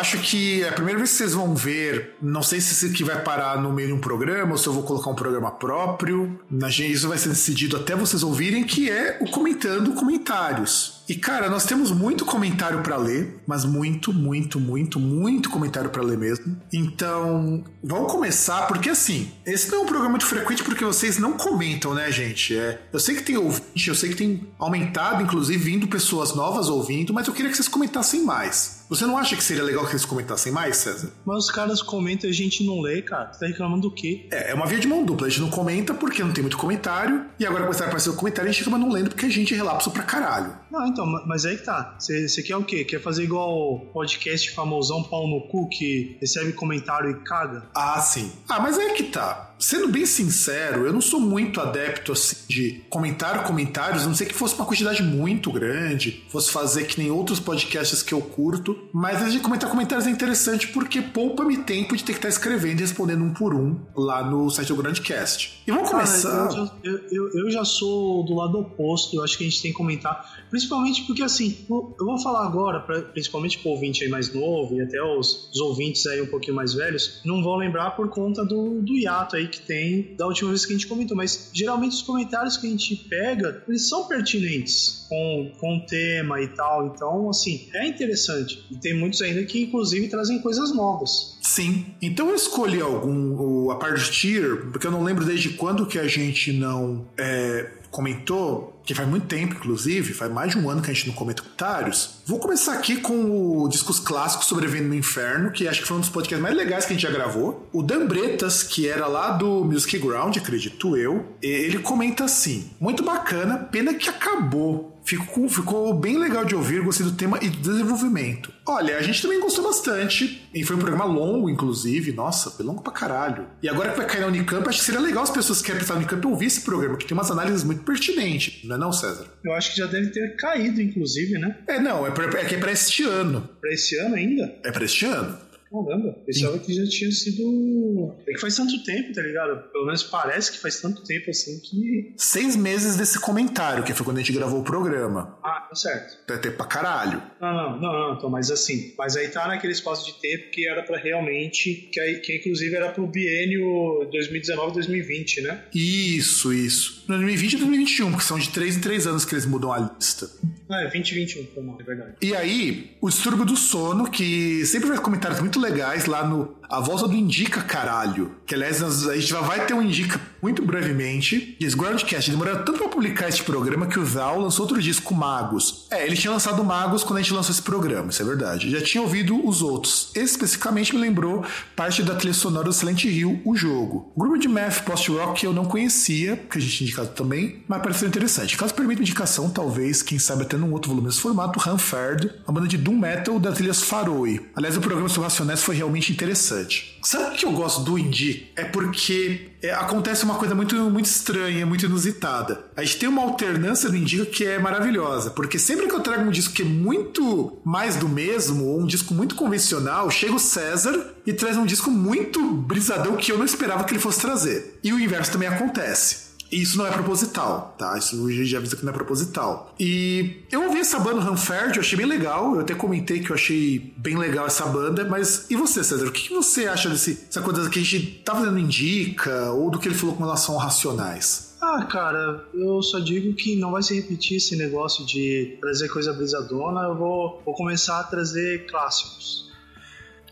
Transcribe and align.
acho 0.00 0.18
que 0.18 0.62
é 0.62 0.68
a 0.68 0.72
primeira 0.72 0.98
vez 0.98 1.10
que 1.10 1.16
vocês 1.18 1.34
vão 1.34 1.54
ver, 1.54 2.16
não 2.20 2.42
sei 2.42 2.60
se 2.60 2.72
isso 2.72 2.86
aqui 2.86 3.04
vai 3.04 3.22
parar 3.22 3.60
no 3.60 3.72
meio 3.72 3.88
de 3.88 3.94
um 3.94 4.00
programa 4.00 4.52
ou 4.52 4.58
se 4.58 4.66
eu 4.66 4.72
vou 4.72 4.82
colocar 4.82 5.10
um 5.10 5.14
programa 5.14 5.50
próprio. 5.50 6.40
Isso 6.80 7.08
vai 7.08 7.18
ser 7.18 7.28
decidido 7.28 7.76
até 7.76 7.94
vocês 7.94 8.22
ouvirem, 8.22 8.64
que 8.64 8.90
é 8.90 9.18
o 9.20 9.30
Comentando 9.30 9.92
Comentários. 9.92 10.99
E 11.10 11.16
cara, 11.16 11.50
nós 11.50 11.64
temos 11.64 11.90
muito 11.90 12.24
comentário 12.24 12.84
para 12.84 12.96
ler, 12.96 13.42
mas 13.44 13.64
muito, 13.64 14.12
muito, 14.12 14.60
muito, 14.60 15.00
muito 15.00 15.50
comentário 15.50 15.90
para 15.90 16.04
ler 16.04 16.16
mesmo. 16.16 16.56
Então, 16.72 17.64
vamos 17.82 18.12
começar 18.12 18.68
porque 18.68 18.88
assim, 18.88 19.28
esse 19.44 19.72
não 19.72 19.78
é 19.78 19.82
um 19.82 19.86
programa 19.86 20.10
muito 20.10 20.24
frequente 20.24 20.62
porque 20.62 20.84
vocês 20.84 21.18
não 21.18 21.32
comentam, 21.32 21.94
né, 21.94 22.12
gente? 22.12 22.56
É, 22.56 22.80
eu 22.92 23.00
sei 23.00 23.16
que 23.16 23.24
tem 23.24 23.36
ouvinte, 23.36 23.88
eu 23.88 23.94
sei 23.96 24.10
que 24.10 24.14
tem 24.14 24.46
aumentado, 24.56 25.20
inclusive, 25.20 25.58
vindo 25.58 25.88
pessoas 25.88 26.32
novas 26.32 26.68
ouvindo, 26.68 27.12
mas 27.12 27.26
eu 27.26 27.34
queria 27.34 27.50
que 27.50 27.56
vocês 27.56 27.66
comentassem 27.66 28.22
mais. 28.22 28.80
Você 28.90 29.06
não 29.06 29.16
acha 29.16 29.36
que 29.36 29.44
seria 29.44 29.62
legal 29.62 29.86
que 29.86 29.92
eles 29.92 30.04
comentassem 30.04 30.50
mais, 30.50 30.76
César? 30.78 31.12
Mas 31.24 31.44
os 31.44 31.50
caras 31.50 31.80
comentam 31.80 32.28
e 32.28 32.32
a 32.32 32.34
gente 32.34 32.64
não 32.64 32.80
lê, 32.80 33.00
cara. 33.00 33.32
Você 33.32 33.38
tá 33.38 33.46
reclamando 33.46 33.82
do 33.82 33.94
quê? 33.94 34.26
É, 34.32 34.50
é 34.50 34.54
uma 34.54 34.66
via 34.66 34.80
de 34.80 34.88
mão 34.88 35.04
dupla. 35.04 35.28
A 35.28 35.30
gente 35.30 35.42
não 35.42 35.48
comenta 35.48 35.94
porque 35.94 36.24
não 36.24 36.32
tem 36.32 36.42
muito 36.42 36.58
comentário. 36.58 37.24
E 37.38 37.46
agora 37.46 37.62
começar 37.62 37.84
a 37.84 37.86
aparecer 37.86 38.10
o 38.10 38.14
comentário 38.14 38.48
e 38.48 38.50
a 38.50 38.52
gente 38.52 38.62
acaba 38.62 38.78
não 38.78 38.90
lendo 38.90 39.10
porque 39.10 39.26
a 39.26 39.30
gente 39.30 39.54
relapso 39.54 39.92
pra 39.92 40.02
caralho. 40.02 40.56
Não, 40.68 40.84
então, 40.88 40.99
mas 41.04 41.44
aí 41.44 41.56
que 41.56 41.64
tá. 41.64 41.96
Você 41.98 42.42
quer 42.42 42.56
o 42.56 42.64
quê? 42.64 42.84
Quer 42.84 43.00
fazer 43.00 43.24
igual 43.24 43.80
podcast 43.92 44.50
famosão 44.52 45.02
pau 45.02 45.26
no 45.26 45.42
cu 45.48 45.68
que 45.68 46.16
recebe 46.20 46.52
comentário 46.52 47.10
e 47.10 47.14
caga? 47.24 47.64
Ah, 47.74 48.00
sim. 48.00 48.32
Ah, 48.48 48.60
mas 48.60 48.78
aí 48.78 48.92
que 48.94 49.04
tá. 49.04 49.49
Sendo 49.60 49.88
bem 49.88 50.06
sincero, 50.06 50.86
eu 50.86 50.92
não 50.92 51.02
sou 51.02 51.20
muito 51.20 51.60
adepto 51.60 52.12
assim 52.12 52.36
de 52.48 52.82
comentar 52.88 53.44
comentários, 53.44 54.04
a 54.04 54.06
não 54.06 54.14
sei 54.14 54.26
que 54.26 54.34
fosse 54.34 54.54
uma 54.54 54.64
quantidade 54.64 55.02
muito 55.02 55.52
grande, 55.52 56.24
fosse 56.28 56.50
fazer 56.50 56.84
que 56.84 56.98
nem 56.98 57.10
outros 57.10 57.38
podcasts 57.38 58.02
que 58.02 58.14
eu 58.14 58.22
curto, 58.22 58.76
mas 58.92 59.22
a 59.22 59.28
gente 59.28 59.42
comentar 59.42 59.70
comentários 59.70 60.06
é 60.06 60.10
interessante 60.10 60.68
porque 60.68 61.02
poupa-me 61.02 61.58
tempo 61.58 61.94
de 61.94 62.02
ter 62.02 62.12
que 62.12 62.18
estar 62.18 62.30
escrevendo 62.30 62.78
e 62.78 62.80
respondendo 62.80 63.22
um 63.22 63.32
por 63.34 63.54
um 63.54 63.78
lá 63.94 64.24
no 64.24 64.48
site 64.50 64.68
do 64.68 64.76
Grandcast. 64.76 65.62
E 65.66 65.70
vamos 65.70 65.90
começar. 65.90 66.48
Cara, 66.48 66.72
eu, 66.82 66.98
eu, 67.10 67.30
eu, 67.34 67.50
já 67.50 67.64
sou 67.64 68.24
do 68.24 68.34
lado 68.34 68.58
oposto, 68.58 69.14
eu 69.14 69.22
acho 69.22 69.36
que 69.36 69.44
a 69.44 69.48
gente 69.48 69.60
tem 69.60 69.70
que 69.70 69.76
comentar, 69.76 70.42
principalmente 70.48 71.02
porque 71.02 71.22
assim, 71.22 71.66
eu 71.68 72.06
vou 72.06 72.18
falar 72.18 72.46
agora, 72.46 72.80
pra, 72.80 73.02
principalmente 73.02 73.58
pro 73.58 73.70
ouvinte 73.70 74.02
aí 74.02 74.10
mais 74.10 74.32
novo 74.32 74.74
e 74.74 74.80
até 74.80 75.02
os, 75.02 75.50
os 75.52 75.60
ouvintes 75.60 76.06
aí 76.06 76.22
um 76.22 76.26
pouquinho 76.26 76.56
mais 76.56 76.72
velhos, 76.72 77.20
não 77.24 77.42
vão 77.42 77.56
lembrar 77.56 77.90
por 77.90 78.08
conta 78.08 78.44
do, 78.44 78.80
do 78.80 78.94
hiato 78.94 79.36
aí 79.36 79.49
que 79.50 79.60
tem 79.60 80.14
da 80.16 80.26
última 80.26 80.50
vez 80.50 80.64
que 80.64 80.72
a 80.72 80.76
gente 80.76 80.86
comentou, 80.86 81.16
mas 81.16 81.50
geralmente 81.52 81.92
os 81.92 82.02
comentários 82.02 82.56
que 82.56 82.66
a 82.66 82.70
gente 82.70 82.96
pega, 83.08 83.62
eles 83.68 83.88
são 83.88 84.06
pertinentes 84.06 85.06
com, 85.08 85.52
com 85.58 85.76
o 85.78 85.86
tema 85.86 86.40
e 86.40 86.48
tal, 86.48 86.86
então 86.86 87.28
assim, 87.28 87.68
é 87.74 87.86
interessante. 87.86 88.64
E 88.70 88.76
tem 88.78 88.94
muitos 88.94 89.20
ainda 89.20 89.44
que 89.44 89.62
inclusive 89.62 90.08
trazem 90.08 90.38
coisas 90.40 90.74
novas. 90.74 91.38
Sim. 91.42 91.86
Então 92.00 92.28
eu 92.28 92.36
escolhi 92.36 92.80
algum, 92.80 93.70
a 93.70 93.76
partir, 93.76 94.70
porque 94.70 94.86
eu 94.86 94.90
não 94.90 95.02
lembro 95.02 95.24
desde 95.24 95.50
quando 95.50 95.86
que 95.86 95.98
a 95.98 96.06
gente 96.06 96.52
não 96.52 97.08
é, 97.18 97.79
comentou, 97.90 98.80
que 98.84 98.94
faz 98.94 99.08
muito 99.08 99.26
tempo, 99.26 99.54
inclusive, 99.54 100.14
faz 100.14 100.32
mais 100.32 100.52
de 100.52 100.58
um 100.58 100.70
ano 100.70 100.80
que 100.80 100.90
a 100.90 100.94
gente 100.94 101.08
não 101.08 101.14
comenta 101.14 101.42
comentários. 101.42 102.20
Vou 102.26 102.38
começar 102.38 102.74
aqui 102.74 102.96
com 102.96 103.62
o 103.62 103.68
Discos 103.68 103.98
Clássicos 104.00 104.46
Sobrevivendo 104.46 104.88
no 104.88 104.94
Inferno, 104.94 105.50
que 105.50 105.68
acho 105.68 105.82
que 105.82 105.88
foi 105.88 105.96
um 105.96 106.00
dos 106.00 106.08
podcasts 106.08 106.42
mais 106.42 106.56
legais 106.56 106.86
que 106.86 106.92
a 106.92 106.96
gente 106.96 107.02
já 107.02 107.10
gravou. 107.10 107.68
O 107.72 107.82
Dan 107.82 108.06
Bretas, 108.06 108.62
que 108.62 108.88
era 108.88 109.06
lá 109.06 109.32
do 109.32 109.64
Music 109.64 109.98
Ground, 109.98 110.36
acredito 110.36 110.96
eu, 110.96 111.26
ele 111.42 111.78
comenta 111.78 112.24
assim: 112.24 112.70
muito 112.80 113.02
bacana, 113.02 113.58
pena 113.58 113.94
que 113.94 114.08
acabou. 114.08 114.99
Ficou, 115.10 115.48
ficou 115.48 115.92
bem 115.92 116.16
legal 116.16 116.44
de 116.44 116.54
ouvir, 116.54 116.82
gostei 116.82 117.04
do 117.04 117.10
tema 117.10 117.36
e 117.42 117.48
do 117.48 117.58
desenvolvimento. 117.58 118.52
Olha, 118.64 118.96
a 118.96 119.02
gente 119.02 119.20
também 119.20 119.40
gostou 119.40 119.64
bastante, 119.64 120.48
e 120.54 120.62
foi 120.62 120.76
um 120.76 120.78
programa 120.78 121.04
longo, 121.04 121.50
inclusive, 121.50 122.12
nossa, 122.12 122.48
foi 122.48 122.64
longo 122.64 122.80
pra 122.80 122.92
caralho. 122.92 123.48
E 123.60 123.68
agora 123.68 123.90
que 123.90 123.96
vai 123.96 124.06
cair 124.06 124.20
na 124.20 124.28
Unicamp, 124.28 124.68
acho 124.68 124.78
que 124.78 124.84
seria 124.84 125.00
legal 125.00 125.24
as 125.24 125.30
pessoas 125.30 125.58
que 125.58 125.66
querem 125.66 125.80
pensar 125.80 125.94
na 125.94 126.00
Unicamp 126.02 126.24
ouvir 126.28 126.46
esse 126.46 126.60
programa, 126.60 126.96
que 126.96 127.06
tem 127.06 127.16
umas 127.16 127.28
análises 127.28 127.64
muito 127.64 127.82
pertinentes, 127.82 128.62
não 128.62 128.76
é 128.76 128.78
não, 128.78 128.92
César? 128.92 129.26
Eu 129.44 129.52
acho 129.52 129.72
que 129.72 129.78
já 129.78 129.86
deve 129.86 130.10
ter 130.10 130.36
caído, 130.36 130.80
inclusive, 130.80 131.40
né? 131.40 131.58
É, 131.66 131.80
não, 131.80 132.06
é, 132.06 132.12
pra, 132.12 132.26
é 132.26 132.44
que 132.44 132.54
é 132.54 132.58
pra 132.58 132.70
este 132.70 133.02
ano. 133.02 133.48
Pra 133.60 133.72
este 133.72 133.98
ano 133.98 134.14
ainda? 134.14 134.60
É 134.62 134.70
pra 134.70 134.84
este 134.84 135.06
ano. 135.06 135.36
Caramba, 135.70 136.12
pensava 136.26 136.58
que 136.58 136.74
já 136.74 136.84
tinha 136.84 137.12
sido. 137.12 138.12
É 138.26 138.32
que 138.32 138.40
faz 138.40 138.56
tanto 138.56 138.82
tempo, 138.82 139.12
tá 139.12 139.22
ligado? 139.22 139.70
Pelo 139.70 139.86
menos 139.86 140.02
parece 140.02 140.50
que 140.50 140.58
faz 140.58 140.80
tanto 140.80 141.04
tempo 141.04 141.30
assim 141.30 141.60
que. 141.60 142.12
Seis 142.16 142.56
meses 142.56 142.96
desse 142.96 143.20
comentário, 143.20 143.84
que 143.84 143.94
foi 143.94 144.04
quando 144.04 144.18
a 144.18 144.20
gente 144.20 144.32
gravou 144.32 144.60
o 144.60 144.64
programa. 144.64 145.38
Ah, 145.44 145.66
tá 145.68 145.74
certo. 145.76 146.32
É 146.32 146.38
tempo 146.38 146.56
pra 146.56 146.66
caralho. 146.66 147.22
Não, 147.40 147.52
não, 147.52 147.80
não, 147.80 147.92
não, 147.92 148.14
então, 148.16 148.28
mas 148.28 148.50
assim. 148.50 148.92
Mas 148.98 149.16
aí 149.16 149.28
tá 149.28 149.46
naquele 149.46 149.72
espaço 149.72 150.04
de 150.06 150.20
tempo 150.20 150.50
que 150.50 150.68
era 150.68 150.82
pra 150.82 150.98
realmente. 150.98 151.88
Que, 151.92 152.00
aí, 152.00 152.20
que 152.20 152.36
inclusive 152.36 152.74
era 152.74 152.90
pro 152.90 153.06
biênio 153.06 154.10
2019-2020, 154.12 155.42
né? 155.42 155.64
Isso, 155.72 156.52
isso. 156.52 157.04
2020 157.06 157.52
e 157.52 157.56
2021, 157.58 158.10
porque 158.10 158.24
são 158.24 158.38
de 158.38 158.50
três 158.50 158.76
em 158.76 158.80
três 158.80 159.06
anos 159.06 159.24
que 159.24 159.34
eles 159.34 159.46
mudam 159.46 159.72
a 159.72 159.78
lista. 159.78 160.28
É 160.70 160.82
2021, 160.82 161.46
foi 161.52 161.62
mal, 161.62 161.76
é 161.80 161.82
verdade. 161.82 162.14
E 162.22 162.34
aí, 162.34 162.96
o 163.00 163.08
distúrbio 163.08 163.44
do 163.44 163.56
sono, 163.56 164.08
que 164.08 164.64
sempre 164.66 164.88
vai 164.88 164.98
comentários 164.98 165.40
muito 165.40 165.58
legais 165.58 166.06
lá 166.06 166.24
no 166.26 166.59
A 166.70 166.78
Volta 166.78 167.08
do 167.08 167.16
Indica 167.16 167.62
Caralho. 167.62 168.30
Que 168.46 168.54
aliás, 168.54 168.80
a 168.80 169.16
gente 169.16 169.32
vai 169.32 169.66
ter 169.66 169.74
um 169.74 169.82
Indica 169.82 170.20
muito 170.40 170.64
brevemente. 170.64 171.56
Esse 171.60 171.76
Groundcast 171.76 172.30
demorou 172.30 172.54
tanto 172.58 172.78
pra 172.78 172.88
publicar 172.88 173.28
este 173.28 173.42
programa 173.42 173.86
que 173.86 173.98
o 173.98 174.04
Val 174.04 174.38
lançou 174.38 174.64
outro 174.64 174.80
disco, 174.80 175.12
Magos. 175.12 175.88
É, 175.90 176.06
ele 176.06 176.16
tinha 176.16 176.30
lançado 176.30 176.62
Magos 176.62 177.02
quando 177.02 177.18
a 177.18 177.22
gente 177.22 177.34
lançou 177.34 177.52
esse 177.52 177.60
programa, 177.60 178.10
isso 178.10 178.22
é 178.22 178.24
verdade. 178.24 178.70
Já 178.70 178.80
tinha 178.80 179.02
ouvido 179.02 179.44
os 179.46 179.62
outros. 179.62 180.10
Esse 180.14 180.32
especificamente 180.32 180.94
me 180.94 181.00
lembrou 181.00 181.44
parte 181.74 182.04
da 182.04 182.14
trilha 182.14 182.32
sonora 182.32 182.66
do 182.66 182.72
Silent 182.72 183.04
Hill, 183.04 183.42
o 183.44 183.56
jogo. 183.56 184.12
O 184.14 184.20
grupo 184.20 184.38
de 184.38 184.46
math 184.46 184.84
post-rock 184.84 185.40
que 185.40 185.46
eu 185.46 185.52
não 185.52 185.64
conhecia, 185.64 186.36
que 186.36 186.58
a 186.58 186.60
gente 186.60 186.76
tinha 186.76 186.86
indicado 186.86 187.08
também, 187.08 187.64
mas 187.66 187.82
pareceu 187.82 188.06
interessante. 188.06 188.56
Caso 188.56 188.74
permita 188.74 189.02
indicação, 189.02 189.50
talvez, 189.50 190.02
quem 190.02 190.18
sabe 190.18 190.42
até 190.42 190.56
num 190.56 190.72
outro 190.72 190.90
volume 190.90 191.08
desse 191.08 191.20
formato, 191.20 191.58
Hanford, 191.68 192.30
uma 192.46 192.54
banda 192.54 192.68
de 192.68 192.78
doom 192.78 192.96
metal 192.96 193.40
da 193.40 193.50
trilhas 193.52 193.82
Faroe. 193.82 194.40
Aliás, 194.54 194.76
o 194.76 194.80
programa 194.80 195.08
sobre 195.08 195.24
Racionais 195.24 195.62
foi 195.62 195.74
realmente 195.74 196.12
interessante. 196.12 196.59
Sabe 197.02 197.34
o 197.34 197.38
que 197.38 197.46
eu 197.46 197.52
gosto 197.52 197.82
do 197.82 197.98
indie? 197.98 198.50
É 198.54 198.64
porque 198.64 199.52
é, 199.62 199.72
acontece 199.72 200.24
uma 200.24 200.34
coisa 200.34 200.54
muito, 200.54 200.74
muito 200.90 201.06
estranha, 201.06 201.64
muito 201.64 201.86
inusitada. 201.86 202.64
A 202.76 202.82
gente 202.84 202.98
tem 202.98 203.08
uma 203.08 203.22
alternância 203.22 203.88
do 203.88 203.96
indie 203.96 204.26
que 204.26 204.44
é 204.44 204.58
maravilhosa, 204.58 205.30
porque 205.30 205.58
sempre 205.58 205.86
que 205.86 205.94
eu 205.94 206.00
trago 206.00 206.24
um 206.24 206.30
disco 206.30 206.54
que 206.54 206.62
é 206.62 206.64
muito 206.64 207.58
mais 207.64 207.96
do 207.96 208.08
mesmo, 208.08 208.66
ou 208.66 208.80
um 208.80 208.86
disco 208.86 209.14
muito 209.14 209.34
convencional, 209.34 210.10
chega 210.10 210.34
o 210.34 210.38
César 210.38 211.14
e 211.26 211.32
traz 211.32 211.56
um 211.56 211.66
disco 211.66 211.90
muito 211.90 212.42
brisadão 212.52 213.16
que 213.16 213.32
eu 213.32 213.38
não 213.38 213.44
esperava 213.44 213.84
que 213.84 213.92
ele 213.92 214.00
fosse 214.00 214.20
trazer. 214.20 214.78
E 214.82 214.92
o 214.92 215.00
inverso 215.00 215.32
também 215.32 215.48
acontece. 215.48 216.29
E 216.50 216.60
isso 216.60 216.76
não 216.76 216.86
é 216.86 216.90
proposital, 216.90 217.74
tá? 217.78 217.96
Isso 217.96 218.26
a 218.26 218.30
gente 218.30 218.46
já 218.46 218.58
avisa 218.58 218.76
que 218.76 218.84
não 218.84 218.90
é 218.90 218.94
proposital. 218.94 219.72
E 219.78 220.42
eu 220.50 220.64
ouvi 220.64 220.80
essa 220.80 220.98
banda 220.98 221.20
Hanferd, 221.20 221.76
eu 221.76 221.80
achei 221.80 221.96
bem 221.96 222.06
legal. 222.06 222.54
Eu 222.54 222.60
até 222.60 222.74
comentei 222.74 223.20
que 223.20 223.30
eu 223.30 223.34
achei 223.34 223.92
bem 223.96 224.16
legal 224.16 224.46
essa 224.46 224.66
banda. 224.66 225.04
Mas 225.04 225.50
e 225.50 225.56
você, 225.56 225.84
César? 225.84 226.06
O 226.06 226.12
que 226.12 226.28
você 226.30 226.66
acha 226.66 226.88
desse, 226.88 227.14
dessa 227.14 227.40
coisa 227.40 227.68
que 227.70 227.78
a 227.78 227.82
gente 227.82 228.22
tá 228.24 228.34
fazendo 228.34 228.58
indica? 228.58 229.52
Ou 229.52 229.70
do 229.70 229.78
que 229.78 229.86
ele 229.86 229.94
falou 229.94 230.16
com 230.16 230.24
relação 230.24 230.58
a 230.58 230.64
racionais? 230.64 231.56
Ah, 231.60 231.84
cara, 231.84 232.44
eu 232.54 232.82
só 232.82 232.98
digo 232.98 233.34
que 233.34 233.54
não 233.54 233.72
vai 233.72 233.82
se 233.82 233.94
repetir 233.94 234.38
esse 234.38 234.56
negócio 234.56 235.04
de 235.04 235.58
trazer 235.60 235.88
coisa 235.88 236.12
brisadona. 236.12 236.82
Eu 236.82 236.96
vou, 236.96 237.42
vou 237.44 237.54
começar 237.54 238.00
a 238.00 238.04
trazer 238.04 238.66
clássicos. 238.66 239.49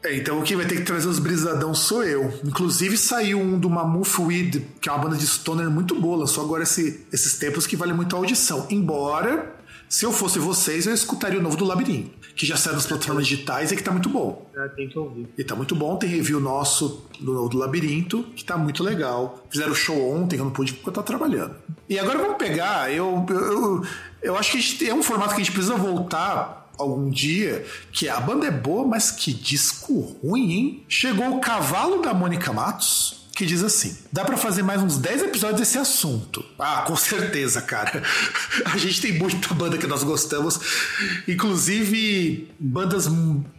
É, 0.03 0.17
então 0.17 0.41
quem 0.43 0.57
vai 0.57 0.67
ter 0.67 0.77
que 0.77 0.83
trazer 0.83 1.09
os 1.09 1.19
brisadão 1.19 1.75
sou 1.75 2.05
eu. 2.05 2.33
Inclusive 2.45 2.97
saiu 2.97 3.41
um 3.41 3.59
do 3.59 3.69
Mammoth 3.69 4.19
Weed, 4.19 4.65
que 4.81 4.89
é 4.89 4.93
uma 4.93 5.03
banda 5.03 5.17
de 5.17 5.27
stoner 5.27 5.71
muito 5.71 5.95
boa, 6.01 6.27
só 6.27 6.43
agora 6.43 6.63
esse, 6.63 7.07
esses 7.13 7.39
tempos 7.39 7.67
que 7.67 7.77
vale 7.77 7.93
muito 7.93 8.15
a 8.15 8.19
audição. 8.19 8.67
Embora, 8.71 9.59
se 9.89 10.05
eu 10.05 10.13
fosse 10.13 10.39
vocês, 10.39 10.87
eu 10.87 10.93
escutaria 10.93 11.39
o 11.39 11.43
novo 11.43 11.57
do 11.57 11.65
Labirinto, 11.65 12.11
que 12.37 12.45
já 12.45 12.59
saiu 12.59 12.75
nas 12.75 12.87
plataformas 12.87 13.27
digitais 13.27 13.73
e 13.73 13.77
que 13.77 13.83
tá 13.83 13.91
muito 13.91 14.11
bom. 14.11 14.47
É, 14.55 14.69
tem 14.69 14.87
que 14.87 14.99
ouvir. 14.99 15.27
E 15.37 15.43
tá 15.43 15.57
muito 15.57 15.75
bom, 15.75 15.97
tem 15.97 16.11
review 16.11 16.39
nosso 16.39 17.09
do 17.19 17.33
novo 17.33 17.49
do 17.49 17.57
Labirinto, 17.57 18.23
que 18.37 18.45
tá 18.45 18.59
muito 18.59 18.85
legal. 18.85 19.43
Fizeram 19.51 19.75
show 19.75 20.15
ontem, 20.15 20.37
que 20.37 20.43
eu 20.43 20.45
não 20.45 20.53
pude 20.53 20.75
porque 20.75 20.91
eu 20.91 20.93
tava 20.93 21.07
trabalhando. 21.07 21.55
E 21.89 21.99
agora 21.99 22.19
vamos 22.19 22.37
pegar, 22.37 22.93
eu, 22.93 23.25
eu, 23.31 23.83
eu, 24.23 24.37
acho 24.37 24.53
que 24.53 24.61
gente, 24.61 24.89
é 24.89 24.95
um 24.95 25.03
formato 25.03 25.31
que 25.31 25.41
a 25.41 25.45
gente 25.45 25.53
precisa 25.53 25.75
voltar 25.75 26.58
algum 26.79 27.11
dia 27.11 27.67
que 27.93 28.09
a 28.09 28.21
banda 28.21 28.47
é 28.47 28.51
boa, 28.51 28.87
mas 28.87 29.11
que 29.11 29.33
disco 29.33 30.01
ruim, 30.23 30.53
hein? 30.53 30.85
Chegou 30.89 31.37
o 31.37 31.41
cavalo 31.41 32.01
da 32.01 32.15
Mônica 32.15 32.53
Matos. 32.53 33.19
Que 33.35 33.47
diz 33.47 33.63
assim: 33.63 33.97
dá 34.13 34.25
para 34.25 34.37
fazer 34.37 34.65
mais 34.65 34.83
uns 34.83 34.99
10 34.99 35.23
episódios 35.23 35.61
desse 35.61 35.79
assunto. 35.79 36.45
Ah, 36.59 36.83
com 36.85 36.97
certeza, 36.97 37.63
cara. 37.63 38.03
A 38.67 38.77
gente 38.77 39.01
tem 39.01 39.17
muita 39.17 39.55
banda 39.55 39.79
que 39.79 39.87
nós 39.87 40.03
gostamos, 40.03 40.59
inclusive 41.29 42.51
bandas 42.59 43.09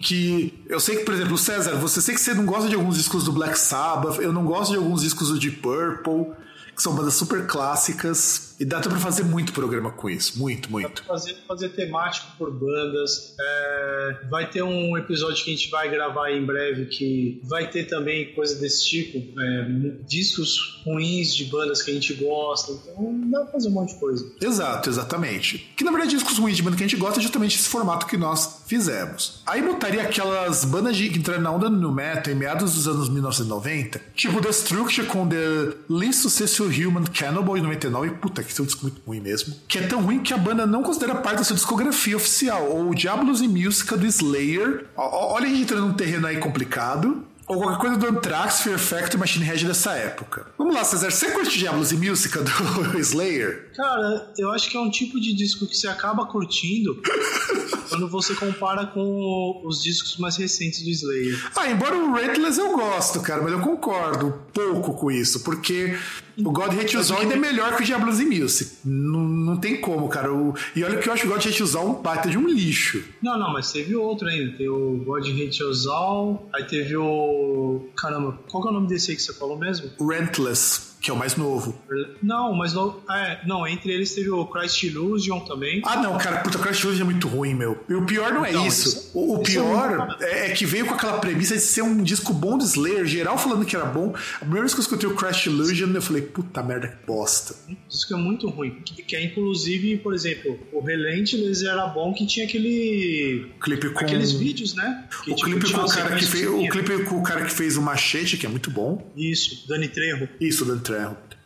que. 0.02 0.54
Eu 0.68 0.82
sei 0.82 0.98
que, 0.98 1.06
por 1.06 1.14
exemplo, 1.14 1.38
César, 1.38 1.76
você 1.76 2.02
sei 2.02 2.14
que 2.14 2.20
você 2.20 2.34
não 2.34 2.46
gosta 2.46 2.68
de 2.68 2.76
alguns 2.76 2.98
discos 2.98 3.24
do 3.24 3.32
Black 3.32 3.58
Sabbath, 3.58 4.20
eu 4.20 4.34
não 4.34 4.44
gosto 4.44 4.72
de 4.72 4.78
alguns 4.78 5.00
discos 5.00 5.30
do 5.30 5.40
Deep 5.40 5.62
Purple, 5.62 6.36
que 6.76 6.84
são 6.84 6.94
bandas 6.94 7.14
super 7.14 7.48
clássicas 7.48 8.49
E 8.60 8.66
dá 8.66 8.82
pra 8.82 8.98
fazer 8.98 9.24
muito 9.24 9.54
programa 9.54 9.90
com 9.92 10.10
isso. 10.10 10.38
Muito, 10.38 10.70
muito. 10.70 11.04
Fazer, 11.06 11.38
fazer 11.48 11.70
temático 11.70 12.28
por 12.38 12.52
bandas. 12.52 13.36
É, 13.40 14.18
vai 14.30 14.50
ter 14.50 14.62
um 14.62 14.98
episódio 14.98 15.44
que 15.44 15.52
a 15.52 15.56
gente 15.56 15.70
vai 15.70 15.90
gravar 15.90 16.32
em 16.32 16.46
breve 16.46 16.88
que 16.88 17.42
vai 17.44 17.70
ter 17.70 17.86
também 17.86 18.34
coisa 18.34 18.56
desse 18.56 18.86
tipo. 18.86 19.18
É, 19.40 19.70
discos 20.06 20.82
ruins 20.86 21.34
de 21.34 21.46
bandas 21.46 21.82
que 21.82 21.92
a 21.92 21.94
gente 21.94 22.14
gosta. 22.16 22.74
Então 22.74 23.22
dá 23.30 23.42
pra 23.42 23.54
fazer 23.54 23.70
um 23.70 23.72
monte 23.72 23.94
de 23.94 24.00
coisa. 24.00 24.30
Exato, 24.42 24.90
exatamente. 24.90 25.72
Que 25.78 25.84
na 25.84 25.92
verdade 25.92 26.12
discos 26.12 26.38
ruins 26.38 26.58
de 26.58 26.64
banda 26.64 26.76
que 26.76 26.84
a 26.84 26.88
gente 26.88 27.00
gosta 27.00 27.20
é 27.20 27.24
justamente 27.24 27.58
esse 27.58 27.70
formato 27.70 28.06
que 28.06 28.18
nós 28.18 28.64
fizemos. 28.68 29.42
Aí 29.46 29.62
botaria 29.62 30.02
aquelas 30.02 30.66
bandas 30.66 30.98
de, 30.98 31.10
que 31.10 31.20
entraram 31.20 31.42
na 31.42 31.52
onda 31.52 31.70
no 31.70 31.94
metal 31.94 32.34
em 32.34 32.36
meados 32.36 32.76
dos 32.76 32.88
anos 32.88 33.10
1990, 33.10 34.02
tipo 34.16 34.42
Destruction 34.42 35.06
com 35.06 35.28
The 35.28 35.76
Least 35.90 36.22
Successful 36.22 36.68
Human 36.68 37.06
Cannibal 37.06 37.58
em 37.58 37.62
99. 37.62 38.10
Puta, 38.12 38.44
que 38.44 38.49
é 38.58 38.64
um 38.64 38.66
disco 38.66 38.84
muito 38.84 39.02
ruim 39.06 39.20
mesmo. 39.20 39.56
Que 39.68 39.80
é 39.80 39.88
tão 39.88 40.02
ruim 40.02 40.20
que 40.20 40.34
a 40.34 40.38
banda 40.38 40.66
não 40.66 40.82
considera 40.82 41.16
parte 41.16 41.38
da 41.40 41.44
sua 41.44 41.56
discografia 41.56 42.16
oficial. 42.16 42.70
Ou 42.70 42.94
Diablos 42.94 43.42
e 43.42 43.48
Música 43.48 43.98
do 43.98 44.06
Slayer. 44.06 44.86
Olha 44.96 45.46
a 45.46 45.50
gente 45.50 45.62
entrando 45.64 45.88
num 45.88 45.94
terreno 45.94 46.28
aí 46.28 46.38
complicado 46.38 47.26
ou 47.50 47.58
qualquer 47.58 47.80
coisa 47.80 47.98
do 47.98 48.06
Anthrax, 48.06 48.62
Fear 48.62 48.78
Factory 48.78 49.16
e 49.16 49.18
Machine 49.18 49.44
Head 49.44 49.66
dessa 49.66 49.94
época. 49.94 50.46
Vamos 50.56 50.76
lá, 50.76 50.84
César, 50.84 51.10
você 51.10 51.32
curte 51.32 51.58
Diablos 51.58 51.92
e 51.92 51.98
Música 51.98 52.44
do 52.44 52.52
Slayer? 53.00 53.72
Cara, 53.76 54.32
eu 54.38 54.52
acho 54.52 54.70
que 54.70 54.78
é 54.78 54.80
um 54.80 54.92
tipo 54.92 55.20
de 55.20 55.34
disco 55.34 55.66
que 55.66 55.76
você 55.76 55.88
acaba 55.88 56.28
curtindo 56.28 57.02
quando 57.90 58.08
você 58.08 58.36
compara 58.36 58.86
com 58.86 59.62
os 59.66 59.84
discos 59.84 60.18
mais 60.18 60.38
recentes 60.38 60.82
do 60.84 60.90
Slayer. 60.90 61.52
Ah, 61.56 61.70
embora 61.70 61.98
o 61.98 62.14
Reckless 62.14 62.60
eu 62.60 62.78
gosto, 62.78 63.22
cara, 63.22 63.42
mas 63.42 63.52
eu 63.52 63.60
concordo 63.60 64.34
pouco 64.54 64.94
com 64.94 65.12
isso, 65.12 65.42
porque 65.42 65.98
o 66.38 66.52
God 66.52 66.74
Hate 66.74 66.96
You 66.96 67.04
ainda 67.18 67.34
é 67.34 67.38
melhor 67.38 67.76
que 67.76 67.84
o 67.84 67.86
Diablos 67.86 68.20
e 68.20 68.26
Music. 68.26 68.78
Não, 68.86 69.22
não 69.22 69.58
tem 69.58 69.82
como, 69.82 70.08
cara. 70.08 70.34
O, 70.34 70.54
e 70.76 70.84
olha 70.84 70.98
que 70.98 71.10
eu 71.10 71.14
acho 71.14 71.26
o 71.26 71.30
God 71.30 71.46
Hate 71.46 71.62
You 71.62 71.80
um 71.80 72.02
baita 72.02 72.30
de 72.30 72.38
um 72.38 72.48
lixo. 72.48 73.04
Não, 73.22 73.38
não, 73.38 73.52
mas 73.52 73.72
teve 73.72 73.96
outro 73.96 74.28
ainda. 74.28 74.58
Tem 74.58 74.70
o 74.70 75.04
God 75.06 75.26
Hate 75.28 75.62
You 75.62 76.40
aí 76.54 76.64
teve 76.66 76.96
o... 76.96 77.88
Caramba, 77.98 78.40
qual 78.50 78.64
que 78.64 78.70
é 78.70 78.72
o 78.72 78.74
nome 78.74 78.88
desse 78.88 79.12
aí 79.12 79.18
que 79.18 79.24
você 79.24 79.34
falou 79.34 79.58
mesmo? 79.58 79.92
Rentless 80.00 80.89
que 81.02 81.10
é 81.10 81.14
o 81.14 81.18
mais 81.18 81.36
novo. 81.36 81.80
Não, 82.22 82.54
mas 82.54 82.74
não. 82.74 83.00
É, 83.10 83.40
não, 83.46 83.66
entre 83.66 83.92
eles 83.94 84.14
teve 84.14 84.30
o 84.30 84.46
Christ 84.46 84.84
Illusion 84.84 85.40
também. 85.42 85.82
Ah, 85.86 85.98
não, 85.98 86.18
cara, 86.18 86.40
puta, 86.40 86.58
o 86.58 86.62
Christ 86.62 86.84
Illusion 86.84 87.04
é 87.04 87.06
muito 87.06 87.28
ruim, 87.28 87.54
meu. 87.54 87.84
E 87.88 87.94
o 87.94 88.06
pior 88.06 88.34
não 88.34 88.46
é 88.46 88.50
então, 88.50 88.68
isso. 88.68 88.88
isso. 88.88 89.12
O, 89.14 89.36
o 89.36 89.40
pior 89.44 90.18
é, 90.20 90.48
é, 90.48 90.50
que 90.52 90.66
veio 90.66 90.86
com 90.86 90.94
aquela 90.94 91.18
premissa 91.20 91.56
de 91.56 91.62
ser 91.62 91.82
um 91.82 92.04
disco 92.04 92.34
bom 92.34 92.58
de 92.58 92.66
Slayer, 92.66 93.06
geral 93.06 93.38
falando 93.38 93.66
que 93.66 93.76
era 93.76 93.86
bom. 93.86 94.14
A 94.36 94.40
primeira 94.40 94.62
vez 94.62 94.74
que 94.74 94.80
eu 94.80 94.84
escutei 94.84 95.10
o 95.10 95.16
Christ 95.16 95.46
Illusion, 95.46 95.90
eu 95.94 96.02
falei, 96.02 96.22
puta 96.22 96.62
merda, 96.62 96.88
que 96.88 97.06
bosta. 97.06 97.56
O 97.70 97.90
disco 97.90 98.14
é 98.14 98.18
muito 98.18 98.50
ruim. 98.50 98.82
Que, 98.86 99.02
que 99.02 99.16
é, 99.16 99.24
inclusive, 99.24 99.98
por 99.98 100.14
exemplo, 100.14 100.60
o 100.74 100.82
Relentless 100.82 101.66
era 101.66 101.88
bom 101.88 102.14
que 102.14 102.26
tinha 102.26 102.46
aquele. 102.46 103.52
Clipe 103.62 103.90
com. 103.90 104.00
Aqueles 104.00 104.32
vídeos, 104.32 104.76
né? 104.76 105.06
Que, 105.24 105.32
o, 105.32 105.36
tipo, 105.36 105.50
clipe 105.50 105.72
com 105.72 105.82
o, 105.82 105.88
cara 105.88 106.16
que 106.16 106.26
fez, 106.26 106.48
o 106.48 106.68
clipe 106.68 107.04
com 107.06 107.20
o 107.20 107.24
cara 107.24 107.46
que 107.46 107.52
fez 107.52 107.78
o 107.78 107.82
Machete, 107.82 108.38
que 108.38 108.46
é 108.46 108.50
muito 108.50 108.70
bom. 108.70 109.12
Isso, 109.16 109.68
Dani 109.68 109.88
Trejo. 109.88 110.28
Isso, 110.40 110.66
Dani 110.66 110.82
Trejo. 110.82 110.89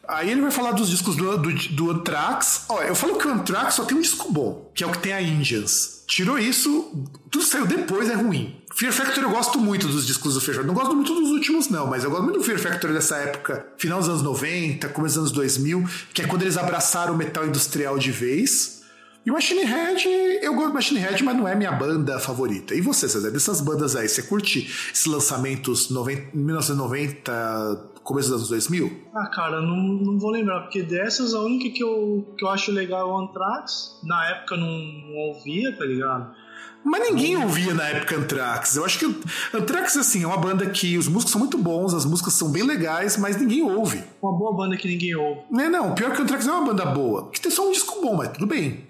Aí 0.07 0.29
ele 0.29 0.41
vai 0.41 0.51
falar 0.51 0.73
dos 0.73 0.89
discos 0.89 1.15
do, 1.15 1.37
do, 1.37 1.53
do 1.53 1.91
Anthrax. 1.91 2.65
Ó, 2.67 2.81
eu 2.81 2.93
falo 2.93 3.17
que 3.17 3.25
o 3.25 3.31
Anthrax 3.31 3.75
só 3.75 3.85
tem 3.85 3.97
um 3.97 4.01
disco 4.01 4.31
bom, 4.31 4.69
que 4.75 4.83
é 4.83 4.87
o 4.87 4.91
que 4.91 4.99
tem 4.99 5.13
a 5.13 5.21
Indians. 5.21 6.03
Tirou 6.05 6.37
isso, 6.37 6.91
tudo 7.31 7.45
saiu 7.45 7.65
depois, 7.65 8.09
é 8.09 8.13
ruim. 8.13 8.61
Fear 8.75 8.91
Factory 8.91 9.21
eu 9.21 9.29
gosto 9.29 9.59
muito 9.59 9.87
dos 9.87 10.05
discos 10.05 10.33
do 10.33 10.41
Factory. 10.41 10.67
Não 10.67 10.73
gosto 10.73 10.93
muito 10.93 11.13
dos 11.13 11.29
últimos, 11.29 11.69
não, 11.69 11.87
mas 11.87 12.03
eu 12.03 12.09
gosto 12.09 12.23
muito 12.23 12.39
do 12.39 12.43
Fear 12.43 12.59
Factory 12.59 12.93
dessa 12.93 13.15
época, 13.17 13.65
final 13.77 13.99
dos 13.99 14.09
anos 14.09 14.21
90, 14.21 14.89
começo 14.89 15.15
dos 15.15 15.23
anos 15.27 15.31
2000, 15.31 15.87
que 16.13 16.21
é 16.21 16.27
quando 16.27 16.41
eles 16.41 16.57
abraçaram 16.57 17.13
o 17.13 17.17
metal 17.17 17.45
industrial 17.45 17.97
de 17.97 18.11
vez. 18.11 18.81
E 19.25 19.31
Machine 19.31 19.63
Head, 19.63 20.05
eu 20.41 20.53
gosto 20.53 20.67
do 20.69 20.73
Machine 20.73 20.99
Head, 20.99 21.23
mas 21.23 21.37
não 21.37 21.47
é 21.47 21.55
minha 21.55 21.71
banda 21.71 22.19
favorita. 22.19 22.75
E 22.75 22.81
você, 22.81 23.07
César, 23.07 23.31
dessas 23.31 23.61
bandas 23.61 23.95
aí, 23.95 24.09
você 24.09 24.21
curte 24.23 24.69
esses 24.93 25.05
lançamentos 25.05 25.89
90, 25.89 26.35
1990, 26.35 27.92
começo 28.03 28.29
dos 28.29 28.38
anos 28.38 28.50
2000? 28.50 28.91
Ah, 29.13 29.27
cara, 29.27 29.61
não, 29.61 29.75
não 29.75 30.19
vou 30.19 30.31
lembrar, 30.31 30.61
porque 30.61 30.83
dessas 30.83 31.33
a 31.33 31.39
única 31.39 31.69
que 31.75 31.83
eu, 31.83 32.25
que 32.38 32.44
eu 32.45 32.50
acho 32.50 32.71
legal 32.71 33.01
é 33.01 33.11
o 33.11 33.17
Anthrax. 33.17 34.00
Na 34.03 34.29
época 34.29 34.57
não, 34.57 34.67
não 34.67 35.15
ouvia, 35.29 35.75
tá 35.77 35.85
ligado? 35.85 36.35
Mas 36.83 37.09
ninguém 37.09 37.38
ouvia 37.38 37.73
na 37.73 37.88
época 37.88 38.17
Anthrax. 38.17 38.75
Eu 38.75 38.83
acho 38.83 39.00
que 39.00 39.05
Anthrax, 39.53 39.95
assim, 39.95 40.23
é 40.23 40.27
uma 40.27 40.38
banda 40.38 40.69
que 40.69 40.97
os 40.97 41.07
músicos 41.07 41.31
são 41.31 41.39
muito 41.39 41.57
bons, 41.57 41.94
as 41.94 42.03
músicas 42.03 42.33
são 42.33 42.51
bem 42.51 42.63
legais, 42.63 43.15
mas 43.15 43.38
ninguém 43.38 43.63
ouve. 43.63 44.03
Uma 44.21 44.38
boa 44.38 44.53
banda 44.53 44.75
que 44.75 44.88
ninguém 44.88 45.15
ouve. 45.15 45.41
Não, 45.50 45.69
não, 45.69 45.95
pior 45.95 46.11
que 46.11 46.19
o 46.19 46.23
Anthrax 46.23 46.45
é 46.45 46.51
uma 46.51 46.65
banda 46.65 46.85
boa. 46.88 47.29
Que 47.31 47.39
tem 47.39 47.50
só 47.50 47.67
um 47.67 47.71
disco 47.71 48.01
bom, 48.01 48.17
mas 48.17 48.33
tudo 48.33 48.45
bem. 48.45 48.85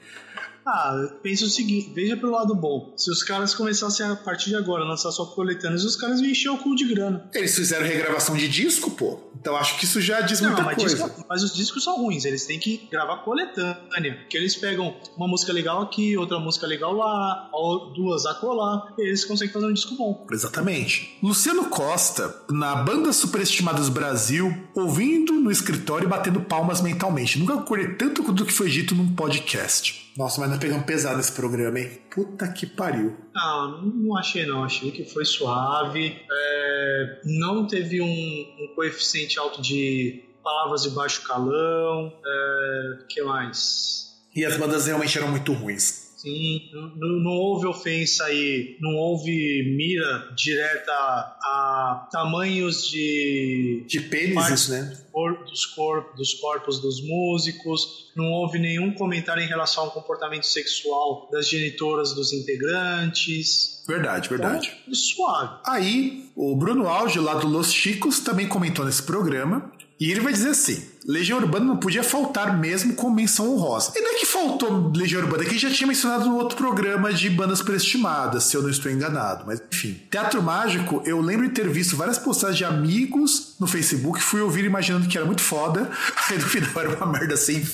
Ah, 0.66 1.10
pensa 1.22 1.46
o 1.46 1.50
seguinte, 1.50 1.92
veja 1.94 2.16
pelo 2.18 2.32
lado 2.32 2.56
bom. 2.56 2.94
Se 2.96 3.12
os 3.12 3.24
caras 3.24 3.54
começassem 3.54 4.06
a 4.06 4.16
partir 4.16 4.50
de 4.50 4.56
agora 4.56 4.84
a 4.84 4.88
lançar 4.88 5.12
só 5.12 5.26
coletâneas, 5.26 5.84
os 5.84 5.96
caras 5.96 6.20
iam 6.20 6.30
encher 6.30 6.50
o 6.50 6.58
cu 6.58 6.76
de 6.76 6.86
grana. 6.86 7.30
Eles 7.34 7.56
fizeram 7.56 7.86
regravação 7.86 8.36
de 8.36 8.48
disco, 8.48 8.92
pô. 8.92 9.20
Então 9.36 9.58
acho 9.58 9.78
que 9.78 9.86
isso 9.86 10.00
já 10.00 10.22
diz 10.22 10.40
Não, 10.40 10.50
muita 10.50 10.64
mas 10.64 10.76
coisa. 10.78 10.96
Disco, 10.96 11.26
mas 11.28 11.44
os 11.44 11.54
discos 11.54 11.84
são 11.84 11.98
ruins, 11.98 12.24
eles 12.24 12.46
têm 12.46 12.60
que 12.60 12.88
gravar 12.90 13.18
coletânea. 13.18 14.16
Porque 14.22 14.38
eles 14.38 14.56
pegam 14.56 14.96
uma 15.18 15.28
música 15.28 15.52
legal 15.52 15.82
aqui, 15.82 16.18
outra 16.18 16.40
música 16.40 16.66
legal 16.66 16.94
lá, 16.94 17.50
ou 17.52 17.94
duas 17.94 18.26
acolá, 18.26 18.94
e 18.98 19.02
eles 19.08 19.26
conseguem 19.26 19.54
fazer 19.54 19.66
um 19.66 19.74
disco 19.74 19.96
bom. 19.96 20.26
Exatamente. 20.32 21.18
Luciano 21.22 21.66
Costa, 21.66 22.34
na 22.50 22.76
banda 22.76 23.12
Superestimadas 23.12 23.90
Brasil, 23.90 24.56
ouvindo 24.74 25.34
no 25.34 25.52
escritório 25.52 26.06
e 26.06 26.10
batendo 26.10 26.42
palmas 26.42 26.82
mentalmente. 26.82 27.38
Nunca 27.38 27.56
acordei 27.56 27.96
tanto 27.96 28.32
do 28.32 28.46
que 28.46 28.54
foi 28.54 28.70
dito 28.70 28.96
num 28.96 29.14
podcast. 29.14 30.03
Nossa, 30.18 30.40
mas 30.40 30.50
nós 30.50 30.60
pegamos 30.60 30.86
pesado 30.86 31.20
esse 31.20 31.32
programa, 31.32 31.80
hein? 31.80 32.00
Puta 32.14 32.48
que 32.48 32.68
pariu. 32.68 33.18
Não, 33.34 33.82
não 33.82 34.18
achei 34.18 34.46
não. 34.46 34.64
Achei 34.64 34.92
que 34.92 35.06
foi 35.06 35.26
suave. 35.26 36.20
É, 36.32 37.22
não 37.26 37.66
teve 37.66 38.02
um, 38.02 38.06
um, 38.06 38.76
coeficiente 38.76 39.40
alto 39.40 39.62
de 39.62 40.24
palavras 40.44 40.84
de 40.84 40.92
baixo 40.92 41.24
calão. 41.28 42.14
É, 42.26 43.06
que 43.10 43.24
mais? 43.24 44.14
E 44.36 44.46
as 44.46 44.58
bandas 44.58 44.86
realmente 44.86 45.18
eram 45.18 45.30
muito 45.30 45.52
ruins. 45.54 46.03
Sim, 46.24 46.70
não, 46.72 47.20
não, 47.20 47.32
houve 47.32 47.68
ofensa 47.68 48.24
aí, 48.24 48.78
não 48.80 48.96
houve 48.96 49.76
mira 49.76 50.34
direta 50.34 50.94
a, 50.94 52.08
tamanhos 52.10 52.88
de. 52.88 53.84
De 53.90 54.00
pênis, 54.00 54.70
né? 54.70 54.98
Dos, 55.46 55.66
corpos, 55.66 56.16
dos 56.16 56.34
corpos 56.36 56.80
dos 56.80 57.02
músicos, 57.06 58.10
não 58.16 58.32
houve 58.32 58.58
nenhum 58.58 58.94
comentário 58.94 59.44
em 59.44 59.48
relação 59.48 59.84
ao 59.84 59.92
comportamento 59.92 60.46
sexual 60.46 61.30
das 61.30 61.50
genitoras 61.50 62.14
dos 62.14 62.32
integrantes. 62.32 63.84
Verdade, 63.86 64.30
verdade. 64.30 64.72
Então, 64.84 64.96
suave. 64.96 65.60
Aí, 65.66 66.32
o 66.38 66.56
Bruno 66.56 66.88
Alge, 66.88 67.20
lá 67.20 67.34
do 67.34 67.50
Los 67.50 67.74
Chicos, 67.74 68.22
também 68.22 68.48
comentou 68.48 68.86
nesse 68.86 69.04
programa. 69.04 69.74
E 70.00 70.10
ele 70.10 70.22
vai 70.22 70.32
dizer 70.32 70.52
assim: 70.52 70.93
Legião 71.06 71.40
Urbana 71.40 71.66
não 71.66 71.78
podia 71.78 72.04
faltar 72.04 72.58
mesmo 72.58 72.94
com 72.94 73.10
menção 73.10 73.54
honrosa. 73.54 73.92
E 73.96 74.02
não 74.02 74.12
é 74.12 74.14
que 74.16 74.26
faltou 74.26 74.92
Legião 74.96 75.22
Urbana, 75.22 75.44
que 75.44 75.58
já 75.58 75.70
tinha 75.70 75.88
mencionado 75.88 76.26
no 76.26 76.38
outro 76.38 76.58
programa 76.58 77.14
de 77.14 77.30
bandas 77.30 77.62
prestimadas, 77.62 78.46
se 78.46 78.56
eu 78.56 78.62
não 78.62 78.70
estou 78.70 78.92
enganado. 78.92 79.44
Mas 79.46 79.62
enfim. 79.72 80.00
Teatro 80.10 80.42
Mágico, 80.42 81.02
eu 81.06 81.20
lembro 81.20 81.48
de 81.48 81.54
ter 81.54 81.68
visto 81.70 81.98
várias 81.98 82.18
postagens 82.18 82.58
de 82.58 82.66
amigos 82.66 83.56
no 83.60 83.68
Facebook, 83.68 84.22
fui 84.22 84.42
ouvir 84.42 84.66
imaginando 84.66 85.08
que 85.08 85.18
era 85.18 85.26
muito 85.26 85.42
foda, 85.42 85.90
aí 86.30 86.38
no 86.38 86.48
final 86.48 86.70
era 86.76 86.96
uma 86.96 87.06
merda 87.06 87.36
sem. 87.36 87.66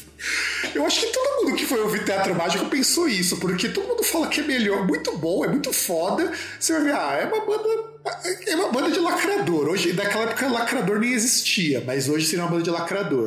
Eu 0.73 0.85
acho 0.85 0.99
que 0.99 1.07
todo 1.07 1.45
mundo 1.45 1.55
que 1.55 1.65
foi 1.65 1.79
ouvir 1.81 2.03
Teatro 2.03 2.35
Mágico 2.35 2.65
pensou 2.65 3.07
isso, 3.07 3.37
porque 3.37 3.69
todo 3.69 3.87
mundo 3.87 4.03
fala 4.03 4.27
que 4.27 4.41
é 4.41 4.43
melhor, 4.43 4.87
muito 4.87 5.15
bom, 5.17 5.45
é 5.45 5.47
muito 5.47 5.71
foda. 5.71 6.31
Você 6.59 6.73
vai 6.73 6.83
ver, 6.83 6.93
ah, 6.93 7.13
é 7.13 7.25
uma 7.25 7.45
banda 7.45 7.89
é 8.47 8.55
uma 8.55 8.71
banda 8.71 8.91
de 8.91 8.99
lacrador. 8.99 9.67
Hoje, 9.67 9.93
naquela 9.93 10.23
época, 10.23 10.47
lacrador 10.47 10.99
nem 10.99 11.13
existia, 11.13 11.83
mas 11.85 12.07
hoje 12.07 12.25
seria 12.25 12.43
uma 12.43 12.51
banda 12.51 12.63
de 12.63 12.69
lacrador. 12.69 13.18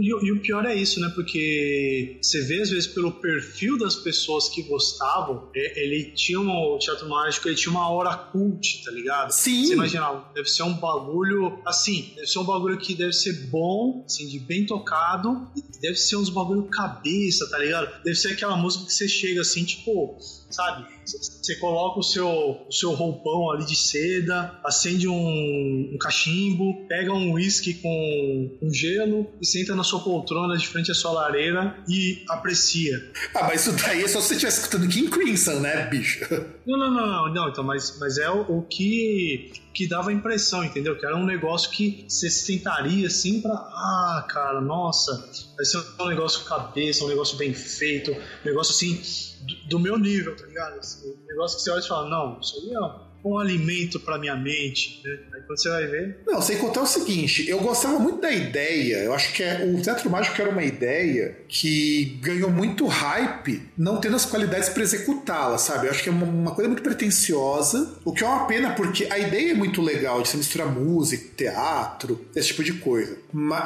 E, 0.00 0.08
e, 0.08 0.32
o 0.32 0.40
pior 0.40 0.64
é 0.66 0.74
isso, 0.74 1.00
né? 1.00 1.10
Porque 1.14 2.18
você 2.20 2.42
vê, 2.42 2.62
às 2.62 2.70
vezes, 2.70 2.86
pelo 2.86 3.12
perfil 3.12 3.78
das 3.78 3.96
pessoas 3.96 4.48
que 4.48 4.62
gostavam, 4.62 5.50
ele 5.54 6.12
tinha 6.14 6.40
um, 6.40 6.50
o 6.50 6.78
Teatro 6.78 7.08
Mágico, 7.08 7.48
ele 7.48 7.56
tinha 7.56 7.70
uma 7.70 7.88
hora 7.90 8.16
cult, 8.16 8.84
tá 8.84 8.90
ligado? 8.90 9.30
Sim. 9.30 9.66
Você 9.66 9.72
imagina, 9.74 10.24
deve 10.34 10.48
ser 10.48 10.62
um 10.62 10.74
bagulho, 10.74 11.60
assim, 11.64 12.12
deve 12.16 12.26
ser 12.26 12.38
um 12.38 12.44
bagulho 12.44 12.78
que 12.78 12.94
deve 12.94 13.12
ser 13.12 13.48
bom, 13.48 14.04
assim, 14.06 14.28
de 14.28 14.38
bem 14.38 14.66
tocado, 14.66 15.48
deve 15.80 15.96
ser 15.96 16.16
uns 16.16 16.28
bagulho 16.28 16.64
cabeça, 16.64 17.48
tá 17.48 17.58
ligado? 17.58 18.02
Deve 18.02 18.16
ser 18.16 18.32
aquela 18.32 18.56
música 18.56 18.84
que 18.86 18.92
você 18.92 19.08
chega 19.08 19.40
assim, 19.40 19.64
tipo 19.64 20.18
sabe? 20.54 20.86
Você 21.04 21.56
coloca 21.56 22.00
o 22.00 22.02
seu, 22.02 22.28
o 22.28 22.72
seu 22.72 22.92
roupão 22.92 23.50
ali 23.50 23.66
de 23.66 23.76
seda, 23.76 24.58
acende 24.64 25.06
um, 25.06 25.90
um 25.92 25.98
cachimbo, 25.98 26.86
pega 26.88 27.12
um 27.12 27.32
whisky 27.32 27.74
com 27.74 28.58
um 28.62 28.72
gelo 28.72 29.26
e 29.40 29.46
senta 29.46 29.74
na 29.74 29.84
sua 29.84 30.00
poltrona 30.00 30.56
de 30.56 30.66
frente 30.66 30.90
à 30.90 30.94
sua 30.94 31.12
lareira 31.12 31.76
e 31.88 32.24
aprecia. 32.28 33.12
Ah, 33.34 33.44
mas 33.44 33.66
isso 33.66 33.72
daí 33.72 34.02
é 34.02 34.08
só 34.08 34.20
se 34.20 34.28
você 34.28 34.34
estiver 34.34 34.52
escutando 34.52 34.88
King 34.88 35.10
Crimson, 35.10 35.60
né, 35.60 35.86
bicho? 35.86 36.26
Não, 36.66 36.78
não, 36.78 36.90
não, 36.90 37.06
não, 37.06 37.34
não 37.34 37.48
então, 37.48 37.62
mas, 37.62 37.98
mas 37.98 38.16
é 38.16 38.30
o, 38.30 38.58
o 38.58 38.62
que 38.62 39.52
que 39.74 39.88
dava 39.88 40.10
a 40.10 40.12
impressão, 40.12 40.64
entendeu? 40.64 40.96
Que 40.96 41.04
era 41.04 41.16
um 41.16 41.24
negócio 41.24 41.70
que 41.70 42.04
você 42.08 42.30
sentaria 42.30 43.08
assim 43.08 43.42
pra. 43.42 43.52
Ah, 43.52 44.26
cara, 44.28 44.60
nossa, 44.60 45.12
vai 45.56 45.64
ser 45.64 45.84
um 46.00 46.06
negócio 46.06 46.44
cabeça, 46.44 47.04
um 47.04 47.08
negócio 47.08 47.36
bem 47.36 47.52
feito, 47.52 48.12
um 48.12 48.44
negócio 48.44 48.72
assim 48.72 49.00
do, 49.44 49.68
do 49.70 49.78
meu 49.80 49.98
nível, 49.98 50.34
tá 50.36 50.46
ligado? 50.46 50.78
Assim, 50.78 51.08
um 51.08 51.26
negócio 51.26 51.56
que 51.56 51.62
você 51.64 51.70
olha 51.70 51.80
e 51.80 51.88
fala, 51.88 52.08
não, 52.08 52.38
isso 52.40 52.56
aí 52.56 52.72
é 52.72 53.13
um 53.24 53.38
alimento 53.38 53.98
para 53.98 54.18
minha 54.18 54.36
mente, 54.36 55.00
né? 55.04 55.18
Aí 55.34 55.42
quando 55.42 55.60
você 55.60 55.68
vai 55.68 55.86
ver. 55.86 56.18
Não, 56.26 56.42
sem 56.42 56.58
contar 56.58 56.82
o 56.82 56.86
seguinte, 56.86 57.48
eu 57.48 57.58
gostava 57.60 57.98
muito 57.98 58.20
da 58.20 58.30
ideia, 58.30 58.98
eu 58.98 59.14
acho 59.14 59.32
que 59.32 59.42
é, 59.42 59.64
o 59.64 59.80
Teatro 59.80 60.10
Mágico 60.10 60.40
era 60.40 60.50
uma 60.50 60.62
ideia 60.62 61.38
que 61.48 62.18
ganhou 62.20 62.50
muito 62.50 62.86
hype, 62.86 63.62
não 63.76 63.98
tendo 64.00 64.16
as 64.16 64.26
qualidades 64.26 64.68
para 64.68 64.82
executá-la, 64.82 65.58
sabe? 65.58 65.86
Eu 65.86 65.90
acho 65.90 66.02
que 66.02 66.08
é 66.08 66.12
uma, 66.12 66.26
uma, 66.26 66.54
coisa 66.54 66.68
muito 66.68 66.82
pretensiosa, 66.82 67.98
o 68.04 68.12
que 68.12 68.22
é 68.22 68.26
uma 68.26 68.46
pena 68.46 68.74
porque 68.74 69.06
a 69.10 69.18
ideia 69.18 69.52
é 69.52 69.54
muito 69.54 69.80
legal 69.80 70.22
de 70.22 70.28
se 70.28 70.36
misturar 70.36 70.68
música, 70.68 71.24
teatro, 71.36 72.26
esse 72.34 72.48
tipo 72.48 72.62
de 72.62 72.74
coisa. 72.74 73.16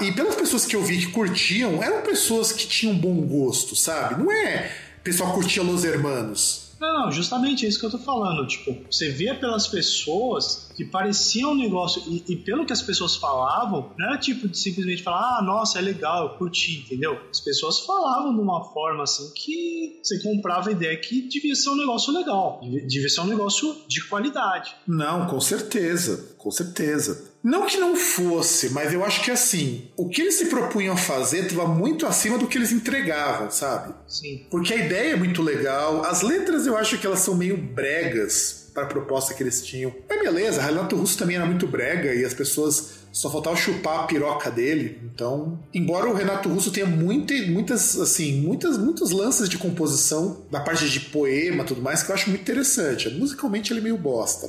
E 0.00 0.12
pelas 0.12 0.36
pessoas 0.36 0.64
que 0.64 0.76
eu 0.76 0.82
vi 0.82 0.98
que 0.98 1.12
curtiam, 1.12 1.82
eram 1.82 2.02
pessoas 2.02 2.52
que 2.52 2.66
tinham 2.66 2.96
bom 2.96 3.20
gosto, 3.22 3.74
sabe? 3.74 4.22
Não 4.22 4.30
é 4.30 4.70
pessoal 5.02 5.32
curtia 5.32 5.62
Los 5.62 5.84
Hermanos. 5.84 6.67
Não, 6.80 7.10
justamente 7.10 7.66
é 7.66 7.68
isso 7.68 7.80
que 7.80 7.86
eu 7.86 7.90
tô 7.90 7.98
falando. 7.98 8.46
Tipo, 8.46 8.76
você 8.90 9.10
via 9.10 9.34
pelas 9.34 9.66
pessoas 9.66 10.67
que 10.78 10.84
parecia 10.84 11.48
um 11.48 11.56
negócio, 11.56 12.00
e, 12.06 12.22
e, 12.28 12.36
pelo 12.36 12.64
que 12.64 12.72
as 12.72 12.80
pessoas 12.80 13.16
falavam, 13.16 13.90
não 13.98 14.06
era 14.06 14.16
tipo 14.16 14.46
de 14.46 14.56
simplesmente 14.56 15.02
falar, 15.02 15.38
ah, 15.38 15.42
nossa, 15.42 15.80
é 15.80 15.82
legal, 15.82 16.28
eu 16.28 16.38
curti, 16.38 16.84
entendeu? 16.86 17.18
As 17.28 17.40
pessoas 17.40 17.80
falavam 17.80 18.32
de 18.32 18.40
uma 18.40 18.62
forma 18.72 19.02
assim 19.02 19.28
que 19.34 19.98
você 20.00 20.22
comprava 20.22 20.68
a 20.68 20.72
ideia 20.72 20.96
que 20.96 21.22
devia 21.22 21.56
ser 21.56 21.70
um 21.70 21.76
negócio 21.76 22.12
legal, 22.12 22.60
devia 22.62 23.08
ser 23.08 23.22
um 23.22 23.26
negócio 23.26 23.74
de 23.88 24.06
qualidade. 24.08 24.72
Não, 24.86 25.26
com 25.26 25.40
certeza, 25.40 26.36
com 26.38 26.50
certeza. 26.52 27.26
Não 27.42 27.66
que 27.66 27.76
não 27.76 27.96
fosse, 27.96 28.70
mas 28.70 28.92
eu 28.92 29.04
acho 29.04 29.24
que 29.24 29.32
assim, 29.32 29.88
o 29.96 30.08
que 30.08 30.22
eles 30.22 30.36
se 30.36 30.46
propunham 30.46 30.94
a 30.94 30.96
fazer 30.96 31.46
estava 31.46 31.66
muito 31.66 32.06
acima 32.06 32.38
do 32.38 32.46
que 32.46 32.56
eles 32.56 32.70
entregavam, 32.70 33.50
sabe? 33.50 33.94
Sim. 34.06 34.46
Porque 34.48 34.72
a 34.72 34.76
ideia 34.76 35.12
é 35.14 35.16
muito 35.16 35.42
legal, 35.42 36.04
as 36.04 36.22
letras 36.22 36.66
eu 36.68 36.76
acho 36.76 36.98
que 36.98 37.06
elas 37.06 37.20
são 37.20 37.34
meio 37.34 37.56
bregas 37.56 38.67
para 38.78 38.86
a 38.86 38.88
proposta 38.88 39.34
que 39.34 39.42
eles 39.42 39.62
tinham. 39.62 39.92
Mas 40.08 40.20
beleza, 40.20 40.62
Renato 40.62 40.96
Russo 40.96 41.18
também 41.18 41.36
era 41.36 41.46
muito 41.46 41.66
brega 41.66 42.14
e 42.14 42.24
as 42.24 42.34
pessoas 42.34 42.98
só 43.12 43.30
faltava 43.30 43.56
chupar 43.56 44.00
a 44.00 44.02
piroca 44.04 44.50
dele. 44.50 45.00
Então, 45.12 45.58
embora 45.74 46.08
o 46.08 46.14
Renato 46.14 46.48
Russo 46.48 46.70
tenha 46.70 46.86
muita, 46.86 47.34
muitas, 47.46 47.98
assim, 47.98 48.40
muitas, 48.40 48.78
muitos 48.78 49.10
lances 49.10 49.48
de 49.48 49.58
composição 49.58 50.42
da 50.50 50.60
parte 50.60 50.88
de 50.88 51.00
poema, 51.00 51.64
tudo 51.64 51.82
mais, 51.82 52.02
que 52.02 52.10
eu 52.10 52.14
acho 52.14 52.30
muito 52.30 52.42
interessante. 52.42 53.08
Musicalmente 53.10 53.72
ele 53.72 53.80
é 53.80 53.82
meio 53.82 53.98
bosta. 53.98 54.48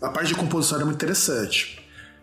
A 0.00 0.08
parte 0.08 0.28
de 0.28 0.34
composição 0.34 0.76
era 0.78 0.84
muito 0.86 0.96
interessante. 0.96 1.75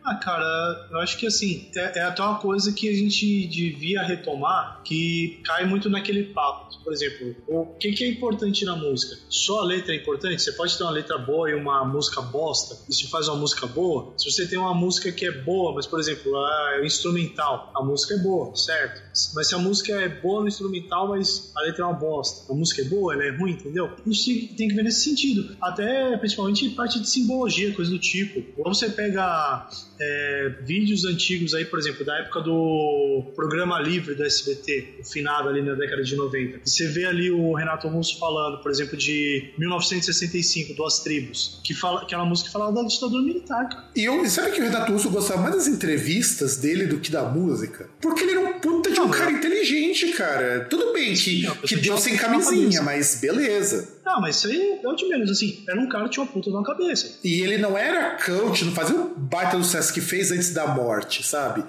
Ah, 0.06 0.16
cara, 0.16 0.88
eu 0.92 1.00
acho 1.00 1.18
que 1.18 1.26
assim, 1.26 1.70
é, 1.76 2.00
é, 2.00 2.02
até 2.02 2.22
uma 2.22 2.38
coisa 2.38 2.74
que 2.74 2.90
a 2.90 2.94
gente 2.94 3.48
devia 3.48 4.02
retomar, 4.04 4.82
que 4.84 5.40
cai 5.46 5.66
muito 5.66 5.90
naquele 5.90 6.24
papo. 6.26 6.74
Por 6.84 6.92
exemplo, 6.92 7.34
o 7.48 7.66
que, 7.80 7.94
que 7.94 8.04
é 8.04 8.10
importante 8.10 8.66
na 8.66 8.76
música? 8.76 9.16
Só 9.30 9.62
a 9.62 9.64
letra 9.64 9.94
é 9.94 9.98
importante? 9.98 10.42
Você 10.42 10.52
pode 10.52 10.78
ter 10.78 10.84
uma 10.84 10.92
letra 10.92 11.18
boa 11.18 11.50
e 11.50 11.56
uma 11.56 11.86
música 11.86 12.22
bosta, 12.22 12.78
isso 12.90 13.10
faz 13.10 13.30
uma 13.30 13.38
música 13.38 13.66
boa? 13.66 14.14
Se 14.18 14.30
você 14.30 14.46
tem 14.46 14.60
uma 14.60 14.74
música 14.74 15.10
que 15.10 15.26
é 15.26 15.32
boa, 15.32 15.74
mas, 15.74 15.88
por 15.88 16.00
exemplo, 16.00 16.36
é 16.76 16.82
o 16.82 16.86
instrumental, 16.86 17.72
a 17.74 17.82
música 17.82 18.16
é 18.16 18.18
boa, 18.18 18.54
certo? 18.56 19.02
Mas 19.34 19.48
se 19.48 19.56
a 19.56 19.58
música 19.58 19.94
é 19.94 20.10
boa 20.10 20.42
no 20.42 20.50
instrumental, 20.50 21.08
mas 21.08 21.54
a 21.56 21.62
letra 21.62 21.84
é 21.84 21.88
uma 21.88 21.94
bosta, 21.94 22.52
a 22.52 22.56
música 22.56 22.82
é 22.82 22.86
boa, 22.86 23.14
ela 23.14 23.24
é 23.24 23.30
ruim, 23.30 23.54
entendeu? 23.54 23.86
A 24.06 24.10
gente 24.10 24.48
tem 24.56 24.68
que 24.68 24.76
ver 24.76 24.84
nesse 24.84 25.04
sentido. 25.10 25.56
Até, 25.62 26.18
principalmente, 26.18 26.70
parte 26.72 27.00
de 27.00 27.08
simbologia, 27.08 27.74
coisa 27.74 27.90
do 27.90 28.00
tipo. 28.00 28.44
Ou 28.58 28.74
você 28.74 28.90
pega 28.90 29.66
é, 30.00 30.54
vídeos 30.62 31.06
antigos 31.06 31.54
aí, 31.54 31.66
por 31.66 31.80
exemplo, 31.80 32.06
da 32.06 32.18
época 32.20 32.42
do 32.42 33.32
programa 33.36 33.80
livre 33.80 34.16
do 34.16 34.24
SBT, 34.24 34.96
o 35.02 35.04
finado 35.04 35.50
ali 35.50 35.62
na 35.62 35.74
década 35.76 36.04
de 36.04 36.16
90. 36.16 36.62
Você 36.64 36.88
vê 36.88 37.06
ali 37.06 37.32
o 37.32 37.54
Renato 37.54 37.88
Russo 37.88 38.20
falando, 38.20 38.62
por 38.62 38.72
exemplo, 38.72 38.98
de 38.98 39.54
1965, 39.58 40.74
Duas 40.76 41.00
Tribos, 41.00 41.60
que 41.64 41.74
fala 41.74 42.02
aquela 42.02 42.26
música 42.26 42.48
que 42.48 42.54
falava 42.54 42.74
da 42.74 42.84
ditadura 42.84 43.24
militar. 43.24 43.70
Cara. 43.70 43.90
E 43.96 44.04
eu, 44.04 44.26
sabe 44.30 44.52
que 44.52 44.62
o 44.62 44.64
Renato 44.64 44.92
Russo 44.92 45.10
gostava 45.10 45.42
mais 45.42 45.56
das 45.56 45.68
entrevistas 45.68 46.58
dele 46.58 46.86
do 46.86 47.00
que 47.00 47.12
da 47.12 47.24
música? 47.24 47.90
Porque 48.02 48.24
ele 48.24 48.32
era 48.32 48.40
um 48.42 48.60
puta 48.60 48.92
de 48.92 49.00
um 49.00 49.10
cara 49.10 49.32
inteligente, 49.32 50.12
cara. 50.14 50.66
Tudo 50.70 50.94
bem 50.94 51.14
que, 51.14 51.44
que 51.68 51.76
deu 51.76 51.98
sem 51.98 52.16
camisinha, 52.18 52.82
mas 52.82 53.20
beleza. 53.22 54.02
Não, 54.06 54.20
mas 54.20 54.38
isso 54.38 54.48
aí 54.48 54.80
é 54.84 54.88
o 54.88 54.96
de 54.96 55.08
menos, 55.08 55.32
assim. 55.32 55.64
Era 55.68 55.80
um 55.80 55.88
cara 55.88 56.06
que 56.06 56.12
tinha 56.12 56.24
uma 56.24 56.32
puta 56.32 56.50
na 56.50 56.64
cabeça. 56.64 57.20
E 57.24 57.42
ele 57.42 57.58
não 57.58 57.78
era 57.78 58.18
coach, 58.18 58.66
não 58.66 58.74
fazia 58.74 58.96
um 58.96 59.14
baita 59.16 59.58
do 59.58 59.64
sucesso 59.64 59.94
que 59.94 60.02
fez 60.02 60.32
antes 60.32 60.54
da 60.54 60.68
morte, 60.68 61.24
sabe? 61.24 61.64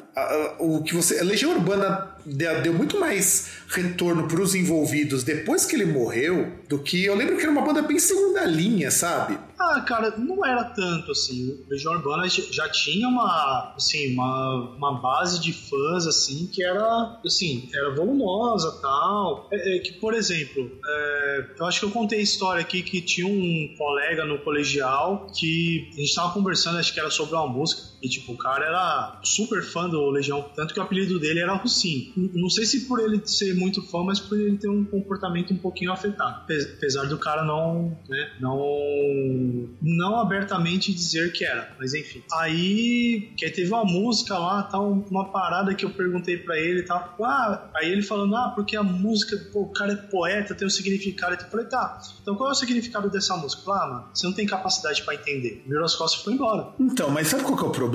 O 0.58 0.82
que 0.82 0.94
você. 0.94 1.20
A 1.20 1.24
Legião 1.24 1.52
Urbana 1.52 2.13
deu 2.26 2.72
muito 2.72 2.98
mais 2.98 3.58
retorno 3.68 4.28
para 4.28 4.40
os 4.40 4.54
envolvidos 4.54 5.24
depois 5.24 5.64
que 5.64 5.76
ele 5.76 5.86
morreu 5.86 6.52
do 6.68 6.78
que 6.78 7.04
eu 7.04 7.14
lembro 7.14 7.36
que 7.36 7.42
era 7.42 7.50
uma 7.50 7.62
banda 7.62 7.82
bem 7.82 7.98
segunda 7.98 8.44
linha, 8.44 8.90
sabe? 8.90 9.38
Ah, 9.58 9.80
cara, 9.80 10.14
não 10.18 10.44
era 10.44 10.64
tanto 10.64 11.12
assim. 11.12 11.50
O 11.50 11.70
Legião 11.70 11.94
Urbana 11.94 12.28
já 12.28 12.68
tinha 12.68 13.08
uma, 13.08 13.72
assim, 13.76 14.12
uma, 14.12 14.74
uma 14.76 15.00
base 15.00 15.40
de 15.40 15.52
fãs 15.52 16.06
assim 16.06 16.46
que 16.46 16.62
era, 16.62 17.20
assim, 17.24 17.68
era 17.72 17.94
volumosa, 17.94 18.78
tal. 18.82 19.48
É, 19.52 19.76
é 19.76 19.78
que, 19.78 19.92
por 19.92 20.12
exemplo, 20.12 20.70
é, 20.84 21.46
eu 21.58 21.66
acho 21.66 21.80
que 21.80 21.86
eu 21.86 21.90
contei 21.90 22.18
a 22.18 22.22
história 22.22 22.60
aqui 22.60 22.82
que 22.82 23.00
tinha 23.00 23.26
um 23.26 23.74
colega 23.78 24.24
no 24.24 24.38
colegial 24.38 25.26
que 25.34 25.88
a 25.94 26.00
gente 26.00 26.14
tava 26.14 26.32
conversando, 26.32 26.78
acho 26.78 26.92
que 26.92 27.00
era 27.00 27.10
sobre 27.10 27.34
uma 27.34 27.46
música 27.46 27.82
e 28.04 28.08
tipo 28.08 28.32
o 28.32 28.36
cara 28.36 28.66
era 28.66 29.18
super 29.22 29.62
fã 29.62 29.88
do 29.88 30.10
Legião, 30.10 30.44
tanto 30.54 30.74
que 30.74 30.78
o 30.78 30.82
apelido 30.82 31.18
dele 31.18 31.40
era 31.40 31.54
Russin. 31.54 32.12
Não 32.34 32.50
sei 32.50 32.66
se 32.66 32.86
por 32.86 33.00
ele 33.00 33.26
ser 33.26 33.54
muito 33.54 33.80
fã, 33.88 34.04
mas 34.04 34.20
por 34.20 34.38
ele 34.38 34.58
ter 34.58 34.68
um 34.68 34.84
comportamento 34.84 35.54
um 35.54 35.56
pouquinho 35.56 35.90
afetado. 35.90 36.42
Apesar 36.76 37.04
do 37.06 37.18
cara 37.18 37.44
não, 37.44 37.96
né, 38.06 38.30
não, 38.38 38.60
não 39.80 40.20
abertamente 40.20 40.92
dizer 40.92 41.32
que 41.32 41.46
era, 41.46 41.74
mas 41.78 41.94
enfim. 41.94 42.22
Aí, 42.34 43.32
que 43.38 43.46
aí 43.46 43.50
teve 43.50 43.70
uma 43.70 43.84
música 43.84 44.36
lá, 44.36 44.62
tal, 44.64 44.92
uma 44.92 45.32
parada 45.32 45.74
que 45.74 45.86
eu 45.86 45.90
perguntei 45.90 46.36
para 46.36 46.58
ele 46.58 46.80
e 46.80 46.84
tal. 46.84 47.16
Ah, 47.22 47.70
aí 47.76 47.90
ele 47.90 48.02
falando, 48.02 48.36
ah, 48.36 48.52
porque 48.54 48.76
a 48.76 48.82
música, 48.82 49.34
pô, 49.50 49.62
o 49.62 49.72
cara 49.72 49.94
é 49.94 49.96
poeta, 49.96 50.54
tem 50.54 50.66
um 50.66 50.70
significado. 50.70 51.42
Eu 51.42 51.48
falei, 51.48 51.66
tá, 51.66 51.98
então 52.20 52.34
qual 52.34 52.50
é 52.50 52.52
o 52.52 52.54
significado 52.54 53.08
dessa 53.08 53.34
música? 53.38 53.62
Ah, 53.72 53.86
mano, 53.86 54.08
você 54.12 54.26
não 54.26 54.34
tem 54.34 54.44
capacidade 54.44 55.02
para 55.04 55.14
entender. 55.14 55.64
Virou 55.66 55.86
as 55.86 55.94
costas 55.94 56.20
e 56.20 56.24
foi 56.24 56.34
embora. 56.34 56.74
Então, 56.78 57.08
mas 57.10 57.28
sabe 57.28 57.44
qual 57.44 57.56
que 57.56 57.64
é 57.64 57.66
o 57.66 57.70
problema? 57.70 57.93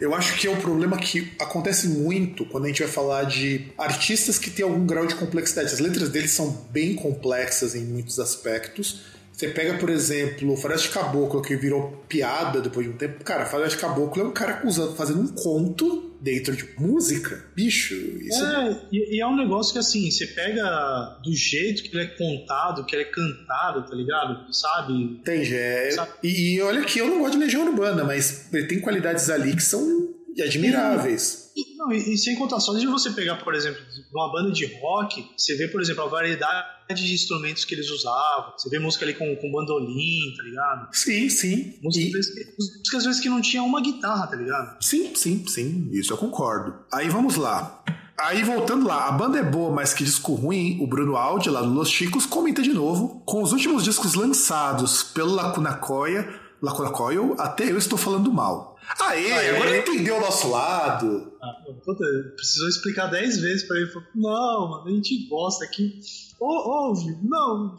Eu 0.00 0.14
acho 0.14 0.36
que 0.38 0.46
é 0.46 0.50
o 0.50 0.56
problema 0.56 0.96
que 0.96 1.32
acontece 1.38 1.88
muito 1.88 2.44
quando 2.46 2.64
a 2.64 2.68
gente 2.68 2.82
vai 2.82 2.90
falar 2.90 3.24
de 3.24 3.66
artistas 3.78 4.38
que 4.38 4.50
têm 4.50 4.64
algum 4.64 4.86
grau 4.86 5.06
de 5.06 5.14
complexidade. 5.14 5.72
As 5.72 5.78
letras 5.78 6.08
deles 6.08 6.30
são 6.30 6.66
bem 6.70 6.94
complexas 6.94 7.74
em 7.74 7.84
muitos 7.84 8.18
aspectos. 8.18 9.17
Você 9.38 9.46
pega, 9.50 9.74
por 9.74 9.88
exemplo, 9.88 10.52
o 10.52 10.56
Floresta 10.56 10.88
Caboclo, 10.88 11.40
que 11.40 11.54
virou 11.54 12.02
piada 12.08 12.60
depois 12.60 12.84
de 12.84 12.92
um 12.92 12.96
tempo. 12.96 13.22
Cara, 13.22 13.46
Floresta 13.46 13.78
Caboclo 13.78 14.20
é 14.20 14.24
um 14.26 14.32
cara 14.32 14.54
acusado, 14.54 14.96
fazendo 14.96 15.20
um 15.20 15.28
conto 15.28 16.12
dentro 16.20 16.56
de 16.56 16.68
música. 16.76 17.44
Bicho, 17.54 17.94
isso. 17.94 18.44
É, 18.44 18.80
e, 18.90 19.16
e, 19.16 19.20
é 19.20 19.26
um 19.28 19.36
negócio 19.36 19.72
que 19.72 19.78
assim, 19.78 20.10
você 20.10 20.26
pega 20.26 21.20
do 21.22 21.32
jeito 21.32 21.84
que 21.84 21.96
ele 21.96 22.02
é 22.02 22.06
contado, 22.08 22.84
que 22.84 22.96
ele 22.96 23.02
é 23.02 23.12
cantado, 23.12 23.88
tá 23.88 23.94
ligado? 23.94 24.52
Sabe? 24.52 24.92
Entendi. 24.92 25.54
É, 25.54 25.90
e, 26.20 26.56
e 26.56 26.60
olha 26.60 26.82
que 26.84 26.98
eu 26.98 27.06
não 27.06 27.20
gosto 27.20 27.34
de 27.34 27.44
Legião 27.44 27.64
Urbana, 27.64 28.02
mas 28.02 28.52
ele 28.52 28.66
tem 28.66 28.80
qualidades 28.80 29.30
ali 29.30 29.54
que 29.54 29.62
são 29.62 30.08
admiráveis. 30.42 31.47
Não, 31.76 31.92
e, 31.92 32.14
e, 32.14 32.18
sem 32.18 32.36
contar, 32.36 32.60
só 32.60 32.74
de 32.74 32.86
você 32.86 33.10
pegar, 33.10 33.36
por 33.36 33.54
exemplo, 33.54 33.80
uma 34.12 34.30
banda 34.32 34.50
de 34.50 34.66
rock, 34.80 35.24
você 35.36 35.56
vê, 35.56 35.68
por 35.68 35.80
exemplo, 35.80 36.04
a 36.04 36.06
variedade 36.06 36.66
de 36.94 37.14
instrumentos 37.14 37.64
que 37.64 37.74
eles 37.74 37.90
usavam. 37.90 38.52
Você 38.56 38.68
vê 38.68 38.78
música 38.78 39.04
ali 39.04 39.14
com, 39.14 39.36
com 39.36 39.52
bandolim, 39.52 40.34
tá 40.36 40.42
ligado? 40.42 40.88
Sim, 40.92 41.28
sim. 41.28 41.78
Música, 41.82 42.18
e... 42.18 42.54
música 42.58 42.96
às 42.96 43.04
vezes 43.04 43.20
que 43.20 43.28
não 43.28 43.40
tinha 43.40 43.62
uma 43.62 43.80
guitarra, 43.80 44.26
tá 44.26 44.36
ligado? 44.36 44.82
Sim, 44.82 45.14
sim, 45.14 45.44
sim. 45.46 45.88
Isso 45.92 46.12
eu 46.12 46.16
concordo. 46.16 46.74
Aí 46.92 47.08
vamos 47.08 47.36
lá. 47.36 47.82
Aí 48.18 48.42
voltando 48.42 48.86
lá, 48.86 49.06
a 49.06 49.12
banda 49.12 49.38
é 49.38 49.44
boa, 49.44 49.70
mas 49.70 49.94
que 49.94 50.02
disco 50.02 50.34
ruim, 50.34 50.78
o 50.80 50.88
Bruno 50.88 51.16
Aldi, 51.16 51.50
lá 51.50 51.62
do 51.62 51.72
Los 51.72 51.88
Chicos, 51.88 52.26
comenta 52.26 52.60
de 52.60 52.72
novo. 52.72 53.22
Com 53.24 53.42
os 53.42 53.52
últimos 53.52 53.84
discos 53.84 54.14
lançados 54.14 55.04
pelo 55.04 55.34
Lacuna 55.34 55.74
Coil, 55.74 56.24
Lacuna 56.60 56.90
Coil, 56.90 57.36
até 57.38 57.70
eu 57.70 57.78
estou 57.78 57.96
falando 57.96 58.32
mal. 58.32 58.77
Aê, 59.00 59.32
Aê. 59.32 59.50
agora 59.50 59.70
ele 59.70 59.78
entendeu 59.78 60.16
o 60.16 60.20
nosso 60.20 60.48
lado. 60.50 61.32
Ah, 61.42 61.52
puta, 61.84 62.04
precisou 62.36 62.68
explicar 62.68 63.06
dez 63.08 63.38
vezes 63.38 63.64
pra 63.66 63.76
ele. 63.76 63.90
Não, 64.14 64.70
mano, 64.70 64.86
a 64.86 64.90
gente 64.90 65.28
gosta 65.28 65.64
aqui. 65.64 66.00
Ouve, 66.40 67.16
não. 67.22 67.76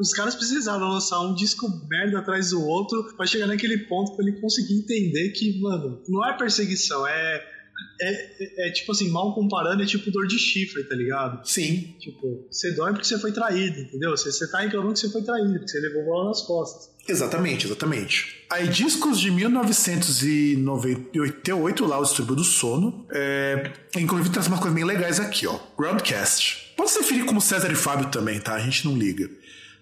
Os 0.00 0.12
caras 0.12 0.34
precisaram 0.34 0.88
lançar 0.88 1.20
um 1.20 1.34
disco 1.34 1.66
merda 1.88 2.18
atrás 2.20 2.50
do 2.50 2.64
outro 2.64 3.12
pra 3.16 3.26
chegar 3.26 3.46
naquele 3.46 3.78
ponto 3.86 4.14
pra 4.16 4.24
ele 4.26 4.40
conseguir 4.40 4.74
entender 4.74 5.30
que, 5.30 5.60
mano, 5.60 6.02
não 6.08 6.24
é 6.26 6.36
perseguição, 6.36 7.06
é 7.06 7.44
é, 8.00 8.10
é, 8.10 8.68
é, 8.68 8.70
tipo 8.70 8.92
assim, 8.92 9.10
mal 9.10 9.34
comparando, 9.34 9.82
é 9.82 9.86
tipo 9.86 10.10
dor 10.10 10.26
de 10.26 10.38
chifre, 10.38 10.84
tá 10.84 10.94
ligado? 10.94 11.46
Sim. 11.46 11.96
Tipo, 11.98 12.46
você 12.50 12.72
dói 12.72 12.92
porque 12.92 13.06
você 13.06 13.18
foi 13.18 13.32
traído, 13.32 13.80
entendeu? 13.80 14.12
Você, 14.12 14.30
você 14.30 14.50
tá 14.50 14.60
reclamando 14.60 14.94
que 14.94 15.00
você 15.00 15.10
foi 15.10 15.22
traído, 15.22 15.52
porque 15.54 15.68
você 15.68 15.80
levou 15.80 16.04
bola 16.04 16.28
nas 16.28 16.42
costas. 16.42 16.90
Exatamente, 17.08 17.66
exatamente. 17.66 18.44
Aí, 18.50 18.68
discos 18.68 19.18
de 19.18 19.30
1998, 19.30 21.86
lá, 21.86 21.98
o 21.98 22.04
Distúrbio 22.04 22.36
do 22.36 22.44
Sono. 22.44 23.06
É, 23.10 23.72
inclusive, 23.96 24.28
traz 24.30 24.46
umas 24.46 24.60
coisas 24.60 24.74
bem 24.74 24.84
legais 24.84 25.18
aqui, 25.18 25.46
ó. 25.46 25.58
Groundcast. 25.76 26.74
Pode 26.76 26.90
se 26.90 26.98
referir 26.98 27.24
como 27.24 27.40
César 27.40 27.72
e 27.72 27.74
Fábio 27.74 28.10
também, 28.10 28.38
tá? 28.38 28.54
A 28.54 28.60
gente 28.60 28.84
não 28.84 28.94
liga. 28.96 29.28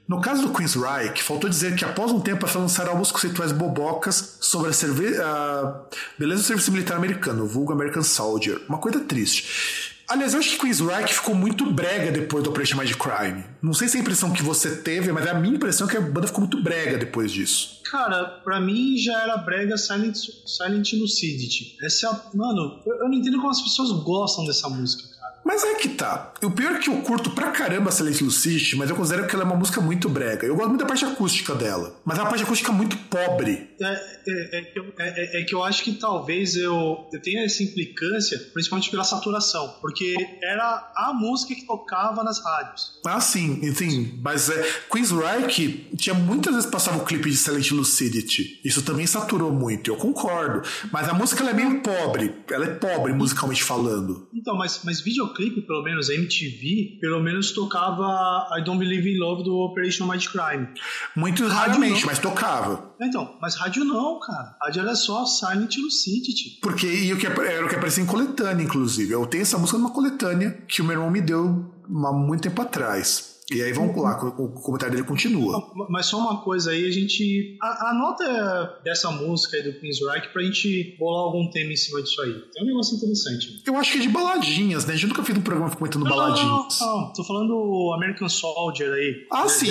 No 0.09 0.21
caso 0.21 0.43
do 0.43 0.55
Queen's 0.55 0.75
Reich, 0.75 1.21
faltou 1.23 1.51
dizer 1.51 1.75
que 1.75 1.85
após 1.85 2.13
um 2.13 2.21
tempo 2.21 2.47
a 2.47 2.59
lançaram 2.59 2.93
alguns 2.93 3.11
conceituais 3.11 3.51
bobocas 3.51 4.39
sobre 4.41 4.71
a, 4.71 5.25
a 5.25 5.81
beleza 6.17 6.43
do 6.43 6.47
serviço 6.47 6.71
militar 6.71 6.97
americano, 6.97 7.45
vulgo 7.45 7.73
American 7.73 8.05
Soldier. 8.05 8.61
Uma 8.69 8.79
coisa 8.79 9.01
triste. 9.01 9.95
Aliás, 10.09 10.35
eu 10.35 10.39
acho 10.39 10.51
que 10.51 10.59
Queen's 10.61 10.79
Reich 10.79 11.13
ficou 11.13 11.35
muito 11.35 11.69
brega 11.73 12.13
depois 12.13 12.45
do 12.45 12.51
Operation 12.51 12.79
Mind 12.79 12.93
Crime. 12.95 13.45
Não 13.61 13.75
sei 13.75 13.89
se 13.89 13.97
é 13.97 13.99
a 13.99 14.03
impressão 14.03 14.33
que 14.33 14.41
você 14.41 14.77
teve, 14.77 15.11
mas 15.11 15.27
é 15.27 15.31
a 15.31 15.35
minha 15.35 15.57
impressão 15.57 15.89
que 15.89 15.97
a 15.97 16.01
banda 16.01 16.29
ficou 16.29 16.43
muito 16.43 16.63
brega 16.63 16.97
depois 16.97 17.33
disso. 17.33 17.81
Cara, 17.91 18.25
pra 18.45 18.61
mim 18.61 18.97
já 18.97 19.21
era 19.21 19.37
brega 19.39 19.77
Silent, 19.77 20.17
Silent 20.47 20.93
Lucidity. 20.93 21.77
Essa 21.83 22.07
é 22.07 22.11
a, 22.11 22.23
Mano, 22.33 22.81
eu 22.87 23.09
não 23.09 23.15
entendo 23.15 23.39
como 23.39 23.51
as 23.51 23.61
pessoas 23.61 23.91
gostam 24.05 24.45
dessa 24.45 24.69
música. 24.69 25.16
Mas 25.47 25.63
é 25.63 25.75
que 25.77 25.91
tá. 25.91 26.35
O 26.43 26.51
pior 26.51 26.75
é 26.75 26.79
que 26.81 26.91
eu 26.91 27.01
curto 27.03 27.31
pra 27.31 27.53
caramba 27.53 27.93
Silent 27.93 28.21
Luciste, 28.21 28.75
mas 28.75 28.91
eu 28.91 28.97
considero 28.97 29.29
que 29.29 29.35
ela 29.37 29.45
é 29.45 29.47
uma 29.47 29.55
música 29.55 29.81
muito 29.81 30.09
brega. 30.09 30.45
Eu 30.45 30.57
gosto 30.57 30.71
muito 30.71 30.81
da 30.81 30.87
parte 30.87 31.05
acústica 31.05 31.55
dela, 31.55 31.97
mas 32.05 32.19
é 32.19 32.23
uma 32.23 32.29
parte 32.29 32.43
acústica 32.43 32.73
muito 32.73 32.97
pobre. 33.09 33.71
É, 33.81 33.87
é, 33.87 34.59
é, 34.59 34.63
que, 34.63 34.77
eu, 34.77 34.93
é, 34.99 35.41
é, 35.41 35.45
que 35.45 35.55
eu 35.55 35.63
acho 35.63 35.85
que 35.85 35.93
talvez 35.93 36.57
eu, 36.57 37.07
eu 37.13 37.23
tenha 37.23 37.45
essa 37.45 37.63
implicância, 37.63 38.37
principalmente 38.53 38.91
pela 38.91 39.05
saturação, 39.05 39.77
porque 39.81 40.17
era 40.43 40.93
a 40.97 41.15
música 41.15 41.55
que 41.55 41.65
tocava 41.65 42.25
nas 42.25 42.45
rádios. 42.45 43.01
Ah, 43.07 43.21
sim, 43.21 43.73
sim. 43.73 44.19
Mas 44.21 44.51
é, 44.51 44.69
Queen's 44.91 45.13
Reich 45.13 45.93
tinha 45.97 46.15
muitas 46.15 46.55
vezes 46.55 46.69
passava 46.69 46.99
o 46.99 47.05
clipe 47.05 47.31
de 47.31 47.37
Silent 47.37 47.71
Lucidity. 47.71 48.61
Isso 48.65 48.83
também 48.83 49.07
saturou 49.07 49.53
muito, 49.53 49.93
eu 49.93 49.97
concordo. 49.97 50.69
Mas 50.91 51.09
a 51.09 51.15
música 51.15 51.41
ela 51.43 51.51
é 51.51 51.55
meio 51.55 51.81
pobre. 51.83 52.35
Ela 52.51 52.65
é 52.65 52.75
pobre 52.75 53.13
musicalmente 53.13 53.63
falando. 53.63 54.27
Então, 54.35 54.57
mas, 54.57 54.81
mas 54.83 55.01
videoclipe 55.01 55.36
videoclipe, 55.37 55.63
pelo 55.63 55.83
menos, 55.83 56.09
a 56.09 56.15
MTV, 56.15 56.99
pelo 57.01 57.21
menos 57.21 57.53
tocava 57.53 58.49
I 58.57 58.65
Don't 58.65 58.79
Believe 58.79 59.11
in 59.11 59.19
Love 59.19 59.45
do 59.45 59.57
Operation 59.59 60.07
Mind 60.07 60.27
Crime. 60.27 60.69
Muito 61.15 61.47
raramente, 61.47 62.05
mas 62.07 62.19
tocava. 62.19 62.95
Então, 63.01 63.37
mas 63.41 63.55
rádio 63.55 63.85
não, 63.85 64.19
cara. 64.21 64.57
Rádio 64.63 64.83
era 64.83 64.95
só 64.95 65.25
Silent 65.27 65.77
Lucidity. 65.77 66.59
Porque 66.61 66.87
e 66.87 67.13
o 67.13 67.19
que 67.19 67.27
era 67.27 67.65
o 67.65 67.69
que 67.69 67.77
aparecia 67.77 68.03
em 68.03 68.07
coletânea, 68.07 68.65
inclusive. 68.65 69.13
Eu 69.13 69.27
tenho 69.27 69.43
essa 69.43 69.59
música 69.59 69.79
numa 69.79 69.91
coletânea 69.91 70.63
que 70.67 70.81
o 70.81 70.85
meu 70.85 70.95
irmão 70.95 71.11
me 71.11 71.21
deu 71.21 71.71
há 71.85 72.13
muito 72.13 72.43
tempo 72.43 72.63
atrás. 72.63 73.36
E 73.51 73.63
aí 73.63 73.73
vamos 73.73 73.97
lá, 73.97 74.19
o 74.39 74.49
comentário 74.49 74.97
dele 74.97 75.07
continua. 75.07 75.73
Mas 75.89 76.07
só 76.07 76.19
uma 76.19 76.43
coisa 76.43 76.73
aí, 76.73 76.85
a 76.85 76.91
gente. 76.91 77.57
Anota 77.61 78.81
dessa 78.83 79.09
música 79.11 79.57
aí 79.57 79.63
do 79.63 79.79
Queen's 79.79 80.01
Reich 80.01 80.33
pra 80.33 80.43
gente 80.43 80.97
bolar 80.99 81.23
algum 81.23 81.49
tema 81.49 81.73
em 81.73 81.77
cima 81.77 82.03
disso 82.03 82.21
aí. 82.23 82.33
Tem 82.53 82.65
um 82.65 82.67
negócio 82.67 82.97
interessante. 82.97 83.63
Eu 83.65 83.77
acho 83.77 83.93
que 83.93 83.99
é 83.99 84.01
de 84.01 84.09
baladinhas, 84.09 84.85
né? 84.85 84.95
A 84.95 84.97
gente 84.97 85.09
nunca 85.09 85.23
fez 85.23 85.39
um 85.39 85.43
programa 85.43 85.71
comentando 85.71 86.03
não, 86.03 86.11
baladinhas. 86.11 86.81
Não, 86.81 87.01
não, 87.03 87.13
tô 87.13 87.23
falando 87.23 87.93
American 87.95 88.29
Soldier 88.29 88.93
aí. 88.93 89.27
Ah, 89.31 89.49
sim. 89.49 89.69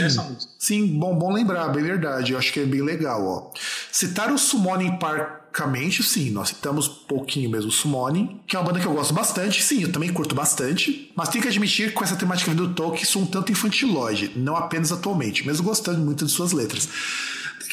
Sim, 0.58 0.88
bom, 0.98 1.14
bom 1.14 1.34
lembrar, 1.34 1.68
bem 1.70 1.84
verdade. 1.84 2.32
Eu 2.32 2.40
acho 2.40 2.54
que 2.54 2.62
é 2.62 2.66
bem 2.66 2.82
legal, 2.82 3.26
ó. 3.26 3.52
Citar 3.92 4.32
o 4.32 4.38
Summoning 4.38 4.98
Park 4.98 5.45
Basicamente, 5.56 6.04
sim, 6.04 6.32
nós 6.32 6.50
citamos 6.50 6.86
pouquinho 6.86 7.50
mesmo 7.50 7.72
Summoning, 7.72 8.42
que 8.46 8.58
é 8.58 8.60
uma 8.60 8.66
banda 8.66 8.82
que 8.82 8.86
eu 8.86 8.94
gosto 8.94 9.14
bastante, 9.14 9.64
sim, 9.64 9.84
eu 9.84 9.92
também 9.92 10.12
curto 10.12 10.36
bastante, 10.36 11.10
mas 11.16 11.30
tenho 11.30 11.42
que 11.42 11.48
admitir 11.48 11.88
que 11.88 11.94
com 11.94 12.04
essa 12.04 12.18
temática 12.18 12.54
do 12.54 12.74
Tolkien 12.74 13.06
sou 13.06 13.22
um 13.22 13.26
tanto 13.26 13.54
infantilóide, 13.54 14.34
não 14.36 14.58
apenas 14.58 14.92
atualmente, 14.92 15.48
mesmo 15.48 15.64
gostando 15.64 16.00
muito 16.00 16.26
de 16.26 16.32
suas 16.32 16.52
letras. 16.52 16.90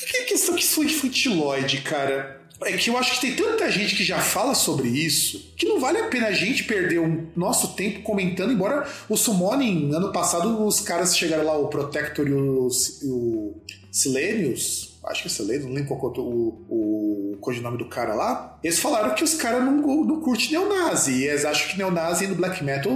Que 0.09 0.17
é 0.17 0.23
questão 0.23 0.55
que 0.55 0.65
sou 0.65 0.85
infantilóide, 0.85 1.79
cara? 1.79 2.41
É 2.63 2.77
que 2.77 2.89
eu 2.89 2.97
acho 2.97 3.15
que 3.15 3.21
tem 3.21 3.35
tanta 3.35 3.69
gente 3.69 3.97
que 3.97 4.05
já 4.05 4.21
fala 4.21 4.55
sobre 4.55 4.89
isso 4.89 5.53
que 5.57 5.67
não 5.67 5.81
vale 5.81 5.99
a 5.99 6.07
pena 6.07 6.29
a 6.29 6.33
gente 6.33 6.63
perder 6.63 7.01
o 7.01 7.27
nosso 7.35 7.75
tempo 7.75 8.03
comentando, 8.03 8.53
embora 8.53 8.87
o 9.09 9.17
Summoning, 9.17 9.93
ano 9.93 10.13
passado, 10.13 10.65
os 10.65 10.81
caras 10.81 11.17
chegaram 11.17 11.45
lá, 11.45 11.59
o 11.59 11.67
Protector 11.67 12.29
e 12.29 12.33
o, 12.33 12.69
o 13.03 13.61
Silenius, 13.91 14.92
acho 15.07 15.23
que 15.23 15.31
você 15.31 15.43
lê, 15.43 15.59
não 15.59 15.73
lembro 15.73 15.97
qual 15.97 16.13
é 16.15 16.19
o, 16.19 16.23
o, 16.23 17.33
o 17.35 17.37
codinome 17.39 17.79
do 17.79 17.89
cara 17.89 18.15
lá, 18.15 18.59
eles 18.63 18.79
falaram 18.79 19.15
que 19.15 19.25
os 19.25 19.35
caras 19.35 19.65
não, 19.65 19.75
não 20.05 20.21
curtem 20.21 20.51
neonazi, 20.51 21.13
e 21.13 21.29
eles 21.29 21.45
acham 21.45 21.69
que 21.69 21.79
neonazi 21.79 22.27
no 22.27 22.35
black 22.35 22.63
metal 22.63 22.93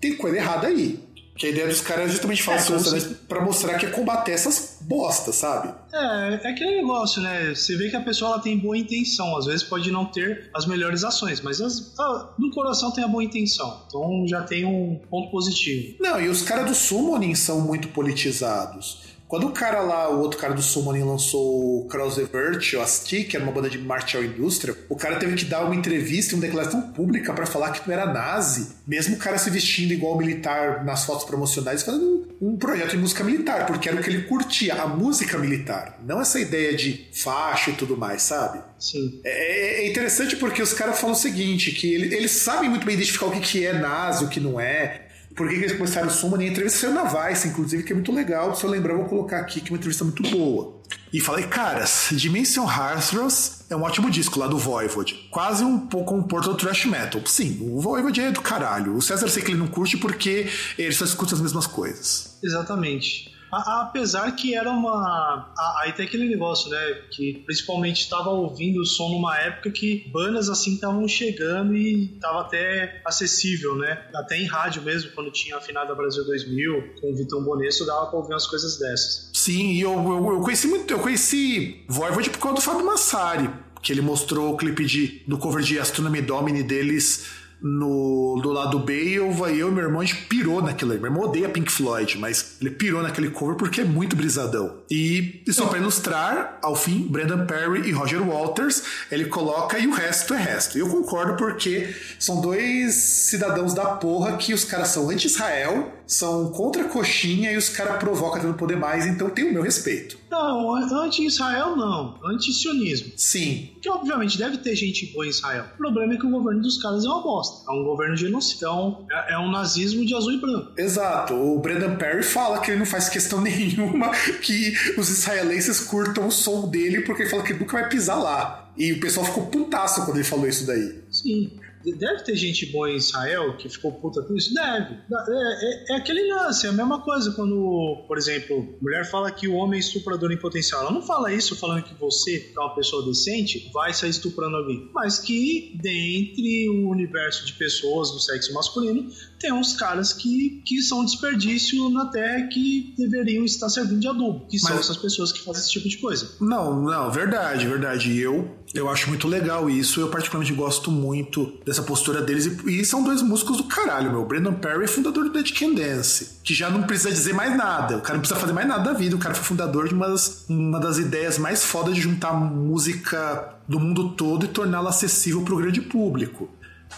tem 0.00 0.16
coisa 0.16 0.36
errada 0.36 0.66
aí. 0.66 1.00
Que 1.34 1.46
a 1.46 1.48
ideia 1.48 1.66
dos 1.66 1.80
caras 1.80 2.06
é 2.06 2.08
justamente 2.10 2.42
falar 2.42 2.58
é, 2.58 2.60
isso 2.60 3.14
pra 3.26 3.42
mostrar 3.42 3.78
que 3.78 3.86
é 3.86 3.88
combater 3.90 4.32
essas 4.32 4.76
bostas, 4.82 5.36
sabe? 5.36 5.74
É, 5.90 6.34
é 6.34 6.50
aquele 6.50 6.76
negócio, 6.76 7.22
né? 7.22 7.54
Você 7.54 7.74
vê 7.74 7.88
que 7.88 7.96
a 7.96 8.02
pessoa 8.02 8.32
ela 8.32 8.42
tem 8.42 8.58
boa 8.58 8.76
intenção, 8.76 9.34
às 9.38 9.46
vezes 9.46 9.62
pode 9.62 9.90
não 9.90 10.04
ter 10.04 10.50
as 10.54 10.66
melhores 10.66 11.04
ações, 11.04 11.40
mas 11.40 11.60
as, 11.60 11.98
ah, 11.98 12.34
no 12.38 12.50
coração 12.50 12.90
tem 12.92 13.02
a 13.02 13.08
boa 13.08 13.24
intenção, 13.24 13.82
então 13.86 14.26
já 14.28 14.42
tem 14.42 14.66
um 14.66 15.00
ponto 15.10 15.30
positivo. 15.30 15.96
Não, 16.00 16.20
e 16.20 16.28
os 16.28 16.42
caras 16.42 16.66
do 16.66 16.74
Summoning 16.74 17.34
são 17.34 17.62
muito 17.62 17.88
politizados. 17.88 19.11
Quando 19.32 19.46
o 19.46 19.50
cara 19.52 19.80
lá, 19.80 20.10
o 20.10 20.20
outro 20.20 20.38
cara 20.38 20.52
do 20.52 20.60
Summoning 20.60 21.04
lançou 21.04 21.78
o 21.78 21.88
Cross 21.88 22.16
the 22.16 22.24
Virtue, 22.24 22.78
a 22.78 22.86
Stick, 22.86 23.30
que 23.30 23.36
era 23.38 23.42
uma 23.42 23.50
banda 23.50 23.70
de 23.70 23.78
martial 23.78 24.22
indústria, 24.22 24.76
o 24.90 24.94
cara 24.94 25.16
teve 25.16 25.34
que 25.36 25.46
dar 25.46 25.64
uma 25.64 25.74
entrevista, 25.74 26.34
uma 26.34 26.42
declaração 26.42 26.92
pública 26.92 27.32
para 27.32 27.46
falar 27.46 27.70
que 27.70 27.88
não 27.88 27.94
era 27.94 28.12
nazi, 28.12 28.76
mesmo 28.86 29.16
o 29.16 29.18
cara 29.18 29.38
se 29.38 29.48
vestindo 29.48 29.90
igual 29.90 30.18
militar 30.18 30.84
nas 30.84 31.06
fotos 31.06 31.24
promocionais, 31.24 31.82
fazendo 31.82 32.28
um 32.42 32.58
projeto 32.58 32.90
de 32.90 32.98
música 32.98 33.24
militar, 33.24 33.64
porque 33.64 33.88
era 33.88 33.98
o 33.98 34.02
que 34.02 34.10
ele 34.10 34.24
curtia, 34.24 34.74
a 34.74 34.86
música 34.86 35.38
militar, 35.38 35.98
não 36.06 36.20
essa 36.20 36.38
ideia 36.38 36.76
de 36.76 37.08
faixa 37.14 37.70
e 37.70 37.74
tudo 37.74 37.96
mais, 37.96 38.20
sabe? 38.20 38.60
Sim. 38.78 39.18
É, 39.24 39.80
é 39.82 39.88
interessante 39.88 40.36
porque 40.36 40.60
os 40.60 40.74
caras 40.74 41.00
falam 41.00 41.16
o 41.16 41.18
seguinte, 41.18 41.72
que 41.72 41.94
eles 41.94 42.32
sabem 42.32 42.68
muito 42.68 42.84
bem 42.84 42.96
identificar 42.96 43.24
o 43.24 43.40
que 43.40 43.64
é 43.64 43.72
nazi, 43.72 44.26
o 44.26 44.28
que 44.28 44.40
não 44.40 44.60
é, 44.60 45.06
por 45.34 45.48
que, 45.48 45.54
que 45.54 45.60
eles 45.62 45.72
começaram 45.72 46.08
o 46.08 46.10
Summon? 46.10 46.40
E 46.40 46.46
a 46.46 46.48
entrevista 46.48 46.80
saiu 46.80 46.94
na 46.94 47.04
Vice, 47.04 47.48
inclusive, 47.48 47.82
que 47.82 47.92
é 47.92 47.94
muito 47.94 48.12
legal. 48.12 48.54
Se 48.54 48.64
eu 48.64 48.70
lembrar, 48.70 48.92
eu 48.92 48.98
vou 48.98 49.08
colocar 49.08 49.38
aqui, 49.38 49.60
que 49.60 49.68
é 49.68 49.72
uma 49.72 49.78
entrevista 49.78 50.04
muito 50.04 50.22
boa. 50.30 50.80
E 51.12 51.20
falei, 51.20 51.46
caras, 51.46 52.08
Dimension 52.12 52.64
Heartthrows 52.64 53.64
é 53.70 53.76
um 53.76 53.82
ótimo 53.82 54.10
disco 54.10 54.38
lá 54.38 54.46
do 54.46 54.58
Voivod. 54.58 55.28
Quase 55.30 55.64
um 55.64 55.78
pouco 55.78 56.14
um 56.14 56.22
portal 56.22 56.54
thrash 56.54 56.86
metal. 56.86 57.22
Sim, 57.26 57.58
o 57.62 57.80
Voivod 57.80 58.18
é 58.20 58.30
do 58.30 58.40
caralho. 58.40 58.94
O 58.94 59.02
César 59.02 59.28
sei 59.28 59.42
que 59.42 59.50
ele 59.50 59.58
não 59.58 59.68
curte 59.68 59.96
porque 59.96 60.48
ele 60.78 60.92
só 60.92 61.04
escuta 61.04 61.34
as 61.34 61.40
mesmas 61.40 61.66
coisas. 61.66 62.38
Exatamente. 62.42 63.31
Apesar 63.52 64.32
que 64.32 64.54
era 64.54 64.70
uma. 64.70 65.52
Aí 65.82 65.92
tem 65.92 66.06
aquele 66.06 66.26
negócio, 66.26 66.70
né? 66.70 67.02
Que 67.10 67.42
principalmente 67.44 68.00
estava 68.00 68.30
ouvindo 68.30 68.80
o 68.80 68.86
som 68.86 69.10
numa 69.10 69.36
época 69.38 69.70
que 69.70 70.08
bandas 70.10 70.48
assim 70.48 70.74
estavam 70.74 71.06
chegando 71.06 71.76
e 71.76 72.14
estava 72.14 72.40
até 72.40 73.02
acessível, 73.04 73.76
né? 73.76 74.06
Até 74.14 74.38
em 74.38 74.46
rádio 74.46 74.80
mesmo, 74.80 75.10
quando 75.10 75.30
tinha 75.30 75.56
a 75.56 75.94
Brasil 75.94 76.24
2000, 76.24 76.94
com 77.00 77.12
o 77.12 77.16
Vitão 77.16 77.44
Bonesso, 77.44 77.84
dava 77.84 78.06
pra 78.06 78.18
ouvir 78.18 78.32
umas 78.32 78.46
coisas 78.46 78.78
dessas. 78.78 79.30
Sim, 79.34 79.72
e 79.72 79.80
eu, 79.82 79.92
eu, 79.92 80.32
eu, 80.32 80.40
conheci 80.40 80.66
muito. 80.66 80.90
Eu 80.90 80.98
conheci 80.98 81.84
Voivod 81.88 82.30
por 82.30 82.38
causa 82.38 82.54
do 82.56 82.60
Fábio 82.62 82.86
Massari, 82.86 83.50
que 83.82 83.92
ele 83.92 84.00
mostrou 84.00 84.54
o 84.54 84.56
clipe 84.56 84.84
de, 84.86 85.22
do 85.26 85.36
cover 85.36 85.62
de 85.62 85.78
Astronomy 85.78 86.22
Domini 86.22 86.62
deles 86.62 87.41
no, 87.62 88.40
do 88.42 88.50
lado 88.50 88.80
B 88.80 89.04
e 89.04 89.14
eu, 89.14 89.30
eu 89.48 89.68
e 89.68 89.70
meu 89.70 89.84
irmão 89.84 90.00
a 90.00 90.04
gente 90.04 90.22
pirou 90.26 90.60
naquilo. 90.60 90.94
Meu 90.94 91.04
irmão 91.04 91.22
odeia 91.22 91.48
Pink 91.48 91.70
Floyd, 91.70 92.18
mas 92.18 92.56
ele 92.60 92.70
pirou 92.70 93.02
naquele 93.02 93.30
cover 93.30 93.56
porque 93.56 93.82
é 93.82 93.84
muito 93.84 94.16
brisadão. 94.16 94.78
E, 94.90 95.42
e 95.46 95.52
só 95.52 95.66
para 95.66 95.78
ilustrar, 95.78 96.58
ao 96.62 96.74
fim, 96.74 97.06
Brandon 97.08 97.46
Perry 97.46 97.88
e 97.88 97.92
Roger 97.92 98.22
Walters, 98.22 98.82
ele 99.10 99.26
coloca 99.26 99.78
e 99.78 99.86
o 99.86 99.92
resto 99.92 100.34
é 100.34 100.38
resto. 100.38 100.76
E 100.76 100.80
eu 100.80 100.88
concordo 100.88 101.36
porque 101.36 101.94
são 102.18 102.40
dois 102.40 102.94
cidadãos 102.94 103.74
da 103.74 103.84
porra 103.84 104.36
que 104.36 104.52
os 104.52 104.64
caras 104.64 104.88
são 104.88 105.08
anti-Israel, 105.08 105.92
são 106.12 106.50
contra 106.50 106.82
a 106.82 106.88
coxinha 106.88 107.50
e 107.50 107.56
os 107.56 107.70
caras 107.70 107.96
provocam 107.96 108.40
tendo 108.40 108.54
poder 108.54 108.76
mais, 108.76 109.06
então 109.06 109.30
tem 109.30 109.44
o 109.48 109.52
meu 109.52 109.62
respeito. 109.62 110.18
Não, 110.30 110.74
anti-Israel 110.74 111.76
não, 111.76 112.18
anti-sionismo. 112.24 113.12
Sim. 113.16 113.70
Que 113.80 113.88
obviamente 113.88 114.38
deve 114.38 114.58
ter 114.58 114.74
gente 114.74 115.06
boa 115.12 115.26
em 115.26 115.30
Israel. 115.30 115.64
O 115.74 115.78
problema 115.78 116.14
é 116.14 116.16
que 116.16 116.26
o 116.26 116.30
governo 116.30 116.60
dos 116.60 116.80
caras 116.80 117.04
é 117.04 117.08
uma 117.08 117.22
bosta. 117.22 117.70
É 117.70 117.74
um 117.74 117.84
governo 117.84 118.16
genocida, 118.16 118.66
é, 119.10 119.34
é 119.34 119.38
um 119.38 119.50
nazismo 119.50 120.04
de 120.04 120.14
azul 120.14 120.32
e 120.32 120.40
branco. 120.40 120.72
Exato. 120.76 121.34
O 121.34 121.58
Brendan 121.58 121.96
Perry 121.96 122.22
fala 122.22 122.60
que 122.60 122.70
ele 122.70 122.78
não 122.78 122.86
faz 122.86 123.08
questão 123.08 123.40
nenhuma 123.42 124.10
que 124.42 124.74
os 124.98 125.08
israelenses 125.08 125.80
curtam 125.80 126.26
o 126.26 126.30
som 126.30 126.68
dele 126.68 127.02
porque 127.02 127.22
ele 127.22 127.30
fala 127.30 127.42
que 127.42 127.54
nunca 127.54 127.80
vai 127.80 127.88
pisar 127.88 128.16
lá. 128.16 128.70
E 128.76 128.92
o 128.92 129.00
pessoal 129.00 129.26
ficou 129.26 129.46
putaço 129.46 130.04
quando 130.04 130.16
ele 130.16 130.24
falou 130.24 130.46
isso 130.46 130.66
daí. 130.66 131.02
Sim. 131.10 131.50
Deve 131.84 132.22
ter 132.22 132.36
gente 132.36 132.66
boa 132.66 132.90
em 132.90 132.96
Israel 132.96 133.56
que 133.56 133.68
ficou 133.68 133.92
puta 133.92 134.22
com 134.22 134.34
isso? 134.34 134.54
Deve. 134.54 134.94
É, 134.94 135.92
é, 135.92 135.92
é, 135.92 135.96
aquele 135.96 136.32
lance, 136.32 136.66
é 136.66 136.70
a 136.70 136.72
mesma 136.72 137.00
coisa 137.00 137.32
quando, 137.32 138.04
por 138.06 138.16
exemplo, 138.16 138.76
mulher 138.80 139.08
fala 139.10 139.30
que 139.30 139.48
o 139.48 139.54
homem 139.54 139.78
é 139.78 139.80
estuprador 139.80 140.30
em 140.32 140.36
potencial. 140.36 140.82
Ela 140.82 140.92
não 140.92 141.02
fala 141.02 141.32
isso 141.32 141.56
falando 141.56 141.82
que 141.82 141.94
você, 141.94 142.38
que 142.38 142.58
é 142.58 142.60
uma 142.60 142.74
pessoa 142.74 143.04
decente, 143.04 143.70
vai 143.72 143.92
sair 143.92 144.10
estuprando 144.10 144.56
alguém. 144.56 144.90
Mas 144.92 145.18
que 145.18 145.78
dentre 145.82 146.68
o 146.68 146.88
universo 146.88 147.44
de 147.46 147.52
pessoas 147.54 148.10
do 148.10 148.20
sexo 148.20 148.52
masculino, 148.52 149.08
tem 149.38 149.52
uns 149.52 149.74
caras 149.74 150.12
que, 150.12 150.62
que 150.64 150.80
são 150.82 151.04
desperdício 151.04 151.88
na 151.90 152.06
Terra 152.06 152.46
que 152.46 152.94
deveriam 152.96 153.44
estar 153.44 153.68
servindo 153.68 154.00
de 154.00 154.08
adubo, 154.08 154.46
que 154.46 154.56
Mas... 154.56 154.62
são 154.62 154.78
essas 154.78 154.96
pessoas 154.96 155.32
que 155.32 155.40
fazem 155.40 155.62
esse 155.62 155.72
tipo 155.72 155.88
de 155.88 155.98
coisa. 155.98 156.36
Não, 156.40 156.80
não, 156.80 157.10
verdade, 157.10 157.66
verdade. 157.66 158.16
Eu, 158.16 158.56
eu 158.74 158.88
acho 158.88 159.08
muito 159.08 159.28
legal 159.28 159.68
isso. 159.68 160.00
Eu 160.00 160.08
particularmente 160.08 160.54
gosto 160.54 160.90
muito 160.90 161.52
dessa 161.64 161.82
postura 161.82 162.22
deles. 162.22 162.46
E, 162.46 162.80
e 162.80 162.84
são 162.84 163.02
dois 163.02 163.20
músicos 163.22 163.58
do 163.58 163.64
caralho, 163.64 164.10
meu. 164.10 164.24
Brandon 164.24 164.54
Perry 164.54 164.84
é 164.84 164.88
fundador 164.88 165.24
do 165.24 165.30
Dead 165.30 165.52
Can 165.52 165.74
Dance, 165.74 166.38
que 166.42 166.54
já 166.54 166.70
não 166.70 166.82
precisa 166.82 167.10
dizer 167.10 167.34
mais 167.34 167.56
nada. 167.56 167.98
O 167.98 168.00
cara 168.00 168.14
não 168.14 168.20
precisa 168.20 168.40
fazer 168.40 168.52
mais 168.52 168.66
nada 168.66 168.84
da 168.84 168.98
vida. 168.98 169.14
O 169.14 169.18
cara 169.18 169.34
foi 169.34 169.44
fundador 169.44 169.88
de 169.88 169.94
uma 169.94 170.08
das, 170.08 170.46
uma 170.48 170.80
das 170.80 170.98
ideias 170.98 171.38
mais 171.38 171.64
fodas 171.64 171.94
de 171.94 172.00
juntar 172.00 172.32
música 172.32 173.56
do 173.68 173.78
mundo 173.78 174.10
todo 174.10 174.46
e 174.46 174.48
torná-la 174.48 174.90
acessível 174.90 175.42
para 175.42 175.54
o 175.54 175.58
grande 175.58 175.80
público. 175.80 176.48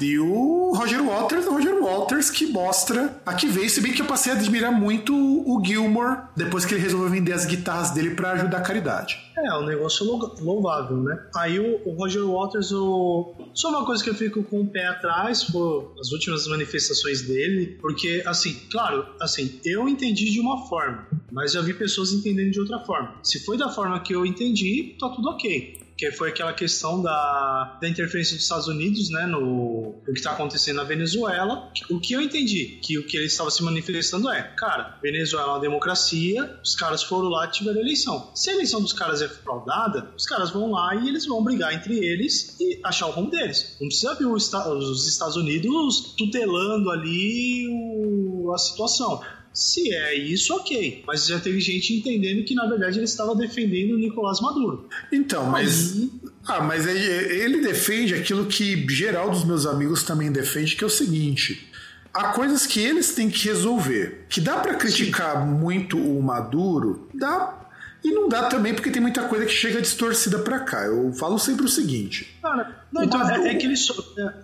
E 0.00 0.18
o 0.18 0.72
Roger 0.74 1.02
Waters, 1.02 1.46
o 1.46 1.52
Roger 1.52 1.80
Waters 1.80 2.30
que 2.30 2.46
mostra 2.46 3.20
a 3.24 3.34
que 3.34 3.46
veio, 3.46 3.70
se 3.70 3.80
bem 3.80 3.92
que 3.92 4.02
eu 4.02 4.06
passei 4.06 4.32
a 4.32 4.36
admirar 4.36 4.72
muito 4.72 5.14
o 5.14 5.62
Gilmore 5.64 6.22
depois 6.36 6.64
que 6.64 6.74
ele 6.74 6.82
resolveu 6.82 7.08
vender 7.08 7.32
as 7.32 7.44
guitarras 7.44 7.90
dele 7.92 8.10
para 8.10 8.32
ajudar 8.32 8.58
a 8.58 8.60
caridade. 8.60 9.18
É, 9.36 9.54
um 9.58 9.64
negócio 9.64 10.04
louvável, 10.40 10.96
né? 10.96 11.26
Aí 11.36 11.58
o, 11.58 11.80
o 11.88 11.94
Roger 11.94 12.24
Waters, 12.26 12.72
o... 12.72 13.34
só 13.52 13.68
uma 13.68 13.84
coisa 13.84 14.02
que 14.02 14.10
eu 14.10 14.14
fico 14.14 14.42
com 14.42 14.62
o 14.62 14.66
pé 14.66 14.86
atrás 14.86 15.42
foi 15.44 15.88
as 16.00 16.12
últimas 16.12 16.46
manifestações 16.46 17.22
dele, 17.22 17.78
porque, 17.80 18.22
assim, 18.26 18.54
claro, 18.70 19.06
assim, 19.20 19.60
eu 19.64 19.88
entendi 19.88 20.30
de 20.30 20.40
uma 20.40 20.66
forma, 20.66 21.06
mas 21.30 21.52
já 21.52 21.60
vi 21.60 21.74
pessoas 21.74 22.12
entendendo 22.12 22.50
de 22.50 22.60
outra 22.60 22.80
forma. 22.80 23.14
Se 23.22 23.44
foi 23.44 23.56
da 23.56 23.68
forma 23.68 24.00
que 24.00 24.14
eu 24.14 24.24
entendi, 24.24 24.96
tá 24.98 25.08
tudo 25.08 25.30
ok 25.30 25.83
que 25.96 26.10
foi 26.10 26.30
aquela 26.30 26.52
questão 26.52 27.00
da, 27.00 27.78
da 27.80 27.88
interferência 27.88 28.34
dos 28.34 28.42
Estados 28.42 28.66
Unidos, 28.66 29.10
né, 29.10 29.26
no, 29.26 29.94
no 30.06 30.12
que 30.12 30.18
está 30.18 30.32
acontecendo 30.32 30.76
na 30.76 30.84
Venezuela. 30.84 31.70
O 31.90 32.00
que 32.00 32.14
eu 32.14 32.20
entendi, 32.20 32.80
que 32.82 32.98
o 32.98 33.06
que 33.06 33.16
ele 33.16 33.26
estava 33.26 33.50
se 33.50 33.62
manifestando 33.62 34.30
é, 34.30 34.42
cara, 34.42 34.98
Venezuela 35.02 35.48
é 35.48 35.50
uma 35.52 35.60
democracia, 35.60 36.58
os 36.62 36.74
caras 36.74 37.02
foram 37.02 37.28
lá 37.28 37.46
e 37.46 37.50
tiveram 37.50 37.80
eleição. 37.80 38.30
Se 38.34 38.50
a 38.50 38.54
eleição 38.54 38.80
dos 38.80 38.92
caras 38.92 39.22
é 39.22 39.28
fraudada, 39.28 40.12
os 40.16 40.26
caras 40.26 40.50
vão 40.50 40.72
lá 40.72 40.94
e 40.94 41.08
eles 41.08 41.26
vão 41.26 41.42
brigar 41.42 41.72
entre 41.72 41.98
eles 42.04 42.56
e 42.60 42.80
achar 42.82 43.06
o 43.06 43.10
rumo 43.10 43.30
deles. 43.30 43.76
Não 43.80 43.88
precisa 43.88 44.14
ver 44.14 44.26
os 44.26 45.06
Estados 45.06 45.36
Unidos 45.36 46.14
tutelando 46.16 46.90
ali 46.90 47.68
o, 47.68 48.52
a 48.52 48.58
situação. 48.58 49.20
Se 49.54 49.94
é 49.94 50.14
isso, 50.16 50.52
ok. 50.52 51.04
Mas 51.06 51.28
já 51.28 51.38
teve 51.38 51.60
gente 51.60 51.94
entendendo 51.94 52.44
que, 52.44 52.56
na 52.56 52.66
verdade, 52.66 52.98
ele 52.98 53.04
estava 53.04 53.36
defendendo 53.36 53.92
o 53.92 53.98
Nicolás 53.98 54.40
Maduro. 54.40 54.88
Então, 55.12 55.46
mas. 55.46 55.92
Aí... 55.92 56.10
Ah, 56.46 56.60
mas 56.60 56.86
ele 56.86 57.62
defende 57.62 58.14
aquilo 58.14 58.46
que 58.46 58.86
geral 58.90 59.30
dos 59.30 59.44
meus 59.44 59.64
amigos 59.64 60.02
também 60.02 60.30
defende, 60.30 60.74
que 60.74 60.82
é 60.82 60.86
o 60.86 60.90
seguinte. 60.90 61.70
Há 62.12 62.32
coisas 62.32 62.66
que 62.66 62.80
eles 62.80 63.14
têm 63.14 63.30
que 63.30 63.46
resolver. 63.48 64.26
Que 64.28 64.40
dá 64.40 64.58
para 64.58 64.74
criticar 64.74 65.42
Sim. 65.42 65.52
muito 65.52 65.98
o 65.98 66.22
Maduro, 66.22 67.08
dá 67.14 67.63
e 68.04 68.12
não 68.12 68.28
dá 68.28 68.44
também 68.48 68.74
porque 68.74 68.90
tem 68.90 69.00
muita 69.00 69.26
coisa 69.26 69.46
que 69.46 69.52
chega 69.52 69.80
distorcida 69.80 70.38
para 70.38 70.60
cá. 70.60 70.84
Eu 70.84 71.10
falo 71.14 71.38
sempre 71.38 71.64
o 71.64 71.68
seguinte. 71.68 72.38
Cara, 72.42 72.84
não, 72.92 73.02
então, 73.02 73.18
Maduro... 73.18 73.46
é, 73.46 73.52
é, 73.52 73.54
que 73.54 73.64
ele. 73.64 73.76
So... 73.76 73.94
É, 74.18 74.34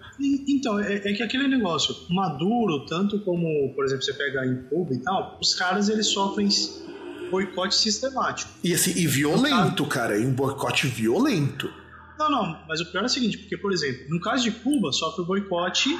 então, 0.48 0.80
é, 0.80 0.94
é, 0.96 1.12
que 1.12 1.22
aquele 1.22 1.46
negócio, 1.46 1.94
Maduro, 2.08 2.86
tanto 2.86 3.20
como, 3.20 3.74
por 3.74 3.84
exemplo, 3.84 4.02
você 4.02 4.14
pega 4.14 4.46
em 4.46 4.62
Cuba 4.62 4.94
e 4.94 5.02
tal, 5.02 5.38
os 5.40 5.54
caras 5.54 5.90
eles 5.90 6.06
sofrem 6.06 6.48
boicote 7.30 7.74
sistemático. 7.74 8.50
E 8.64 8.72
assim, 8.72 8.92
e 8.96 9.06
violento, 9.06 9.84
cara, 9.84 10.18
e 10.18 10.24
um 10.24 10.32
boicote 10.32 10.86
violento. 10.86 11.70
Não, 12.18 12.30
não, 12.30 12.58
mas 12.66 12.80
o 12.80 12.90
pior 12.90 13.02
é 13.02 13.06
o 13.06 13.08
seguinte, 13.08 13.38
porque, 13.38 13.56
por 13.58 13.72
exemplo, 13.72 14.06
no 14.08 14.20
caso 14.20 14.42
de 14.42 14.50
Cuba, 14.50 14.90
sofre 14.90 15.22
o 15.22 15.26
boicote 15.26 15.90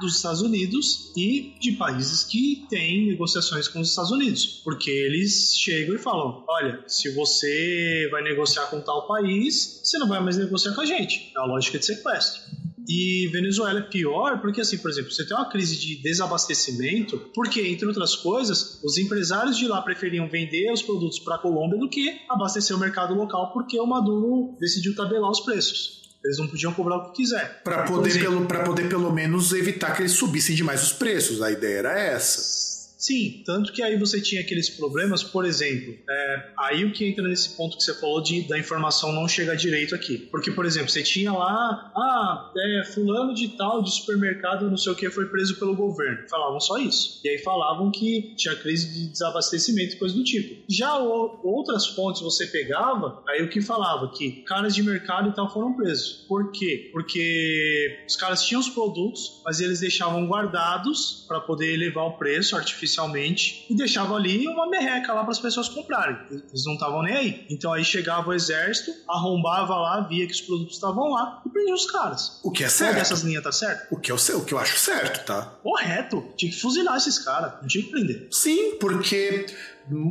dos 0.00 0.16
Estados 0.16 0.42
Unidos 0.42 1.12
e 1.16 1.54
de 1.60 1.72
países 1.72 2.24
que 2.24 2.66
têm 2.68 3.06
negociações 3.06 3.68
com 3.68 3.80
os 3.80 3.90
Estados 3.90 4.10
Unidos, 4.10 4.60
porque 4.64 4.90
eles 4.90 5.54
chegam 5.56 5.94
e 5.94 5.98
falam: 5.98 6.44
olha, 6.48 6.84
se 6.86 7.12
você 7.14 8.08
vai 8.10 8.22
negociar 8.22 8.66
com 8.66 8.80
tal 8.80 9.06
país, 9.06 9.80
você 9.82 9.98
não 9.98 10.08
vai 10.08 10.22
mais 10.22 10.36
negociar 10.36 10.74
com 10.74 10.80
a 10.80 10.86
gente. 10.86 11.32
É 11.36 11.40
a 11.40 11.44
lógica 11.44 11.78
de 11.78 11.86
sequestro. 11.86 12.42
E 12.88 13.28
Venezuela 13.32 13.80
é 13.80 13.82
pior 13.82 14.40
porque, 14.40 14.60
assim, 14.60 14.78
por 14.78 14.90
exemplo, 14.90 15.10
você 15.10 15.26
tem 15.26 15.36
uma 15.36 15.48
crise 15.48 15.76
de 15.76 16.00
desabastecimento, 16.00 17.18
porque, 17.34 17.60
entre 17.62 17.86
outras 17.86 18.14
coisas, 18.14 18.80
os 18.84 18.96
empresários 18.96 19.58
de 19.58 19.66
lá 19.66 19.82
preferiam 19.82 20.28
vender 20.28 20.72
os 20.72 20.82
produtos 20.82 21.18
para 21.18 21.34
a 21.34 21.38
Colômbia 21.38 21.78
do 21.78 21.88
que 21.88 22.20
abastecer 22.28 22.76
o 22.76 22.78
mercado 22.78 23.14
local, 23.14 23.52
porque 23.52 23.78
o 23.80 23.86
Maduro 23.86 24.56
decidiu 24.60 24.94
tabelar 24.94 25.30
os 25.30 25.40
preços. 25.40 26.05
Eles 26.26 26.38
não 26.38 26.48
podiam 26.48 26.74
cobrar 26.74 26.96
o 26.96 27.04
que 27.12 27.22
quiser. 27.22 27.62
Para 27.62 27.84
poder, 27.84 28.18
pelo, 28.18 28.44
poder 28.46 28.88
pelo 28.88 29.12
menos 29.12 29.52
evitar 29.52 29.94
que 29.94 30.02
eles 30.02 30.12
subissem 30.12 30.56
demais 30.56 30.82
os 30.82 30.92
preços. 30.92 31.40
A 31.40 31.52
ideia 31.52 31.78
era 31.78 31.98
essa. 31.98 32.75
Sim, 32.96 33.42
tanto 33.44 33.72
que 33.72 33.82
aí 33.82 33.96
você 33.98 34.20
tinha 34.20 34.40
aqueles 34.40 34.70
problemas, 34.70 35.22
por 35.22 35.44
exemplo, 35.44 35.94
é, 36.08 36.50
aí 36.58 36.84
o 36.84 36.92
que 36.92 37.04
entra 37.04 37.28
nesse 37.28 37.56
ponto 37.56 37.76
que 37.76 37.82
você 37.82 37.94
falou 37.94 38.22
de 38.22 38.48
da 38.48 38.58
informação 38.58 39.12
não 39.12 39.28
chegar 39.28 39.54
direito 39.54 39.94
aqui. 39.94 40.18
Porque, 40.30 40.50
por 40.50 40.64
exemplo, 40.64 40.88
você 40.88 41.02
tinha 41.02 41.32
lá, 41.32 41.92
ah, 41.94 42.52
é, 42.56 42.84
fulano 42.84 43.34
de 43.34 43.48
tal 43.48 43.82
de 43.82 43.90
supermercado, 43.90 44.70
não 44.70 44.76
sei 44.76 44.92
o 44.92 44.96
que, 44.96 45.10
foi 45.10 45.26
preso 45.26 45.58
pelo 45.58 45.76
governo. 45.76 46.28
Falavam 46.28 46.58
só 46.58 46.78
isso. 46.78 47.20
E 47.24 47.28
aí 47.28 47.38
falavam 47.38 47.90
que 47.90 48.34
tinha 48.36 48.56
crise 48.56 48.92
de 48.92 49.08
desabastecimento 49.08 49.94
e 49.94 49.98
coisa 49.98 50.14
do 50.14 50.24
tipo. 50.24 50.64
Já 50.68 50.98
o, 50.98 51.40
outras 51.44 51.86
fontes 51.86 52.22
você 52.22 52.46
pegava, 52.46 53.22
aí 53.28 53.42
o 53.42 53.50
que 53.50 53.60
falava? 53.60 54.10
Que 54.10 54.42
caras 54.42 54.74
de 54.74 54.82
mercado 54.82 55.28
e 55.28 55.34
tal 55.34 55.52
foram 55.52 55.74
presos. 55.74 56.24
Por 56.26 56.50
quê? 56.50 56.88
Porque 56.92 58.04
os 58.08 58.16
caras 58.16 58.42
tinham 58.42 58.60
os 58.60 58.68
produtos, 58.68 59.42
mas 59.44 59.60
eles 59.60 59.80
deixavam 59.80 60.26
guardados 60.26 61.24
para 61.28 61.40
poder 61.40 61.74
elevar 61.74 62.06
o 62.06 62.18
preço 62.18 62.56
artificial 62.56 62.86
artificialmente 62.96 63.66
e 63.68 63.74
deixavam 63.74 64.16
ali 64.16 64.48
uma 64.48 64.68
merreca 64.68 65.12
lá 65.12 65.22
para 65.22 65.32
as 65.32 65.38
pessoas 65.38 65.68
comprarem. 65.68 66.16
Eles 66.30 66.64
não 66.64 66.74
estavam 66.74 67.02
nem 67.02 67.16
aí. 67.16 67.46
Então 67.50 67.72
aí 67.72 67.84
chegava 67.84 68.30
o 68.30 68.34
exército, 68.34 68.92
arrombava 69.08 69.76
lá, 69.76 70.00
via 70.00 70.26
que 70.26 70.32
os 70.32 70.40
produtos 70.40 70.74
estavam 70.74 71.10
lá 71.10 71.42
e 71.44 71.48
prendia 71.48 71.74
os 71.74 71.90
caras. 71.90 72.40
O 72.42 72.50
que 72.50 72.64
é 72.64 72.68
certo. 72.68 72.92
Qual 72.92 72.98
dessas 73.00 73.20
linhas 73.22 73.42
tá 73.42 73.52
certo? 73.52 73.94
O 73.94 74.00
que, 74.00 74.10
eu, 74.10 74.16
o 74.16 74.44
que 74.44 74.54
eu 74.54 74.58
acho 74.58 74.78
certo, 74.78 75.24
tá? 75.24 75.42
Correto. 75.62 76.24
Tinha 76.36 76.50
que 76.50 76.58
fuzilar 76.58 76.96
esses 76.96 77.18
caras, 77.18 77.52
não 77.60 77.68
tinha 77.68 77.84
que 77.84 77.90
prender. 77.90 78.28
Sim, 78.30 78.76
porque 78.78 79.46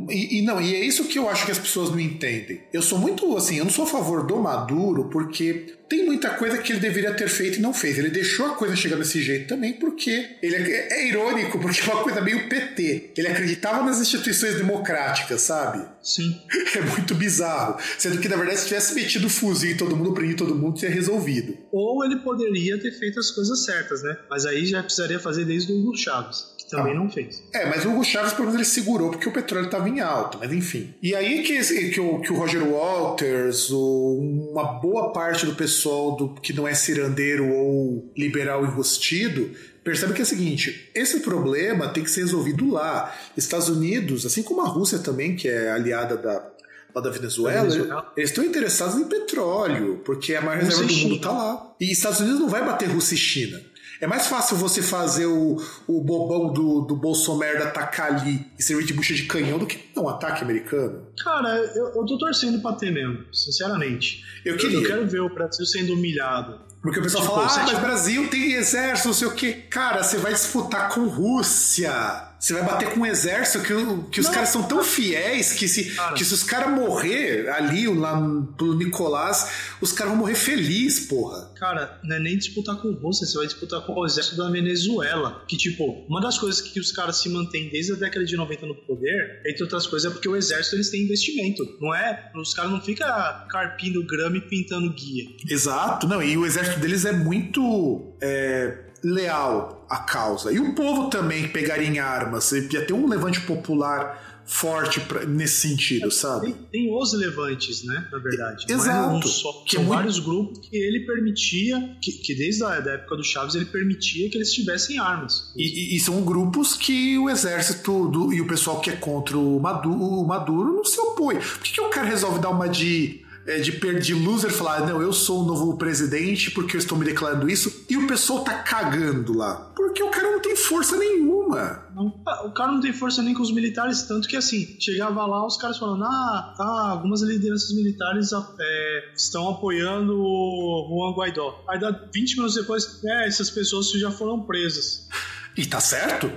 e, 0.08 0.38
e, 0.38 0.42
não, 0.42 0.60
e 0.60 0.74
é 0.74 0.84
isso 0.84 1.04
que 1.04 1.18
eu 1.18 1.28
acho 1.28 1.44
que 1.44 1.52
as 1.52 1.58
pessoas 1.58 1.90
não 1.90 2.00
entendem. 2.00 2.62
Eu 2.72 2.82
sou 2.82 2.98
muito 2.98 3.36
assim, 3.36 3.58
eu 3.58 3.64
não 3.64 3.70
sou 3.70 3.84
a 3.84 3.88
favor 3.88 4.26
do 4.26 4.36
Maduro, 4.38 5.08
porque 5.10 5.76
tem 5.88 6.04
muita 6.04 6.30
coisa 6.30 6.58
que 6.58 6.72
ele 6.72 6.80
deveria 6.80 7.14
ter 7.14 7.28
feito 7.28 7.58
e 7.58 7.62
não 7.62 7.72
fez. 7.72 7.98
Ele 7.98 8.10
deixou 8.10 8.46
a 8.46 8.54
coisa 8.54 8.74
chegar 8.74 8.96
desse 8.96 9.22
jeito 9.22 9.46
também, 9.48 9.74
porque 9.74 10.36
ele 10.42 10.56
é, 10.56 10.92
é 10.92 11.08
irônico, 11.08 11.58
porque 11.58 11.80
é 11.80 11.92
uma 11.92 12.02
coisa 12.02 12.20
meio 12.20 12.48
PT. 12.48 13.12
Ele 13.16 13.28
acreditava 13.28 13.84
nas 13.84 14.00
instituições 14.00 14.56
democráticas, 14.56 15.42
sabe? 15.42 15.86
Sim. 16.02 16.40
É 16.76 16.80
muito 16.80 17.14
bizarro. 17.14 17.78
Sendo 17.96 18.18
que, 18.18 18.28
na 18.28 18.36
verdade, 18.36 18.60
se 18.60 18.66
tivesse 18.66 18.94
metido 18.94 19.30
fuzil 19.30 19.70
em 19.70 19.76
todo 19.76 19.96
mundo, 19.96 20.12
prendido 20.12 20.38
todo 20.38 20.54
mundo, 20.54 20.78
teria 20.78 20.94
resolvido. 20.94 21.56
Ou 21.72 22.04
ele 22.04 22.16
poderia 22.16 22.78
ter 22.78 22.92
feito 22.92 23.18
as 23.18 23.30
coisas 23.30 23.64
certas, 23.64 24.02
né? 24.02 24.16
Mas 24.28 24.44
aí 24.44 24.66
já 24.66 24.82
precisaria 24.82 25.18
fazer 25.18 25.44
desde 25.44 25.72
o 25.72 25.76
Hugo 25.76 25.96
Chaves 25.96 26.55
também 26.70 26.92
ah. 26.92 26.96
não 26.96 27.10
fez. 27.10 27.42
É, 27.52 27.66
mas 27.66 27.84
o 27.84 27.90
Hugo 27.90 28.04
Chaves, 28.04 28.32
pelo 28.32 28.44
menos, 28.44 28.54
ele 28.56 28.64
segurou 28.64 29.10
porque 29.10 29.28
o 29.28 29.32
petróleo 29.32 29.66
estava 29.66 29.88
em 29.88 30.00
alta, 30.00 30.38
mas 30.38 30.52
enfim. 30.52 30.94
E 31.02 31.14
aí 31.14 31.42
que, 31.42 31.90
que, 31.90 32.00
o, 32.00 32.20
que 32.20 32.32
o 32.32 32.36
Roger 32.36 32.62
Walters, 32.62 33.70
o, 33.70 34.50
uma 34.52 34.64
boa 34.80 35.12
parte 35.12 35.46
do 35.46 35.54
pessoal 35.54 36.16
do, 36.16 36.28
que 36.34 36.52
não 36.52 36.66
é 36.66 36.74
cirandeiro 36.74 37.48
ou 37.48 38.12
liberal 38.16 38.64
enrostido, 38.64 39.50
percebe 39.84 40.12
que 40.12 40.20
é 40.20 40.24
o 40.24 40.26
seguinte: 40.26 40.90
esse 40.94 41.20
problema 41.20 41.88
tem 41.88 42.02
que 42.02 42.10
ser 42.10 42.20
resolvido 42.20 42.70
lá. 42.70 43.14
Estados 43.36 43.68
Unidos, 43.68 44.26
assim 44.26 44.42
como 44.42 44.62
a 44.62 44.68
Rússia 44.68 44.98
também, 44.98 45.36
que 45.36 45.48
é 45.48 45.70
aliada 45.70 46.16
da, 46.16 47.00
da 47.00 47.10
Venezuela, 47.10 47.68
Venezuela, 47.68 48.12
eles 48.16 48.30
estão 48.30 48.44
interessados 48.44 48.96
em 48.96 49.04
petróleo, 49.04 50.02
porque 50.04 50.34
a 50.34 50.40
maior 50.40 50.62
reserva 50.62 50.84
do 50.84 50.92
mundo 50.94 51.16
está 51.16 51.30
lá. 51.30 51.74
E 51.80 51.92
Estados 51.92 52.20
Unidos 52.20 52.40
não 52.40 52.48
vai 52.48 52.64
bater 52.64 52.88
Rússia 52.88 53.14
e 53.14 53.18
China. 53.18 53.60
É 54.00 54.06
mais 54.06 54.26
fácil 54.26 54.56
você 54.56 54.82
fazer 54.82 55.26
o, 55.26 55.56
o 55.86 56.00
bobão 56.02 56.52
do, 56.52 56.82
do 56.82 56.96
Bolsonaro 56.96 57.62
atacar 57.62 58.12
ali 58.12 58.46
e 58.58 58.62
servir 58.62 58.84
de 58.84 58.92
bucha 58.92 59.14
de 59.14 59.24
canhão 59.24 59.58
do 59.58 59.66
que 59.66 59.78
um 59.96 60.08
ataque 60.08 60.42
americano. 60.42 61.06
Cara, 61.22 61.56
eu, 61.74 61.86
eu 61.94 62.06
tô 62.06 62.18
torcendo 62.18 62.60
pra 62.60 62.72
ter 62.72 62.90
mesmo, 62.90 63.24
sinceramente. 63.32 64.22
Eu, 64.44 64.56
queria. 64.56 64.78
eu 64.78 64.86
quero 64.86 65.06
ver 65.06 65.20
o 65.20 65.32
Brasil 65.32 65.64
sendo 65.64 65.94
humilhado 65.94 66.60
Porque 66.82 67.00
o 67.00 67.02
pessoal 67.02 67.24
tipo, 67.24 67.34
fala, 67.34 67.62
ah, 67.62 67.66
mas 67.72 67.78
Brasil 67.78 68.28
tem 68.28 68.52
exército, 68.52 69.08
não 69.08 69.14
sei 69.14 69.28
o 69.28 69.34
quê. 69.34 69.52
Cara, 69.70 70.02
você 70.02 70.18
vai 70.18 70.32
disputar 70.32 70.90
com 70.90 71.06
Rússia. 71.06 72.35
Você 72.38 72.52
vai 72.52 72.64
bater 72.64 72.90
com 72.90 73.00
um 73.00 73.06
exército 73.06 73.64
que, 73.64 74.10
que 74.12 74.20
os 74.20 74.28
caras 74.28 74.50
são 74.50 74.62
tão 74.62 74.82
fiéis 74.84 75.52
que 75.52 75.66
se, 75.66 75.96
que 76.14 76.24
se 76.24 76.34
os 76.34 76.42
caras 76.42 76.70
morrer 76.70 77.48
ali, 77.48 77.86
lá 77.88 78.20
pro 78.56 78.74
Nicolás, 78.74 79.76
os 79.80 79.92
caras 79.92 80.12
vão 80.12 80.20
morrer 80.20 80.34
felizes, 80.34 81.06
porra. 81.06 81.50
Cara, 81.56 81.98
não 82.04 82.16
é 82.16 82.20
nem 82.20 82.36
disputar 82.36 82.76
com 82.76 82.92
Rússia, 82.92 83.26
você 83.26 83.38
vai 83.38 83.46
disputar 83.46 83.80
com 83.82 83.92
o 83.92 84.06
exército 84.06 84.36
da 84.36 84.50
Venezuela. 84.50 85.44
Que, 85.48 85.56
tipo, 85.56 86.04
uma 86.08 86.20
das 86.20 86.38
coisas 86.38 86.60
que 86.60 86.78
os 86.78 86.92
caras 86.92 87.16
se 87.16 87.28
mantêm 87.28 87.70
desde 87.70 87.92
a 87.92 87.96
década 87.96 88.24
de 88.24 88.36
90 88.36 88.66
no 88.66 88.74
poder, 88.74 89.42
entre 89.46 89.62
outras 89.62 89.86
coisas, 89.86 90.10
é 90.10 90.14
porque 90.14 90.28
o 90.28 90.36
exército 90.36 90.76
eles 90.76 90.90
têm 90.90 91.02
investimento. 91.02 91.64
Não 91.80 91.94
é? 91.94 92.30
Os 92.34 92.52
caras 92.54 92.70
não 92.70 92.80
ficam 92.80 93.06
carpindo 93.48 94.04
grama 94.06 94.36
e 94.36 94.40
pintando 94.40 94.92
guia. 94.92 95.24
Exato, 95.48 96.06
não. 96.06 96.22
E 96.22 96.36
o 96.36 96.44
exército 96.44 96.80
deles 96.80 97.04
é 97.04 97.12
muito. 97.12 98.14
É 98.20 98.85
leal 99.12 99.86
à 99.88 99.98
causa. 99.98 100.52
E 100.52 100.58
o 100.58 100.74
povo 100.74 101.08
também 101.08 101.48
pegaria 101.48 101.86
em 101.86 101.98
armas. 101.98 102.50
Ia 102.52 102.84
ter 102.84 102.92
um 102.92 103.08
levante 103.08 103.40
popular 103.40 104.24
forte 104.46 105.00
pra, 105.00 105.26
nesse 105.26 105.68
sentido, 105.68 106.08
sabe? 106.10 106.52
Tem, 106.52 106.84
tem, 106.84 106.94
os 106.94 107.12
levantes, 107.12 107.82
né? 107.82 108.06
Na 108.12 108.18
verdade. 108.18 108.64
Exato. 108.68 109.16
Um 109.16 109.22
só, 109.22 109.64
que 109.66 109.76
é 109.76 109.80
são 109.80 109.92
é 109.92 109.96
vários 109.96 110.20
muito... 110.20 110.30
grupos 110.30 110.68
que 110.68 110.76
ele 110.76 111.00
permitia, 111.00 111.96
que, 112.00 112.12
que 112.12 112.34
desde 112.34 112.62
a 112.62 112.80
da 112.80 112.92
época 112.92 113.16
do 113.16 113.24
Chaves 113.24 113.56
ele 113.56 113.64
permitia 113.64 114.30
que 114.30 114.38
eles 114.38 114.52
tivessem 114.52 114.98
armas. 114.98 115.52
E, 115.56 115.94
e, 115.94 115.96
e 115.96 116.00
são 116.00 116.22
grupos 116.22 116.74
que 116.74 117.18
o 117.18 117.28
exército 117.28 118.08
do, 118.08 118.32
e 118.32 118.40
o 118.40 118.46
pessoal 118.46 118.80
que 118.80 118.90
é 118.90 118.96
contra 118.96 119.36
o 119.36 119.58
Maduro, 119.58 119.96
o 119.96 120.26
Maduro 120.26 120.72
não 120.72 120.84
se 120.84 121.00
opõe. 121.00 121.36
Por 121.36 121.58
que, 121.58 121.72
que 121.72 121.80
o 121.80 121.90
cara 121.90 122.06
resolve 122.06 122.38
dar 122.38 122.50
uma 122.50 122.68
de 122.68 123.25
é, 123.46 123.58
de, 123.58 123.72
de 124.00 124.14
loser 124.14 124.52
falar, 124.52 124.86
não, 124.86 125.00
eu 125.00 125.12
sou 125.12 125.42
o 125.42 125.46
novo 125.46 125.76
presidente 125.76 126.50
porque 126.50 126.76
eu 126.76 126.80
estou 126.80 126.98
me 126.98 127.04
declarando 127.04 127.48
isso, 127.48 127.84
e 127.88 127.96
o 127.96 128.06
pessoal 128.06 128.42
tá 128.42 128.54
cagando 128.62 129.36
lá. 129.36 129.72
Porque 129.74 130.02
o 130.02 130.10
cara 130.10 130.32
não 130.32 130.40
tem 130.40 130.56
força 130.56 130.96
nenhuma. 130.96 131.86
Não, 131.94 132.06
o 132.44 132.52
cara 132.52 132.72
não 132.72 132.80
tem 132.80 132.92
força 132.92 133.22
nem 133.22 133.34
com 133.34 133.42
os 133.42 133.52
militares, 133.52 134.02
tanto 134.02 134.28
que 134.28 134.36
assim, 134.36 134.76
chegava 134.80 135.24
lá 135.26 135.46
os 135.46 135.56
caras 135.56 135.78
falando, 135.78 136.04
ah, 136.04 136.54
tá, 136.56 136.90
algumas 136.90 137.22
lideranças 137.22 137.74
militares 137.74 138.30
é, 138.32 139.12
estão 139.16 139.48
apoiando 139.50 140.14
o 140.18 140.86
Juan 140.88 141.16
Guaidó. 141.16 141.64
Aí 141.68 141.78
dá 141.78 141.90
20 142.12 142.34
minutos 142.36 142.56
depois, 142.56 143.00
é, 143.04 143.28
essas 143.28 143.50
pessoas 143.50 143.90
já 143.92 144.10
foram 144.10 144.42
presas. 144.42 145.08
E 145.56 145.64
tá 145.64 145.80
certo? 145.80 146.30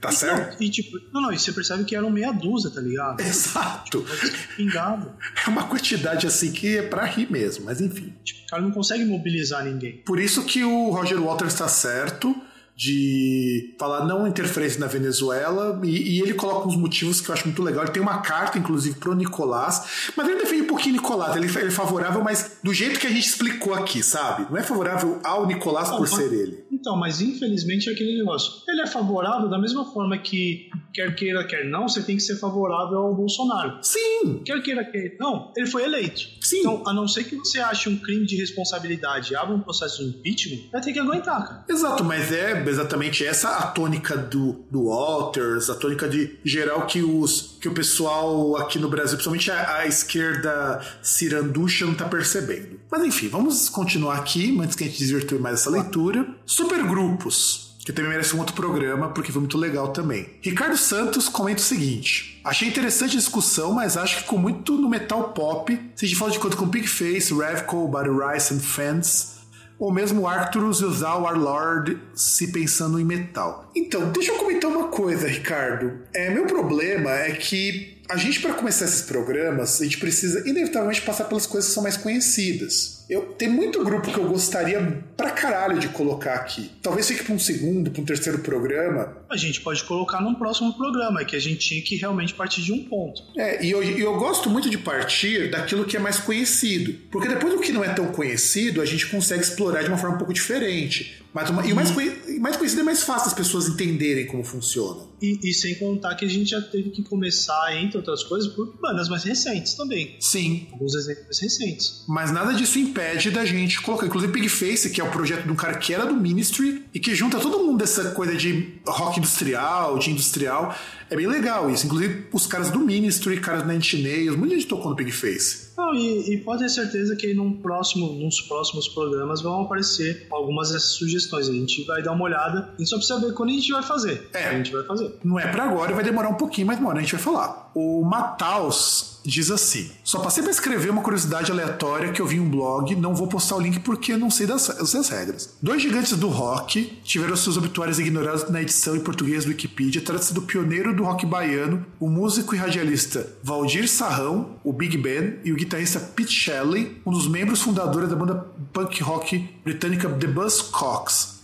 Tá 0.00 0.10
e, 0.10 0.12
certo? 0.12 0.62
E 0.62 0.68
tipo, 0.68 0.98
não, 1.12 1.22
não, 1.22 1.32
e 1.32 1.38
você 1.38 1.52
percebe 1.52 1.84
que 1.84 1.94
eram 1.94 2.10
meia 2.10 2.32
dúzia, 2.32 2.70
tá 2.70 2.80
ligado? 2.80 3.20
Exato. 3.20 4.02
Tipo, 4.02 4.56
pingado. 4.56 5.12
É 5.46 5.48
uma 5.48 5.64
quantidade 5.64 6.26
assim 6.26 6.50
que 6.50 6.78
é 6.78 6.82
pra 6.82 7.04
rir 7.04 7.30
mesmo, 7.30 7.64
mas 7.64 7.80
enfim. 7.80 8.12
Tipo, 8.24 8.42
o 8.42 8.46
cara 8.46 8.62
não 8.62 8.72
consegue 8.72 9.04
mobilizar 9.04 9.64
ninguém. 9.64 10.02
Por 10.04 10.18
isso 10.18 10.44
que 10.44 10.64
o 10.64 10.90
Roger 10.90 11.20
Waters 11.20 11.54
tá 11.54 11.68
certo 11.68 12.34
de 12.76 13.74
falar 13.78 14.04
não 14.04 14.26
interferência 14.26 14.80
na 14.80 14.86
Venezuela 14.86 15.80
e, 15.84 16.16
e, 16.16 16.20
ele 16.20 16.34
coloca 16.34 16.66
uns 16.66 16.76
motivos 16.76 17.20
que 17.20 17.28
eu 17.28 17.34
acho 17.34 17.46
muito 17.46 17.62
legal. 17.62 17.84
Ele 17.84 17.92
tem 17.92 18.02
uma 18.02 18.18
carta, 18.18 18.58
inclusive, 18.58 18.98
pro 18.98 19.14
Nicolás, 19.14 20.10
mas 20.16 20.28
ele 20.28 20.40
defende 20.40 20.62
um 20.62 20.66
pouquinho 20.66 20.96
Nicolás. 20.96 21.36
Ele, 21.36 21.46
ele 21.46 21.68
é 21.68 21.70
favorável, 21.70 22.22
mas 22.22 22.58
do 22.62 22.74
jeito 22.74 22.98
que 22.98 23.06
a 23.06 23.10
gente 23.10 23.26
explicou 23.26 23.74
aqui, 23.74 24.02
sabe? 24.02 24.50
Não 24.50 24.58
é 24.58 24.62
favorável 24.62 25.20
ao 25.22 25.46
Nicolás 25.46 25.88
por 25.90 26.00
mas, 26.00 26.10
ser 26.10 26.32
ele. 26.32 26.64
Então, 26.72 26.96
mas 26.96 27.20
infelizmente 27.20 27.88
é 27.88 27.92
aquele 27.92 28.18
negócio. 28.18 28.62
Ele 28.68 28.80
é 28.80 28.86
favorável 28.86 29.48
da 29.48 29.58
mesma 29.58 29.84
forma 29.92 30.18
que 30.18 30.68
quer 30.92 31.14
queira, 31.14 31.46
quer 31.46 31.64
não, 31.64 31.88
você 31.88 32.02
tem 32.02 32.16
que 32.16 32.22
ser 32.22 32.36
favorável 32.36 32.98
ao 32.98 33.14
Bolsonaro. 33.14 33.78
Sim! 33.82 34.42
Quer 34.44 34.60
queira, 34.62 34.84
quer 34.84 35.16
não, 35.20 35.52
ele 35.56 35.66
foi 35.66 35.84
eleito. 35.84 36.22
Sim. 36.40 36.60
Então, 36.60 36.82
a 36.86 36.92
não 36.92 37.06
ser 37.06 37.24
que 37.24 37.36
você 37.36 37.60
ache 37.60 37.88
um 37.88 37.96
crime 37.98 38.26
de 38.26 38.36
responsabilidade 38.36 39.32
e 39.32 39.36
abra 39.36 39.54
um 39.54 39.60
processo 39.60 40.02
de 40.02 40.10
impeachment, 40.10 40.70
vai 40.72 40.80
ter 40.80 40.92
que 40.92 40.98
aguentar, 40.98 41.46
cara. 41.46 41.64
Exato, 41.68 42.04
mas 42.04 42.32
é 42.32 42.63
exatamente 42.70 43.24
essa 43.24 43.56
a 43.56 43.66
tônica 43.66 44.16
do, 44.16 44.64
do 44.70 44.84
Walters, 44.84 45.70
a 45.70 45.74
tônica 45.74 46.08
de 46.08 46.38
geral 46.44 46.86
que 46.86 47.02
os 47.02 47.56
que 47.60 47.68
o 47.68 47.72
pessoal 47.72 48.56
aqui 48.56 48.78
no 48.78 48.88
Brasil, 48.88 49.16
principalmente 49.16 49.50
a, 49.50 49.78
a 49.78 49.86
esquerda 49.86 50.80
ciranducha, 51.02 51.86
não 51.86 51.94
tá 51.94 52.06
percebendo. 52.06 52.80
Mas 52.90 53.02
enfim, 53.04 53.28
vamos 53.28 53.68
continuar 53.68 54.16
aqui, 54.16 54.56
antes 54.60 54.76
que 54.76 54.84
a 54.84 54.86
gente 54.86 54.98
desvirtue 54.98 55.38
mais 55.38 55.60
essa 55.60 55.70
leitura. 55.70 56.26
Supergrupos 56.44 57.64
que 57.84 57.92
também 57.92 58.10
merece 58.10 58.34
um 58.34 58.38
outro 58.38 58.54
programa, 58.54 59.10
porque 59.10 59.30
foi 59.30 59.40
muito 59.40 59.58
legal 59.58 59.88
também. 59.88 60.30
Ricardo 60.40 60.76
Santos 60.76 61.28
comenta 61.28 61.60
o 61.60 61.64
seguinte: 61.64 62.40
Achei 62.42 62.66
interessante 62.66 63.16
a 63.16 63.18
discussão, 63.18 63.72
mas 63.72 63.96
acho 63.96 64.16
que 64.16 64.22
ficou 64.22 64.38
muito 64.38 64.76
no 64.76 64.88
metal 64.88 65.32
pop. 65.32 65.78
Se 65.94 66.04
a 66.04 66.08
gente 66.08 66.18
fala 66.18 66.30
de 66.30 66.38
conta 66.38 66.56
com 66.56 66.68
Pigface, 66.68 67.34
Revco, 67.34 67.86
Body 67.86 68.08
Rice 68.08 68.54
and 68.54 68.60
Fans, 68.60 69.33
ou 69.78 69.92
mesmo 69.92 70.26
Arcturus 70.26 70.80
e 70.80 70.84
usar 70.84 71.16
o 71.16 71.22
Warlord 71.22 71.98
se 72.14 72.52
pensando 72.52 72.98
em 72.98 73.04
metal. 73.04 73.70
Então, 73.74 74.10
deixa 74.10 74.32
eu 74.32 74.36
comentar 74.36 74.70
uma 74.70 74.88
coisa, 74.88 75.26
Ricardo. 75.26 75.98
É, 76.14 76.30
meu 76.30 76.46
problema 76.46 77.10
é 77.10 77.32
que 77.32 77.98
a 78.08 78.16
gente, 78.16 78.40
para 78.40 78.54
começar 78.54 78.84
esses 78.84 79.02
programas, 79.02 79.80
a 79.80 79.84
gente 79.84 79.98
precisa 79.98 80.46
inevitavelmente 80.48 81.02
passar 81.02 81.24
pelas 81.24 81.46
coisas 81.46 81.68
que 81.68 81.74
são 81.74 81.82
mais 81.82 81.96
conhecidas. 81.96 83.03
Eu, 83.08 83.22
tem 83.32 83.48
muito 83.48 83.84
grupo 83.84 84.10
que 84.10 84.18
eu 84.18 84.28
gostaria 84.28 85.04
pra 85.16 85.30
caralho 85.30 85.78
de 85.78 85.88
colocar 85.88 86.34
aqui. 86.34 86.70
Talvez 86.82 87.06
fique 87.06 87.24
pra 87.24 87.34
um 87.34 87.38
segundo, 87.38 87.90
pra 87.90 88.00
um 88.02 88.04
terceiro 88.04 88.38
programa. 88.38 89.16
A 89.28 89.36
gente 89.36 89.60
pode 89.60 89.84
colocar 89.84 90.20
num 90.20 90.34
próximo 90.34 90.72
programa, 90.74 91.20
é 91.20 91.24
que 91.24 91.36
a 91.36 91.40
gente 91.40 91.58
tinha 91.58 91.82
que 91.82 91.96
realmente 91.96 92.34
partir 92.34 92.62
de 92.62 92.72
um 92.72 92.84
ponto. 92.84 93.22
É, 93.36 93.64
e 93.64 93.70
eu, 93.70 93.82
eu 93.82 94.16
gosto 94.18 94.48
muito 94.48 94.70
de 94.70 94.78
partir 94.78 95.50
daquilo 95.50 95.84
que 95.84 95.96
é 95.96 96.00
mais 96.00 96.18
conhecido. 96.18 96.94
Porque 97.10 97.28
depois 97.28 97.54
do 97.54 97.60
que 97.60 97.72
não 97.72 97.84
é 97.84 97.92
tão 97.92 98.06
conhecido, 98.06 98.80
a 98.80 98.86
gente 98.86 99.06
consegue 99.06 99.42
explorar 99.42 99.82
de 99.82 99.88
uma 99.88 99.98
forma 99.98 100.16
um 100.16 100.18
pouco 100.18 100.32
diferente. 100.32 101.24
Mas 101.34 101.50
uma, 101.50 101.66
e 101.66 101.72
o 101.72 101.74
mais, 101.74 101.90
uhum. 101.90 102.40
mais 102.40 102.56
conhecido 102.56 102.82
é 102.82 102.84
mais 102.84 103.02
fácil 103.02 103.26
as 103.26 103.34
pessoas 103.34 103.66
entenderem 103.66 104.24
como 104.24 104.44
funciona. 104.44 105.02
E, 105.20 105.40
e, 105.42 105.52
sem 105.52 105.74
contar 105.74 106.14
que 106.14 106.24
a 106.24 106.28
gente 106.28 106.50
já 106.50 106.60
teve 106.60 106.90
que 106.90 107.02
começar, 107.02 107.76
entre 107.76 107.96
outras 107.96 108.22
coisas, 108.22 108.52
por 108.52 108.78
bandas 108.80 109.08
mais 109.08 109.24
recentes 109.24 109.74
também. 109.74 110.16
Sim. 110.20 110.68
Alguns 110.70 110.94
exemplos 110.94 111.40
recentes. 111.40 112.04
Mas 112.06 112.30
nada 112.30 112.52
disso 112.52 112.78
impede 112.94 113.30
da 113.32 113.44
gente 113.44 113.82
colocar. 113.82 114.06
Inclusive, 114.06 114.32
Pigface, 114.32 114.90
que 114.90 115.00
é 115.00 115.04
o 115.04 115.10
projeto 115.10 115.42
de 115.42 115.50
um 115.50 115.56
cara 115.56 115.74
que 115.74 115.92
era 115.92 116.06
do 116.06 116.14
Ministry 116.14 116.84
e 116.94 117.00
que 117.00 117.14
junta 117.14 117.40
todo 117.40 117.58
mundo 117.58 117.78
dessa 117.78 118.12
coisa 118.12 118.36
de 118.36 118.74
rock 118.86 119.18
industrial, 119.18 119.98
de 119.98 120.10
industrial. 120.10 120.74
É 121.10 121.16
bem 121.16 121.26
legal 121.26 121.68
isso. 121.68 121.86
Inclusive, 121.86 122.28
os 122.32 122.46
caras 122.46 122.70
do 122.70 122.78
Ministry, 122.78 123.40
caras 123.40 123.62
da 123.62 123.66
Nails, 123.68 124.36
muita 124.36 124.54
gente 124.54 124.68
tocou 124.68 124.90
no 124.90 124.96
Pigface. 124.96 125.63
Não, 125.76 125.94
e, 125.94 126.34
e, 126.34 126.38
pode 126.38 126.62
ter 126.62 126.68
certeza 126.68 127.16
que 127.16 127.34
num 127.34 127.52
próximo, 127.52 128.12
nos 128.12 128.40
próximos 128.42 128.88
programas 128.88 129.42
vão 129.42 129.62
aparecer 129.62 130.26
algumas 130.30 130.70
dessas 130.70 130.90
sugestões. 130.90 131.48
A 131.48 131.52
gente 131.52 131.84
vai 131.84 132.02
dar 132.02 132.12
uma 132.12 132.24
olhada. 132.24 132.70
Gente 132.78 132.88
só 132.88 132.96
precisa 132.96 133.20
ver 133.20 133.34
quando 133.34 133.50
a 133.50 133.52
gente 133.52 133.72
vai 133.72 133.82
fazer. 133.82 134.28
É. 134.32 134.48
A 134.48 134.56
gente 134.56 134.72
vai 134.72 134.84
fazer. 134.84 135.12
Não 135.24 135.38
é 135.38 135.48
para 135.48 135.64
agora, 135.64 135.94
vai 135.94 136.04
demorar 136.04 136.28
um 136.28 136.34
pouquinho, 136.34 136.66
mas 136.66 136.78
demora, 136.78 136.98
a 136.98 137.00
gente 137.00 137.12
vai 137.12 137.22
falar. 137.22 137.70
O 137.74 138.04
Mataus 138.04 139.14
diz 139.24 139.50
assim: 139.50 139.90
Só 140.04 140.20
passei 140.20 140.42
para 140.42 140.52
escrever 140.52 140.90
uma 140.90 141.02
curiosidade 141.02 141.50
aleatória 141.50 142.12
que 142.12 142.20
eu 142.20 142.26
vi 142.26 142.36
em 142.36 142.40
um 142.40 142.48
blog, 142.48 142.94
não 142.94 143.14
vou 143.14 143.26
postar 143.26 143.56
o 143.56 143.60
link 143.60 143.80
porque 143.80 144.16
não 144.16 144.30
sei 144.30 144.46
das, 144.46 144.68
das 144.68 145.08
regras. 145.08 145.56
Dois 145.60 145.82
gigantes 145.82 146.16
do 146.16 146.28
rock 146.28 146.98
tiveram 147.02 147.34
seus 147.36 147.56
obituários 147.56 147.98
ignorados 147.98 148.48
na 148.50 148.60
edição 148.60 148.94
em 148.94 149.00
português 149.00 149.44
do 149.44 149.48
Wikipedia. 149.48 150.02
Trata-se 150.02 150.34
do 150.34 150.42
pioneiro 150.42 150.94
do 150.94 151.04
rock 151.04 151.24
baiano, 151.24 151.84
o 151.98 152.08
músico 152.08 152.54
e 152.54 152.58
radialista 152.58 153.26
Valdir 153.42 153.88
Sarrão, 153.88 154.56
o 154.62 154.72
Big 154.72 154.96
Ben, 154.98 155.38
e 155.44 155.52
o 155.52 155.56
guitarrista 155.64 155.98
Pete 156.00 156.32
Shelley, 156.32 157.00
um 157.04 157.10
dos 157.10 157.28
membros 157.28 157.62
fundadores 157.62 158.08
da 158.08 158.16
banda 158.16 158.46
punk 158.72 159.02
rock 159.02 159.48
britânica 159.64 160.08
The 160.08 160.26
Buzzcocks. 160.26 161.34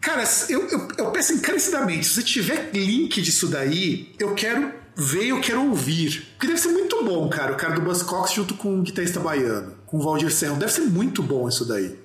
Cara, 0.00 0.24
eu, 0.48 0.66
eu, 0.68 0.88
eu 0.98 1.10
peço 1.10 1.32
encarecidamente, 1.32 2.06
se 2.06 2.22
tiver 2.22 2.70
link 2.72 3.20
disso 3.20 3.48
daí, 3.48 4.14
eu 4.18 4.34
quero 4.34 4.72
ver, 4.94 5.26
eu 5.26 5.40
quero 5.40 5.66
ouvir. 5.68 6.26
Porque 6.32 6.46
deve 6.46 6.58
ser 6.58 6.68
muito 6.68 7.04
bom, 7.04 7.28
cara, 7.28 7.52
o 7.52 7.56
cara 7.56 7.74
do 7.74 7.82
Buzzcocks 7.82 8.32
junto 8.32 8.54
com 8.54 8.78
o 8.78 8.82
guitarrista 8.82 9.20
baiano, 9.20 9.74
com 9.84 9.98
o 9.98 10.02
Valdir 10.02 10.32
Serrão. 10.32 10.58
Deve 10.58 10.72
ser 10.72 10.82
muito 10.82 11.22
bom 11.22 11.48
isso 11.48 11.64
daí. 11.64 11.98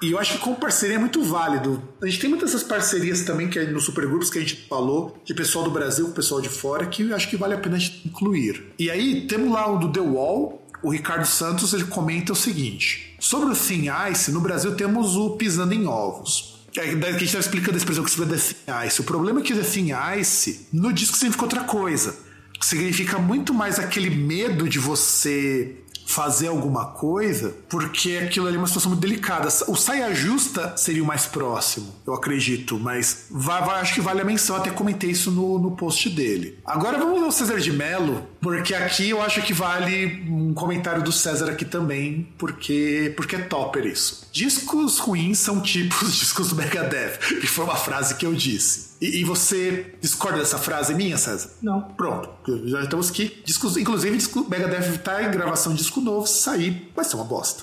E 0.00 0.12
eu 0.12 0.18
acho 0.18 0.34
que 0.34 0.38
como 0.38 0.56
parceria 0.56 0.96
é 0.96 0.98
muito 0.98 1.22
válido. 1.22 1.82
A 2.00 2.06
gente 2.06 2.20
tem 2.20 2.30
muitas 2.30 2.52
dessas 2.52 2.66
parcerias 2.66 3.22
também 3.22 3.48
que 3.48 3.58
é 3.58 3.66
nos 3.66 3.84
supergrupos 3.84 4.30
que 4.30 4.38
a 4.38 4.40
gente 4.40 4.66
falou, 4.68 5.20
de 5.24 5.34
pessoal 5.34 5.64
do 5.64 5.70
Brasil 5.70 6.06
com 6.06 6.12
pessoal 6.12 6.40
de 6.40 6.48
fora, 6.48 6.86
que 6.86 7.02
eu 7.02 7.14
acho 7.14 7.28
que 7.28 7.36
vale 7.36 7.54
a 7.54 7.58
pena 7.58 7.76
a 7.76 7.78
gente 7.78 8.06
incluir. 8.06 8.72
E 8.78 8.90
aí 8.90 9.26
temos 9.26 9.50
lá 9.50 9.70
o 9.70 9.78
do 9.78 9.90
The 9.90 10.00
Wall, 10.00 10.66
o 10.82 10.90
Ricardo 10.90 11.26
Santos 11.26 11.72
ele 11.72 11.84
comenta 11.84 12.32
o 12.32 12.36
seguinte: 12.36 13.16
sobre 13.18 13.50
o 13.50 13.56
Thin 13.56 13.86
Ice, 14.10 14.30
no 14.30 14.40
Brasil 14.40 14.74
temos 14.76 15.16
o 15.16 15.30
Pisando 15.30 15.74
em 15.74 15.86
Ovos. 15.86 16.56
É, 16.76 16.94
que 16.94 17.04
a 17.04 17.12
gente 17.12 17.24
estava 17.24 17.40
explicando 17.40 17.74
a 17.74 17.78
expressão 17.78 18.04
que 18.04 18.10
significa 18.10 18.36
The 18.36 18.54
Thin 18.54 18.86
Ice. 18.86 19.00
O 19.00 19.04
problema 19.04 19.40
é 19.40 19.42
que 19.42 19.54
The 19.54 19.62
Thin 19.62 19.90
Ice, 20.20 20.68
no 20.72 20.92
disco 20.92 21.16
significa 21.16 21.44
outra 21.44 21.64
coisa. 21.64 22.14
Significa 22.60 23.18
muito 23.18 23.54
mais 23.54 23.78
aquele 23.78 24.10
medo 24.10 24.68
de 24.68 24.78
você 24.78 25.76
fazer 26.08 26.48
alguma 26.48 26.86
coisa, 26.86 27.54
porque 27.68 28.16
aquilo 28.24 28.46
ali 28.46 28.56
é 28.56 28.58
uma 28.58 28.66
situação 28.66 28.90
muito 28.90 29.02
delicada. 29.02 29.46
O 29.68 29.76
saia 29.76 30.14
justa 30.14 30.74
seria 30.74 31.02
o 31.04 31.06
mais 31.06 31.26
próximo, 31.26 31.94
eu 32.06 32.14
acredito, 32.14 32.80
mas 32.80 33.26
vai, 33.30 33.62
vai, 33.62 33.80
acho 33.80 33.94
que 33.94 34.00
vale 34.00 34.22
a 34.22 34.24
menção, 34.24 34.56
até 34.56 34.70
comentei 34.70 35.10
isso 35.10 35.30
no, 35.30 35.58
no 35.58 35.72
post 35.72 36.08
dele. 36.08 36.58
Agora 36.64 36.96
vamos 36.96 37.22
ao 37.22 37.30
César 37.30 37.60
de 37.60 37.70
Mello, 37.70 38.26
porque 38.40 38.74
aqui 38.74 39.10
eu 39.10 39.20
acho 39.20 39.42
que 39.42 39.52
vale 39.52 40.24
um 40.26 40.54
comentário 40.54 41.02
do 41.02 41.12
César 41.12 41.50
aqui 41.50 41.66
também, 41.66 42.26
porque, 42.38 43.12
porque 43.14 43.36
é 43.36 43.40
topper 43.40 43.84
isso. 43.84 44.26
Discos 44.32 44.98
ruins 44.98 45.38
são 45.38 45.60
tipos 45.60 46.16
discos 46.16 46.48
do 46.48 46.56
Megadeth, 46.56 47.18
que 47.38 47.46
foi 47.46 47.66
uma 47.66 47.76
frase 47.76 48.14
que 48.14 48.24
eu 48.24 48.34
disse. 48.34 48.87
E, 49.00 49.20
e, 49.20 49.24
você 49.24 49.94
discorda 50.00 50.38
dessa 50.38 50.58
frase 50.58 50.94
minha, 50.94 51.16
César? 51.16 51.50
Não. 51.62 51.82
Pronto. 51.82 52.28
Já 52.66 52.82
estamos 52.82 53.10
aqui. 53.10 53.42
Discos, 53.44 53.76
inclusive, 53.76 54.16
disco, 54.16 54.46
Megadeth 54.48 54.98
tá 54.98 55.22
em 55.22 55.30
gravação 55.30 55.72
de 55.72 55.78
disco 55.78 56.00
novo. 56.00 56.26
Sair 56.26 56.90
vai 56.96 57.04
ser 57.04 57.14
uma 57.14 57.24
bosta. 57.24 57.62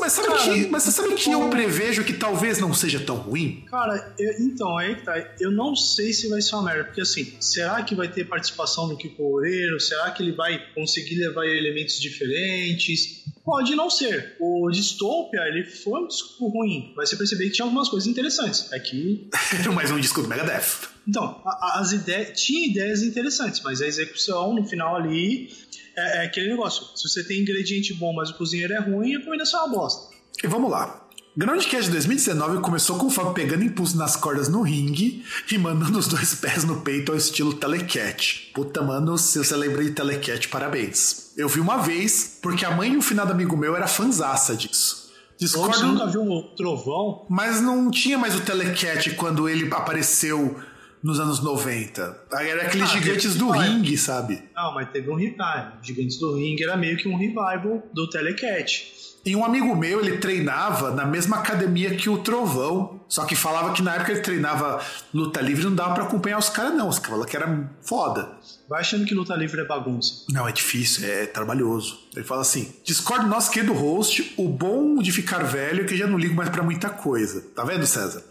Mas 0.00 0.12
sabe, 0.12 0.28
cara, 0.28 0.42
que, 0.42 0.66
mas 0.68 0.82
você 0.82 0.90
sabe 0.90 1.14
que 1.14 1.30
eu 1.30 1.48
prevejo 1.48 2.04
que 2.04 2.12
talvez 2.12 2.58
não 2.58 2.74
seja 2.74 3.00
tão 3.00 3.16
ruim? 3.16 3.64
Cara, 3.68 4.14
eu, 4.18 4.32
então, 4.40 4.76
aí 4.76 4.94
que 4.94 5.02
tá. 5.02 5.34
Eu 5.38 5.50
não 5.50 5.74
sei 5.74 6.12
se 6.12 6.28
vai 6.28 6.42
ser 6.42 6.54
uma 6.56 6.64
merda. 6.64 6.84
Porque 6.84 7.00
assim, 7.00 7.34
será 7.40 7.82
que 7.82 7.94
vai 7.94 8.08
ter 8.08 8.24
participação 8.24 8.88
do 8.88 8.96
Kiko 8.96 9.22
Loureiro? 9.22 9.80
Será 9.80 10.10
que 10.10 10.22
ele 10.22 10.32
vai 10.32 10.60
conseguir 10.74 11.16
levar 11.16 11.46
elementos 11.46 12.00
diferentes? 12.00 13.24
Pode 13.44 13.74
não 13.74 13.88
ser. 13.88 14.36
O 14.38 14.70
Dystopia, 14.70 15.40
ele 15.48 15.64
foi 15.64 16.00
um 16.02 16.06
disco 16.06 16.48
ruim, 16.48 16.92
mas 16.96 17.08
você 17.08 17.16
percebeu 17.16 17.46
que 17.48 17.54
tinha 17.54 17.64
algumas 17.64 17.88
coisas 17.88 18.06
interessantes. 18.06 18.72
Aqui. 18.72 19.28
Era 19.58 19.72
mais 19.72 19.90
um 19.90 19.98
disco 19.98 20.22
do 20.22 20.28
Megadeth. 20.28 20.88
Então, 21.08 21.42
as 21.44 21.92
ideias. 21.92 22.40
Tinha 22.40 22.66
ideias 22.66 23.02
interessantes, 23.02 23.60
mas 23.62 23.80
a 23.80 23.86
execução 23.86 24.54
no 24.54 24.64
final 24.64 24.96
ali 24.96 25.50
é, 25.96 26.18
é, 26.18 26.26
aquele 26.26 26.48
negócio. 26.48 26.86
Se 26.96 27.08
você 27.08 27.24
tem 27.24 27.40
ingrediente 27.40 27.94
bom, 27.94 28.12
mas 28.12 28.30
o 28.30 28.34
cozinheiro 28.34 28.72
é 28.72 28.80
ruim, 28.80 29.16
a 29.16 29.24
comida 29.24 29.42
é 29.42 29.46
só 29.46 29.66
uma 29.66 29.76
bosta. 29.76 30.14
E 30.42 30.46
vamos 30.46 30.70
lá. 30.70 31.06
Groundcast 31.36 31.90
2019 31.90 32.60
começou 32.60 32.98
com 32.98 33.06
o 33.06 33.10
Fábio 33.10 33.32
pegando 33.32 33.62
impulso 33.62 33.96
nas 33.96 34.16
cordas 34.16 34.48
no 34.48 34.62
ringue 34.62 35.24
e 35.50 35.56
mandando 35.56 35.98
os 35.98 36.08
dois 36.08 36.34
pés 36.34 36.64
no 36.64 36.80
peito 36.80 37.12
ao 37.12 37.18
estilo 37.18 37.54
telecat. 37.54 38.50
Puta, 38.52 38.82
mano, 38.82 39.16
se 39.16 39.38
você 39.38 39.54
lembra 39.56 39.84
de 39.84 39.92
telecat, 39.92 40.48
parabéns. 40.48 41.32
Eu 41.36 41.48
vi 41.48 41.60
uma 41.60 41.78
vez, 41.78 42.38
porque 42.42 42.64
a 42.64 42.72
mãe 42.72 42.94
e 42.94 42.96
o 42.96 43.02
finado 43.02 43.32
amigo 43.32 43.56
meu 43.56 43.76
era 43.76 43.86
fanzaça 43.86 44.56
disso. 44.56 45.08
Discordo. 45.38 45.74
Você 45.74 45.84
nunca 45.86 46.06
viu 46.06 46.22
o 46.22 46.42
trovão? 46.54 47.24
Mas 47.30 47.62
não 47.62 47.90
tinha 47.90 48.18
mais 48.18 48.34
o 48.34 48.40
telecat 48.40 49.10
quando 49.14 49.48
ele 49.48 49.72
apareceu 49.72 50.60
nos 51.02 51.18
anos 51.18 51.40
90. 51.40 52.24
Era 52.32 52.62
aqueles 52.62 52.90
ah, 52.90 52.98
gigantes 52.98 53.34
do 53.34 53.50
ringue, 53.50 53.96
sabe? 53.96 54.42
Não, 54.54 54.74
mas 54.74 54.90
teve 54.90 55.10
um 55.10 55.14
revival. 55.14 55.72
Gigantes 55.82 56.18
do 56.18 56.34
ringue 56.36 56.62
era 56.62 56.76
meio 56.76 56.96
que 56.96 57.08
um 57.08 57.16
revival 57.16 57.82
do 57.92 58.08
Telecat. 58.08 59.00
E 59.24 59.36
um 59.36 59.44
amigo 59.44 59.76
meu, 59.76 60.00
ele 60.00 60.16
treinava 60.16 60.92
na 60.92 61.04
mesma 61.04 61.36
academia 61.38 61.94
que 61.94 62.08
o 62.08 62.18
Trovão. 62.18 63.00
Só 63.06 63.24
que 63.24 63.34
falava 63.34 63.72
que 63.72 63.82
na 63.82 63.96
época 63.96 64.12
ele 64.12 64.20
treinava 64.20 64.80
luta 65.12 65.40
livre 65.40 65.64
não 65.64 65.74
dava 65.74 65.94
para 65.94 66.04
acompanhar 66.04 66.38
os 66.38 66.48
caras, 66.48 66.74
não. 66.74 66.88
Os 66.88 66.98
caras 66.98 67.10
falavam 67.10 67.28
que 67.28 67.36
era 67.36 67.70
foda. 67.82 68.30
Vai 68.68 68.80
achando 68.80 69.04
que 69.04 69.14
luta 69.14 69.34
livre 69.34 69.60
é 69.60 69.64
bagunça. 69.64 70.24
Não, 70.30 70.48
é 70.48 70.52
difícil, 70.52 71.06
é 71.06 71.26
trabalhoso. 71.26 71.98
Ele 72.14 72.24
fala 72.24 72.40
assim: 72.40 72.72
Discord 72.84 73.26
nosso 73.28 73.50
querido 73.50 73.74
host, 73.74 74.32
o 74.38 74.48
bom 74.48 74.96
de 75.02 75.12
ficar 75.12 75.42
velho 75.42 75.82
é 75.82 75.84
que 75.84 75.96
já 75.96 76.06
não 76.06 76.16
ligo 76.16 76.34
mais 76.34 76.48
para 76.48 76.62
muita 76.62 76.88
coisa. 76.88 77.42
Tá 77.54 77.64
vendo, 77.64 77.86
César? 77.86 78.24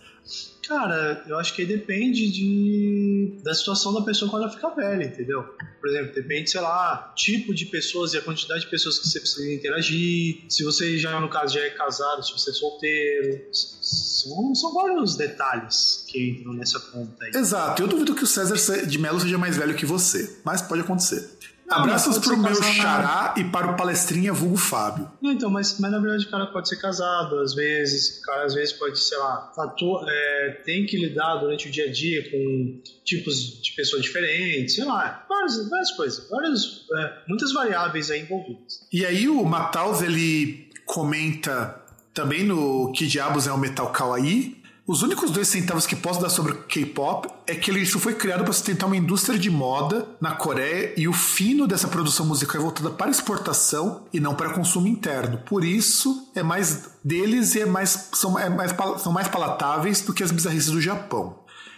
Cara, 0.70 1.24
eu 1.28 1.40
acho 1.40 1.56
que 1.56 1.66
depende 1.66 2.32
de, 2.32 3.42
da 3.44 3.56
situação 3.56 3.92
da 3.92 4.04
pessoa 4.04 4.30
quando 4.30 4.44
ela 4.44 4.52
fica 4.52 4.70
velha, 4.70 5.04
entendeu? 5.04 5.44
Por 5.82 5.90
exemplo, 5.90 6.14
depende, 6.14 6.52
sei 6.52 6.62
lá, 6.62 7.12
tipo 7.16 7.56
de 7.56 7.66
pessoas 7.66 8.14
e 8.14 8.20
a 8.20 8.22
quantidade 8.22 8.62
de 8.62 8.68
pessoas 8.68 9.00
que 9.00 9.08
você 9.08 9.20
precisa 9.20 9.52
interagir. 9.52 10.46
Se 10.48 10.64
você 10.64 10.96
já, 11.00 11.20
no 11.20 11.28
caso, 11.28 11.56
já 11.56 11.62
é 11.62 11.72
casado, 11.72 12.24
se 12.24 12.32
você 12.34 12.52
é 12.52 12.54
solteiro. 12.54 13.48
São, 13.52 14.54
são 14.54 14.72
vários 14.76 15.16
detalhes 15.16 16.06
que 16.08 16.30
entram 16.30 16.54
nessa 16.54 16.80
conta 16.80 17.26
aí. 17.26 17.32
Exato. 17.34 17.82
Eu 17.82 17.88
duvido 17.88 18.14
que 18.14 18.24
o 18.24 18.28
César 18.28 18.86
de 18.86 19.00
Mello 19.00 19.20
seja 19.20 19.40
mais 19.40 19.58
velho 19.58 19.74
que 19.74 19.88
você, 19.88 20.38
mas 20.46 20.62
pode 20.62 20.82
acontecer. 20.82 21.32
Abraços 21.70 22.18
pro 22.18 22.38
meu 22.38 22.56
xará 22.56 23.34
e 23.38 23.44
para 23.44 23.72
o 23.72 23.76
palestrinha 23.76 24.34
vulgo 24.34 24.58
Fábio. 24.58 25.10
Não, 25.22 25.32
então, 25.32 25.50
mas, 25.50 25.80
mas 25.80 25.92
na 25.92 26.00
verdade 26.00 26.26
o 26.26 26.30
cara 26.30 26.48
pode 26.48 26.68
ser 26.68 26.78
casado, 26.78 27.40
às 27.40 27.54
vezes, 27.54 28.20
o 28.20 28.22
cara 28.24 28.46
às 28.46 28.54
vezes 28.54 28.74
pode, 28.74 29.00
sei 29.00 29.18
lá, 29.18 29.52
ator, 29.58 30.06
é, 30.08 30.62
tem 30.66 30.86
que 30.86 30.98
lidar 30.98 31.36
durante 31.36 31.68
o 31.68 31.72
dia 31.72 31.86
a 31.86 31.92
dia 31.92 32.30
com 32.32 32.82
tipos 33.04 33.62
de 33.62 33.72
pessoas 33.74 34.02
diferentes, 34.02 34.76
sei 34.76 34.86
lá, 34.86 35.26
várias, 35.30 35.70
várias 35.70 35.92
coisas, 35.92 36.30
várias, 36.30 36.86
é, 36.98 37.14
muitas 37.28 37.54
variáveis 37.54 38.10
aí 38.10 38.22
envolvidas. 38.22 38.88
E 38.92 39.06
aí 39.06 39.30
o 39.30 39.44
Mataus, 39.44 40.02
ele 40.02 40.70
comenta 40.86 41.80
também 42.14 42.44
no 42.44 42.92
Que 42.92 43.06
Diabos 43.06 43.48
é 43.48 43.52
o 43.52 43.58
Metal 43.58 43.92
Kawaii, 43.92 44.59
os 44.90 45.04
únicos 45.04 45.30
dois 45.30 45.48
centavos 45.48 45.86
que 45.86 45.96
posso 45.96 46.20
dar 46.20 46.30
sobre 46.30 46.52
o 46.52 46.64
K-pop 46.64 47.30
é 47.46 47.54
que 47.54 47.70
isso 47.74 48.00
foi 48.00 48.16
criado 48.16 48.44
para 48.44 48.52
sustentar 48.52 48.88
uma 48.88 48.98
indústria 48.98 49.38
de 49.38 49.48
moda 49.48 50.08
na 50.20 50.32
Coreia 50.32 50.96
e 50.98 51.08
o 51.08 51.14
fino 51.14 51.68
dessa 51.68 51.88
produção 51.88 52.26
musical 52.26 52.60
é 52.60 52.64
voltada 52.64 52.90
para 52.90 53.12
exportação 53.12 54.02
e 54.12 54.20
não 54.20 54.34
para 54.34 54.50
consumo 54.50 54.88
interno. 54.88 55.38
Por 55.46 55.64
isso, 55.64 56.32
é 56.34 56.42
mais 56.42 56.90
deles 57.04 57.54
e 57.54 57.62
é 57.62 57.66
mais, 57.68 58.10
são, 58.14 58.40
é 58.40 58.50
mais, 58.50 58.74
são 58.98 59.12
mais 59.12 59.28
palatáveis 59.28 60.02
do 60.02 60.12
que 60.12 60.24
as 60.24 60.32
bizarrices 60.32 60.72
do 60.72 60.82
Japão. 60.82 61.38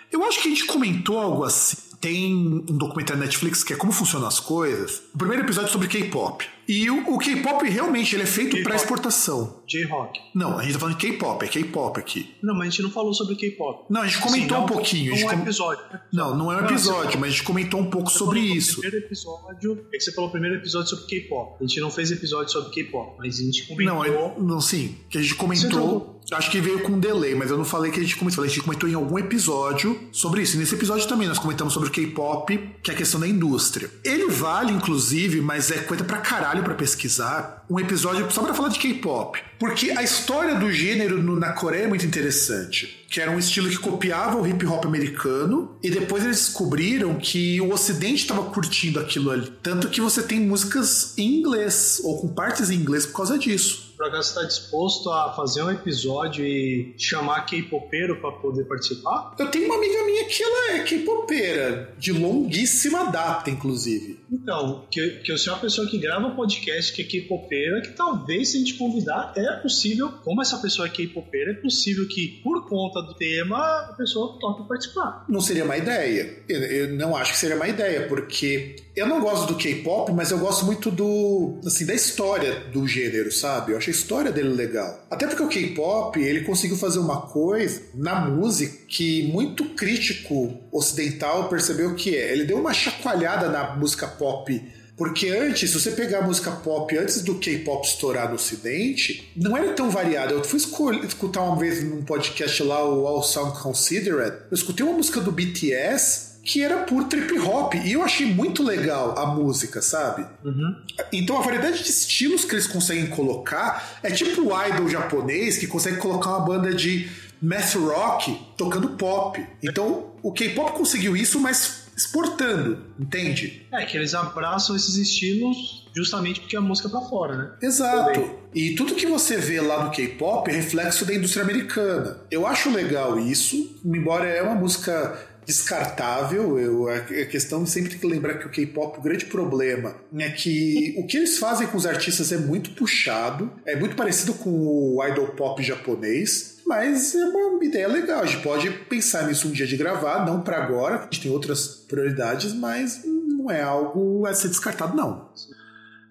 Eu 0.09 0.23
acho 0.23 0.41
que 0.41 0.47
a 0.47 0.51
gente 0.51 0.65
comentou 0.65 1.19
algo 1.19 1.43
assim 1.43 1.90
tem 2.01 2.35
um 2.35 2.77
documentário 2.77 3.19
na 3.19 3.25
Netflix 3.25 3.63
que 3.63 3.73
é 3.73 3.75
como 3.75 3.91
funcionam 3.91 4.27
as 4.27 4.39
coisas. 4.39 5.03
O 5.13 5.17
primeiro 5.19 5.43
episódio 5.43 5.69
é 5.69 5.71
sobre 5.71 5.87
K-pop. 5.87 6.43
E 6.67 6.89
o, 6.89 7.15
o 7.15 7.17
K-pop 7.19 7.67
realmente 7.69 8.15
ele 8.15 8.23
é 8.23 8.25
feito 8.25 8.61
para 8.63 8.75
exportação. 8.75 9.61
J-rock. 9.67 10.19
Não, 10.33 10.57
a 10.57 10.63
gente 10.63 10.73
tá 10.73 10.79
falando 10.79 10.97
de 10.97 11.07
K-pop, 11.07 11.45
é 11.45 11.47
K-pop 11.47 11.99
aqui. 11.99 12.33
Não, 12.41 12.53
mas 12.55 12.67
a 12.67 12.69
gente 12.71 12.81
não 12.83 12.89
falou 12.89 13.13
sobre 13.13 13.35
K-pop. 13.35 13.85
Não, 13.89 14.01
a 14.01 14.07
gente 14.07 14.21
comentou 14.21 14.57
Sim, 14.57 14.63
um 14.63 14.65
pouquinho. 14.65 15.11
Não, 15.11 15.21
não 15.21 15.29
é 15.29 15.35
um 15.35 15.41
episódio. 15.41 15.83
Não, 16.11 16.37
não 16.37 16.51
é 16.51 16.55
um 16.57 16.65
episódio, 16.65 17.19
mas 17.19 17.29
a 17.29 17.31
gente 17.31 17.43
comentou 17.43 17.79
um 17.79 17.89
pouco 17.89 18.09
sobre 18.09 18.39
isso. 18.39 18.79
O 18.79 18.81
primeiro 18.81 19.05
episódio, 19.05 19.85
é 19.93 19.97
que 19.97 20.03
você 20.03 20.11
falou 20.11 20.29
o 20.29 20.31
primeiro 20.31 20.55
episódio 20.55 20.89
sobre 20.89 21.05
K-pop. 21.05 21.57
A 21.59 21.67
gente 21.67 21.79
não 21.79 21.91
fez 21.91 22.09
episódio 22.09 22.51
sobre 22.51 22.71
K-pop, 22.71 23.15
mas 23.19 23.39
a 23.39 23.43
gente 23.43 23.67
comentou. 23.67 23.95
Não, 23.95 24.05
é, 24.05 24.39
não 24.39 24.61
sim, 24.61 24.97
que 25.09 25.17
a 25.17 25.21
gente 25.21 25.35
comentou. 25.35 26.21
Acho 26.31 26.49
que 26.49 26.61
veio 26.61 26.81
com 26.83 26.93
um 26.93 26.99
delay, 26.99 27.35
mas 27.35 27.51
eu 27.51 27.57
não 27.57 27.65
falei 27.65 27.91
que 27.91 27.99
a 27.99 28.03
gente 28.03 28.15
comentou. 28.15 28.43
A 28.43 28.47
gente 28.47 28.61
comentou 28.61 28.87
em 28.87 28.93
algum 28.93 29.19
episódio 29.19 29.99
sobre 30.13 30.41
isso. 30.41 30.55
E 30.55 30.59
nesse 30.59 30.73
episódio 30.75 31.05
também 31.07 31.27
nós 31.27 31.37
comentamos 31.37 31.73
sobre 31.73 31.89
K-pop, 31.91 32.69
que 32.81 32.91
é 32.91 32.93
a 32.93 32.97
questão 32.97 33.19
da 33.19 33.27
indústria. 33.27 33.89
Ele 34.03 34.27
vale, 34.29 34.71
inclusive, 34.73 35.41
mas 35.41 35.71
é 35.71 35.79
coisa 35.79 36.03
pra 36.03 36.17
caralho 36.17 36.63
pra 36.63 36.73
pesquisar, 36.73 37.65
um 37.69 37.79
episódio 37.79 38.29
só 38.31 38.41
pra 38.41 38.53
falar 38.53 38.69
de 38.69 38.79
K-pop. 38.79 39.39
Porque 39.59 39.91
a 39.91 40.01
história 40.01 40.55
do 40.55 40.71
gênero 40.71 41.21
no, 41.21 41.39
na 41.39 41.53
Coreia 41.53 41.83
é 41.83 41.87
muito 41.87 42.05
interessante. 42.05 43.05
Que 43.09 43.19
era 43.19 43.29
um 43.29 43.37
estilo 43.37 43.69
que 43.69 43.77
copiava 43.77 44.39
o 44.39 44.47
hip 44.47 44.65
hop 44.65 44.85
americano, 44.85 45.77
e 45.83 45.89
depois 45.89 46.23
eles 46.23 46.37
descobriram 46.37 47.15
que 47.15 47.59
o 47.61 47.71
ocidente 47.71 48.21
estava 48.21 48.43
curtindo 48.43 48.99
aquilo 48.99 49.29
ali. 49.29 49.51
Tanto 49.61 49.89
que 49.89 50.01
você 50.01 50.23
tem 50.23 50.39
músicas 50.39 51.13
em 51.17 51.39
inglês, 51.39 52.01
ou 52.03 52.21
com 52.21 52.29
partes 52.29 52.69
em 52.69 52.75
inglês 52.75 53.05
por 53.05 53.17
causa 53.17 53.37
disso 53.37 53.90
por 54.01 54.07
acaso 54.07 54.29
está 54.29 54.43
disposto 54.43 55.11
a 55.11 55.31
fazer 55.33 55.61
um 55.61 55.69
episódio 55.69 56.43
e 56.43 56.95
chamar 56.97 57.45
K-popeiro 57.45 58.19
para 58.19 58.31
poder 58.31 58.63
participar? 58.63 59.35
Eu 59.37 59.51
tenho 59.51 59.65
uma 59.65 59.75
amiga 59.75 60.03
minha 60.05 60.25
que 60.25 60.41
ela 60.41 60.71
é 60.71 60.83
K-popeira, 60.83 61.93
de 61.99 62.11
longuíssima 62.11 63.11
data, 63.11 63.51
inclusive. 63.51 64.19
Então, 64.31 64.87
que, 64.89 65.19
que 65.23 65.31
eu 65.31 65.37
sou 65.37 65.53
uma 65.53 65.59
pessoa 65.59 65.87
que 65.87 65.99
grava 65.99 66.25
um 66.25 66.35
podcast 66.35 66.91
que 66.93 67.03
é 67.03 67.05
K-popeira, 67.05 67.81
que 67.81 67.89
talvez 67.89 68.49
se 68.49 68.57
a 68.57 68.59
gente 68.61 68.73
convidar, 68.73 69.33
é 69.37 69.57
possível, 69.57 70.09
como 70.23 70.41
essa 70.41 70.57
pessoa 70.57 70.87
é 70.87 70.89
K-popeira, 70.89 71.51
é 71.51 71.55
possível 71.55 72.07
que, 72.07 72.41
por 72.43 72.67
conta 72.67 73.03
do 73.03 73.13
tema, 73.13 73.57
a 73.57 73.93
pessoa 73.95 74.39
toque 74.39 74.67
participar. 74.67 75.25
Não 75.29 75.41
seria 75.41 75.63
uma 75.63 75.77
ideia. 75.77 76.43
Eu, 76.49 76.59
eu 76.59 76.93
não 76.95 77.15
acho 77.15 77.33
que 77.33 77.37
seria 77.37 77.55
uma 77.55 77.67
ideia, 77.67 78.07
porque 78.07 78.77
eu 78.95 79.05
não 79.05 79.21
gosto 79.21 79.47
do 79.47 79.55
K-pop, 79.55 80.11
mas 80.11 80.31
eu 80.31 80.39
gosto 80.39 80.65
muito 80.65 80.89
do, 80.89 81.59
assim, 81.63 81.85
da 81.85 81.93
história 81.93 82.61
do 82.71 82.87
gênero, 82.87 83.31
sabe? 83.31 83.73
Eu 83.73 83.77
acho 83.77 83.90
a 83.91 83.95
história 83.95 84.31
dele 84.31 84.49
legal. 84.49 85.05
Até 85.09 85.27
porque 85.27 85.43
o 85.43 85.47
K-pop, 85.47 86.19
ele 86.19 86.41
conseguiu 86.41 86.77
fazer 86.77 86.99
uma 86.99 87.21
coisa 87.21 87.81
na 87.93 88.21
música 88.21 88.85
que 88.87 89.27
muito 89.31 89.65
crítico 89.75 90.57
ocidental 90.71 91.49
percebeu 91.49 91.93
que 91.95 92.15
é. 92.15 92.31
Ele 92.31 92.45
deu 92.45 92.57
uma 92.57 92.73
chacoalhada 92.73 93.49
na 93.49 93.75
música 93.75 94.07
pop 94.07 94.61
porque 94.97 95.29
antes, 95.29 95.71
se 95.71 95.79
você 95.79 95.91
pegar 95.91 96.19
a 96.19 96.27
música 96.27 96.51
pop 96.51 96.95
antes 96.95 97.23
do 97.23 97.35
K-pop 97.39 97.87
estourar 97.87 98.29
no 98.29 98.35
ocidente, 98.35 99.31
não 99.35 99.57
era 99.57 99.73
tão 99.73 99.89
variada. 99.89 100.31
Eu 100.31 100.43
fui 100.43 100.57
escutar 100.59 101.41
uma 101.41 101.55
vez 101.55 101.83
num 101.83 102.03
podcast 102.03 102.61
lá, 102.61 102.87
o 102.87 103.07
All 103.07 103.23
Sound 103.23 103.57
Considered, 103.59 104.37
eu 104.51 104.53
escutei 104.53 104.85
uma 104.85 104.95
música 104.95 105.19
do 105.19 105.31
BTS 105.31 106.30
que 106.43 106.63
era 106.63 106.83
por 106.83 107.05
trip 107.05 107.37
hop. 107.39 107.75
E 107.75 107.93
eu 107.93 108.03
achei 108.03 108.25
muito 108.25 108.63
legal 108.63 109.17
a 109.17 109.27
música, 109.27 109.81
sabe? 109.81 110.25
Uhum. 110.43 110.75
Então 111.11 111.37
a 111.37 111.41
variedade 111.41 111.83
de 111.83 111.89
estilos 111.89 112.45
que 112.45 112.55
eles 112.55 112.67
conseguem 112.67 113.07
colocar 113.07 113.99
é 114.01 114.11
tipo 114.11 114.41
o 114.41 114.65
idol 114.67 114.89
japonês 114.89 115.57
que 115.57 115.67
consegue 115.67 115.97
colocar 115.97 116.29
uma 116.29 116.45
banda 116.45 116.73
de 116.73 117.09
math 117.41 117.75
rock 117.75 118.39
tocando 118.57 118.89
pop. 118.89 119.45
Então 119.61 120.11
o 120.21 120.31
K-pop 120.31 120.73
conseguiu 120.73 121.15
isso, 121.15 121.39
mas 121.39 121.81
exportando, 121.95 122.85
entende? 122.99 123.67
É, 123.71 123.85
que 123.85 123.97
eles 123.97 124.13
abraçam 124.13 124.75
esses 124.75 124.95
estilos 124.95 125.81
justamente 125.93 126.39
porque 126.39 126.55
a 126.55 126.61
música 126.61 126.87
é 126.87 126.91
pra 126.91 127.01
fora, 127.01 127.35
né? 127.35 127.51
Exato. 127.61 128.39
E 128.53 128.75
tudo 128.75 128.95
que 128.95 129.05
você 129.05 129.37
vê 129.37 129.59
lá 129.59 129.83
no 129.83 129.91
K-pop 129.91 130.49
é 130.49 130.53
reflexo 130.53 131.05
da 131.05 131.13
indústria 131.13 131.43
americana. 131.43 132.21
Eu 132.31 132.47
acho 132.47 132.71
legal 132.71 133.19
isso, 133.19 133.79
embora 133.83 134.25
é 134.25 134.41
uma 134.41 134.55
música 134.55 135.17
descartável. 135.45 136.59
Eu, 136.59 136.89
a 136.89 137.01
questão 137.25 137.65
sempre 137.65 137.91
tem 137.91 137.99
que 137.99 138.07
lembrar 138.07 138.35
que 138.35 138.45
o 138.45 138.49
K-pop, 138.49 138.99
o 138.99 139.01
grande 139.01 139.25
problema 139.25 139.95
é 140.17 140.29
que 140.29 140.95
o 140.97 141.05
que 141.05 141.17
eles 141.17 141.37
fazem 141.37 141.67
com 141.67 141.77
os 141.77 141.85
artistas 141.85 142.31
é 142.31 142.37
muito 142.37 142.71
puxado, 142.71 143.51
é 143.65 143.75
muito 143.75 143.95
parecido 143.95 144.33
com 144.33 144.49
o 144.49 145.05
idol 145.05 145.27
pop 145.29 145.61
japonês. 145.61 146.51
Mas 146.65 147.15
é 147.15 147.25
uma 147.25 147.65
ideia 147.65 147.87
legal. 147.87 148.21
A 148.21 148.25
gente 148.25 148.43
pode 148.43 148.69
pensar 148.69 149.27
nisso 149.27 149.47
um 149.47 149.51
dia 149.51 149.67
de 149.67 149.75
gravar, 149.75 150.25
não 150.25 150.41
para 150.41 150.63
agora, 150.63 150.99
a 150.99 151.01
gente 151.03 151.21
tem 151.21 151.31
outras 151.31 151.67
prioridades, 151.67 152.53
mas 152.53 153.01
não 153.03 153.51
é 153.51 153.61
algo 153.61 154.25
a 154.25 154.33
ser 154.33 154.47
descartado, 154.47 154.95
não. 154.95 155.29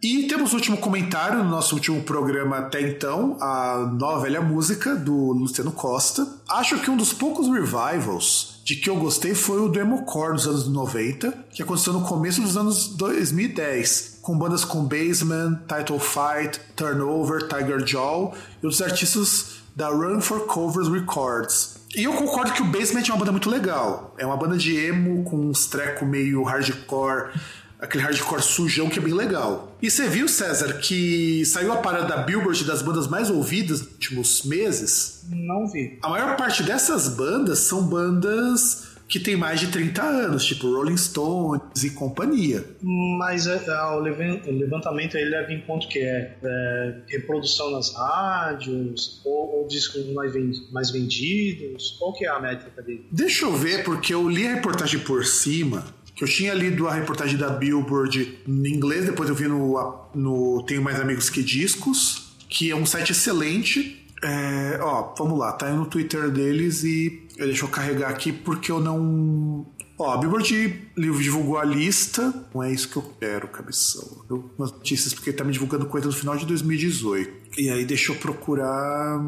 E 0.03 0.27
temos 0.27 0.53
o 0.53 0.57
último 0.57 0.79
comentário 0.79 1.45
no 1.45 1.51
nosso 1.51 1.75
último 1.75 2.03
programa 2.03 2.57
até 2.57 2.81
então, 2.81 3.37
a 3.39 3.91
nova 3.99 4.23
velha 4.23 4.41
música 4.41 4.97
do 4.97 5.33
Luciano 5.33 5.73
Costa. 5.73 6.27
Acho 6.49 6.81
que 6.81 6.91
um 6.91 6.97
dos 6.97 7.13
poucos 7.13 7.49
revivals 7.49 8.60
de 8.71 8.77
que 8.77 8.89
eu 8.89 8.95
gostei 8.95 9.35
foi 9.35 9.61
o 9.61 9.69
do 9.69 9.81
Emocore 9.81 10.35
nos 10.35 10.47
anos 10.47 10.69
90, 10.69 11.47
que 11.51 11.61
aconteceu 11.61 11.93
no 11.93 12.03
começo 12.03 12.41
dos 12.41 12.57
anos 12.57 12.87
2010, 12.87 14.21
com 14.23 14.39
bandas 14.39 14.65
como 14.65 14.87
Basement, 14.87 15.63
Title 15.67 15.99
Fight, 15.99 16.61
Turnover, 16.77 17.49
Tiger 17.49 17.85
Jaw 17.85 18.33
e 18.63 18.67
outros 18.67 18.81
artistas 18.81 19.57
da 19.75 19.89
Run 19.89 20.21
for 20.21 20.47
Covers 20.47 20.87
Records. 20.87 21.81
E 21.97 22.05
eu 22.05 22.13
concordo 22.13 22.53
que 22.53 22.63
o 22.63 22.67
Basement 22.67 23.03
é 23.09 23.11
uma 23.11 23.19
banda 23.19 23.33
muito 23.33 23.51
legal. 23.51 24.15
É 24.17 24.25
uma 24.25 24.37
banda 24.37 24.57
de 24.57 24.77
emo 24.77 25.25
com 25.25 25.37
uns 25.37 25.67
treco 25.67 26.07
meio 26.07 26.45
hardcore 26.45 27.31
aquele 27.81 28.03
hardcore 28.05 28.43
sujão 28.43 28.89
que 28.89 28.99
é 28.99 29.03
bem 29.03 29.15
legal. 29.15 29.77
E 29.81 29.91
você 29.91 30.09
viu, 30.09 30.29
César, 30.29 30.75
que 30.75 31.45
saiu 31.47 31.73
a 31.73 31.77
parada 31.77 32.07
da 32.07 32.17
Billboard 32.19 32.65
das 32.65 32.83
bandas 32.83 33.07
mais 33.07 33.31
ouvidas 33.31 33.81
nos 33.81 33.91
últimos 33.93 34.43
meses? 34.45 35.25
Não 35.29 35.67
vi. 35.67 35.99
A 36.03 36.09
maior 36.09 36.37
parte 36.37 36.63
dessas 36.63 37.09
bandas 37.09 37.61
são 37.61 37.83
bandas 37.83 38.91
que 39.11 39.19
tem 39.19 39.37
mais 39.37 39.59
de 39.59 39.67
30 39.67 40.01
anos, 40.01 40.45
tipo 40.45 40.73
Rolling 40.73 40.97
Stones 40.97 41.83
e 41.83 41.91
companhia. 41.91 42.65
Mas 43.19 43.49
é, 43.49 43.61
é, 43.67 43.83
o 43.87 43.99
levantamento 43.99 45.17
ele 45.17 45.31
leva 45.31 45.53
em 45.53 45.61
conta 45.63 45.89
que 45.89 45.99
é, 45.99 46.37
é 46.41 46.95
reprodução 47.09 47.73
nas 47.73 47.93
rádios 47.93 49.21
ou, 49.25 49.63
ou 49.63 49.69
discos 49.69 50.07
mais, 50.15 50.33
mais 50.71 50.91
vendidos. 50.93 51.97
Qual 51.99 52.13
que 52.13 52.25
é 52.25 52.29
a 52.29 52.39
métrica 52.39 52.81
dele? 52.83 53.05
Deixa 53.11 53.45
eu 53.47 53.53
ver, 53.53 53.83
porque 53.83 54.15
eu 54.15 54.29
li 54.29 54.47
a 54.47 54.55
reportagem 54.55 55.01
por 55.01 55.27
cima 55.27 55.85
eu 56.21 56.29
tinha 56.29 56.53
lido 56.53 56.87
a 56.87 56.95
reportagem 56.95 57.37
da 57.37 57.49
Billboard 57.49 58.39
em 58.47 58.69
inglês, 58.69 59.07
depois 59.07 59.29
eu 59.29 59.35
vi 59.35 59.49
no, 59.49 60.09
no 60.15 60.63
Tenho 60.67 60.83
Mais 60.83 61.01
Amigos 61.01 61.31
Que 61.31 61.43
Discos, 61.43 62.37
que 62.49 62.71
é 62.71 62.77
um 62.77 62.85
site 62.85 63.13
excelente. 63.13 64.07
É, 64.23 64.79
ó, 64.83 65.15
vamos 65.17 65.39
lá, 65.39 65.53
tá 65.53 65.67
aí 65.67 65.75
no 65.75 65.87
Twitter 65.87 66.31
deles 66.31 66.85
e 66.85 67.27
deixa 67.37 67.65
eu 67.65 67.69
carregar 67.69 68.11
aqui 68.11 68.33
porque 68.33 68.71
eu 68.71 68.81
não. 68.81 69.67
Ó, 70.01 70.15
a 70.15 70.17
Billboard 70.17 70.89
divulgou 70.97 71.59
a 71.59 71.65
lista, 71.65 72.33
não 72.55 72.63
é 72.63 72.73
isso 72.73 72.89
que 72.89 72.97
eu 72.97 73.03
quero, 73.21 73.47
cabeção. 73.49 74.25
Eu, 74.31 74.51
notícias, 74.59 75.13
porque 75.13 75.31
tá 75.31 75.45
me 75.45 75.53
divulgando 75.53 75.85
coisa 75.85 76.09
do 76.09 76.15
final 76.15 76.39
de 76.39 76.47
2018. 76.47 77.31
E 77.59 77.69
aí 77.69 77.85
deixa 77.85 78.13
eu 78.13 78.17
procurar 78.17 79.21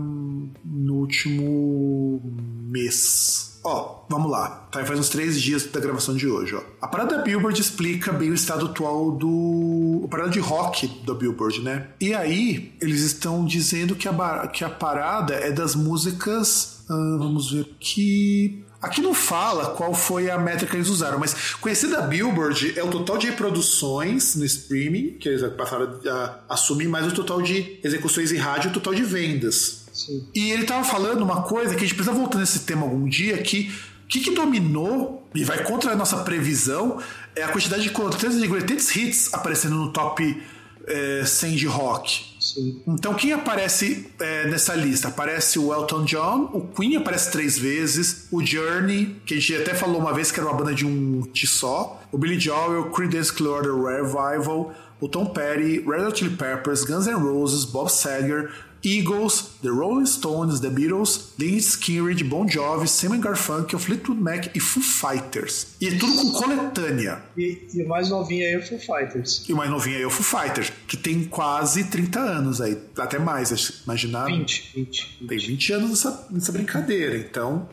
no 0.65 0.95
último 0.95 2.23
mês. 2.71 3.61
Ó, 3.63 4.07
vamos 4.09 4.31
lá. 4.31 4.67
Tá, 4.73 4.83
faz 4.83 4.99
uns 4.99 5.11
três 5.11 5.39
dias 5.43 5.67
da 5.67 5.79
gravação 5.79 6.17
de 6.17 6.27
hoje, 6.27 6.55
ó. 6.55 6.63
A 6.81 6.89
parada 6.89 7.19
da 7.19 7.23
Billboard 7.23 7.61
explica 7.61 8.11
bem 8.11 8.31
o 8.31 8.35
estado 8.35 8.65
atual 8.65 9.13
do. 9.13 10.01
A 10.07 10.09
parada 10.09 10.31
de 10.31 10.41
rock 10.41 10.89
da 11.05 11.13
Billboard, 11.13 11.61
né? 11.61 11.89
E 12.01 12.15
aí, 12.15 12.73
eles 12.81 13.03
estão 13.03 13.45
dizendo 13.45 13.95
que 13.95 14.09
a, 14.09 14.47
que 14.49 14.65
a 14.65 14.71
parada 14.71 15.35
é 15.35 15.53
das 15.53 15.77
músicas. 15.77 16.83
Vamos 16.89 17.53
ver 17.53 17.69
aqui. 17.77 18.65
Aqui 18.83 19.01
não 19.01 19.15
fala 19.15 19.77
qual 19.77 19.95
foi 19.95 20.29
a 20.29 20.37
métrica 20.37 20.73
que 20.73 20.77
eles 20.77 20.89
usaram, 20.89 21.17
mas 21.17 21.55
conhecida 21.61 21.99
a 21.99 22.03
Billboard 22.03 22.77
é 22.77 22.83
o 22.83 22.91
total 22.91 23.17
de 23.17 23.29
reproduções 23.29 24.35
no 24.35 24.45
streaming, 24.45 25.19
que 25.21 25.29
eles 25.29 25.41
passaram 25.53 26.01
a 26.11 26.41
assumir, 26.49 26.89
mais 26.89 27.07
o 27.07 27.13
total 27.13 27.41
de 27.41 27.79
execuções 27.85 28.33
em 28.33 28.39
rádio 28.39 28.69
e 28.69 28.71
o 28.71 28.75
total 28.75 28.93
de 28.93 29.05
vendas. 29.05 29.85
Sim. 29.93 30.27
E 30.35 30.51
ele 30.51 30.65
tava 30.65 30.83
falando 30.83 31.23
uma 31.23 31.43
coisa 31.43 31.77
que 31.77 31.85
a 31.85 31.87
gente 31.87 31.95
precisa 31.95 32.17
voltar 32.17 32.39
nesse 32.39 32.61
tema 32.61 32.83
algum 32.83 33.09
dia, 33.09 33.39
que 33.39 33.73
o 34.05 34.09
que, 34.09 34.19
que, 34.19 34.35
dominou 34.35 35.29
e 35.33 35.45
vai 35.45 35.63
contra 35.63 35.93
a 35.93 35.97
nossa 35.97 36.19
previsão 36.19 37.01
é 37.37 37.43
a 37.45 37.49
quantidade 37.49 37.85
de 37.85 37.91
coletâneas 37.91 38.41
de 38.41 38.49
greatest 38.49 38.97
hits 38.97 39.33
aparecendo 39.33 39.77
no 39.77 39.93
top 39.93 40.43
é, 40.87 41.25
100 41.25 41.57
de 41.57 41.67
rock. 41.67 42.32
Sim. 42.43 42.83
Então 42.89 43.15
quem 43.15 43.33
aparece 43.33 44.11
é, 44.19 44.49
nessa 44.49 44.75
lista? 44.75 45.07
Aparece 45.07 45.61
o 45.61 45.73
Elton 45.73 46.05
John, 46.05 46.51
o 46.53 46.67
Queen 46.67 46.97
aparece 46.97 47.31
três 47.31 47.57
vezes, 47.57 48.27
o 48.33 48.45
Journey, 48.45 49.17
que 49.25 49.35
a 49.35 49.37
gente 49.37 49.55
até 49.55 49.75
falou 49.75 50.01
uma 50.01 50.13
vez 50.13 50.33
que 50.33 50.41
era 50.41 50.49
uma 50.49 50.59
banda 50.59 50.75
de 50.75 50.85
um 50.85 51.23
T 51.23 51.47
só, 51.47 52.03
o 52.11 52.19
Billy 52.19 52.41
Joel, 52.41 52.91
Creedence 52.91 53.33
Clearwater 53.33 53.75
Revival, 53.75 54.75
o 55.01 55.09
Tom 55.09 55.27
Petty, 55.27 55.85
Red 55.87 56.05
Hot 56.05 56.19
Chili 56.19 56.37
Peppers, 56.37 56.83
Guns 56.83 57.07
N' 57.07 57.15
Roses, 57.15 57.65
Bob 57.65 57.89
Seger, 57.89 58.51
Eagles, 58.85 59.51
The 59.63 59.69
Rolling 59.69 60.07
Stones, 60.07 60.61
The 60.61 60.71
Beatles, 60.71 61.33
Lynyrd 61.39 61.63
Skynyrd, 61.63 62.25
Bon 62.25 62.49
Jovi, 62.49 62.89
Simon 62.89 63.21
Garfunkel, 63.21 63.79
Fleetwood 63.79 64.21
Mac 64.21 64.55
e 64.55 64.61
Foo 64.61 64.83
Fighters. 64.83 65.69
E 65.81 65.89
é 65.89 65.97
tudo 65.97 66.15
com 66.17 66.33
coletânea. 66.33 67.23
E, 67.37 67.67
e 67.75 67.83
o 67.83 67.89
mais 67.89 68.09
novinho 68.11 68.47
aí 68.47 68.55
é 68.55 68.59
o 68.59 68.63
Foo 68.63 68.79
Fighters. 68.79 69.45
E 69.49 69.53
o 69.53 69.57
mais 69.57 69.71
novinho 69.71 69.97
aí 69.97 70.03
é 70.03 70.07
o 70.07 70.11
Foo 70.11 70.41
Fighters, 70.41 70.73
que 70.87 70.97
tem 70.97 71.25
quase 71.25 71.85
30 71.85 72.19
anos 72.21 72.61
aí, 72.61 72.79
até 72.99 73.19
mais, 73.19 73.51
imaginar. 73.85 74.27
20, 74.27 74.73
20, 74.75 75.19
20. 75.21 75.29
Tem 75.29 75.39
20 75.39 75.73
anos 75.73 75.91
nessa, 75.91 76.27
nessa 76.31 76.53
brincadeira, 76.53 77.17
então 77.17 77.69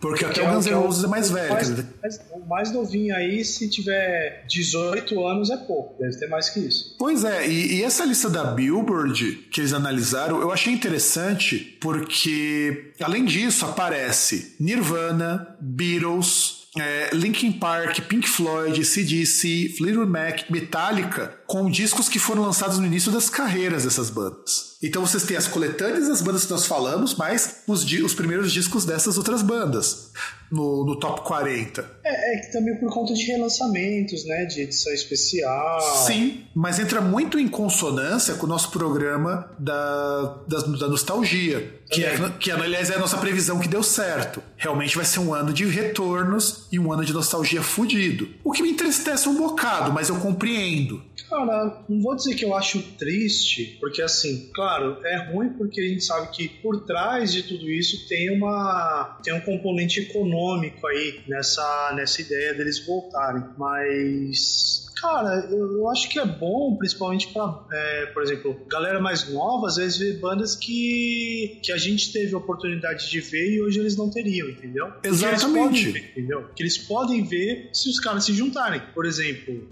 porque, 0.00 0.24
até 0.24 0.42
o 0.42 0.54
Guns 0.54 0.66
N' 0.66 0.74
Roses 0.74 1.04
é 1.04 1.06
mais 1.06 1.30
velho. 1.30 1.52
Mais, 1.52 1.70
mais, 2.02 2.20
o 2.32 2.48
mais 2.48 2.72
novinho 2.72 3.14
aí, 3.14 3.44
se 3.44 3.68
tiver 3.68 4.44
18 4.48 5.26
anos, 5.26 5.50
é 5.50 5.56
pouco. 5.58 6.00
Deve 6.00 6.18
ter 6.18 6.28
mais 6.28 6.48
que 6.48 6.60
isso. 6.60 6.96
Pois 6.98 7.24
é, 7.24 7.46
e, 7.46 7.76
e, 7.76 7.84
essa 7.84 8.04
lista 8.04 8.30
da 8.30 8.44
Billboard 8.44 9.48
que 9.50 9.60
eles 9.60 9.72
analisaram, 9.72 10.40
eu 10.40 10.50
achei 10.50 10.72
interessante 10.72 11.76
porque, 11.80 12.92
além 13.00 13.24
disso, 13.24 13.66
aparece 13.66 14.56
Nirvana, 14.58 15.56
Beatles, 15.60 16.59
é, 16.78 17.10
Linkin 17.12 17.52
Park, 17.52 18.00
Pink 18.02 18.28
Floyd, 18.28 18.84
CDC, 18.84 19.74
Fleetwood 19.76 20.10
Mac, 20.10 20.48
Metallica, 20.50 21.34
com 21.46 21.68
discos 21.68 22.08
que 22.08 22.18
foram 22.18 22.42
lançados 22.42 22.78
no 22.78 22.86
início 22.86 23.10
das 23.10 23.28
carreiras 23.28 23.84
dessas 23.84 24.08
bandas. 24.08 24.76
Então 24.82 25.04
vocês 25.04 25.24
têm 25.24 25.36
as 25.36 25.48
coletâneas 25.48 26.08
das 26.08 26.22
bandas 26.22 26.44
que 26.44 26.50
nós 26.52 26.66
falamos, 26.66 27.14
mais 27.14 27.62
os, 27.66 27.84
os 27.84 28.14
primeiros 28.14 28.52
discos 28.52 28.84
dessas 28.84 29.18
outras 29.18 29.42
bandas 29.42 30.10
no, 30.50 30.84
no 30.86 30.98
top 30.98 31.22
40. 31.22 31.98
É, 32.04 32.34
é 32.34 32.40
que 32.40 32.52
também 32.52 32.76
por 32.76 32.90
conta 32.90 33.12
de 33.12 33.24
relançamentos, 33.24 34.24
né? 34.24 34.46
De 34.46 34.62
edição 34.62 34.92
especial. 34.92 35.80
Sim, 36.06 36.44
mas 36.54 36.78
entra 36.78 37.00
muito 37.00 37.38
em 37.38 37.48
consonância 37.48 38.34
com 38.34 38.46
o 38.46 38.48
nosso 38.48 38.70
programa 38.70 39.50
da, 39.58 40.42
da, 40.48 40.58
da 40.60 40.88
nostalgia. 40.88 41.79
Que, 41.90 42.04
é, 42.04 42.16
que, 42.38 42.50
aliás, 42.52 42.88
é 42.88 42.94
a 42.94 42.98
nossa 42.98 43.18
previsão 43.18 43.58
que 43.58 43.66
deu 43.66 43.82
certo. 43.82 44.40
Realmente 44.56 44.94
vai 44.94 45.04
ser 45.04 45.18
um 45.18 45.34
ano 45.34 45.52
de 45.52 45.66
retornos 45.66 46.68
e 46.70 46.78
um 46.78 46.92
ano 46.92 47.04
de 47.04 47.12
nostalgia 47.12 47.62
fudido. 47.62 48.28
O 48.44 48.52
que 48.52 48.62
me 48.62 48.70
entristece 48.70 49.28
um 49.28 49.36
bocado, 49.36 49.92
mas 49.92 50.08
eu 50.08 50.16
compreendo. 50.16 51.02
Cara, 51.28 51.84
não 51.88 52.00
vou 52.00 52.16
dizer 52.16 52.34
que 52.34 52.44
eu 52.44 52.56
acho 52.56 52.82
triste, 52.98 53.76
porque 53.80 54.02
assim, 54.02 54.50
claro, 54.54 54.98
é 55.04 55.30
ruim 55.30 55.50
porque 55.50 55.80
a 55.80 55.88
gente 55.88 56.04
sabe 56.04 56.28
que 56.30 56.48
por 56.48 56.84
trás 56.84 57.32
de 57.32 57.42
tudo 57.44 57.70
isso 57.70 58.08
tem 58.08 58.30
uma 58.36 59.18
tem 59.22 59.32
um 59.32 59.40
componente 59.40 60.00
econômico 60.00 60.84
aí 60.86 61.20
nessa 61.28 61.92
nessa 61.94 62.20
ideia 62.20 62.54
deles 62.54 62.84
voltarem, 62.84 63.44
mas 63.56 64.89
Cara, 65.00 65.48
eu, 65.50 65.88
acho 65.90 66.08
que 66.08 66.18
é 66.18 66.26
bom, 66.26 66.76
principalmente 66.76 67.28
para, 67.28 67.64
é, 67.72 68.06
por 68.06 68.22
exemplo, 68.22 68.56
galera 68.68 69.00
mais 69.00 69.28
nova, 69.30 69.66
às 69.66 69.76
vezes 69.76 70.18
bandas 70.20 70.54
que, 70.54 71.58
que 71.62 71.72
a 71.72 71.76
gente 71.76 72.12
teve 72.12 72.34
a 72.34 72.38
oportunidade 72.38 73.10
de 73.10 73.20
ver 73.20 73.54
e 73.54 73.62
hoje 73.62 73.78
eles 73.78 73.96
não 73.96 74.10
teriam, 74.10 74.48
entendeu? 74.48 74.92
Exatamente. 75.02 75.90
Ver, 75.90 76.10
entendeu? 76.10 76.48
Que 76.54 76.62
eles 76.62 76.78
podem 76.78 77.24
ver 77.24 77.70
se 77.72 77.88
os 77.88 77.98
caras 77.98 78.24
se 78.24 78.32
juntarem. 78.34 78.82
Por 78.94 79.06
exemplo, 79.06 79.68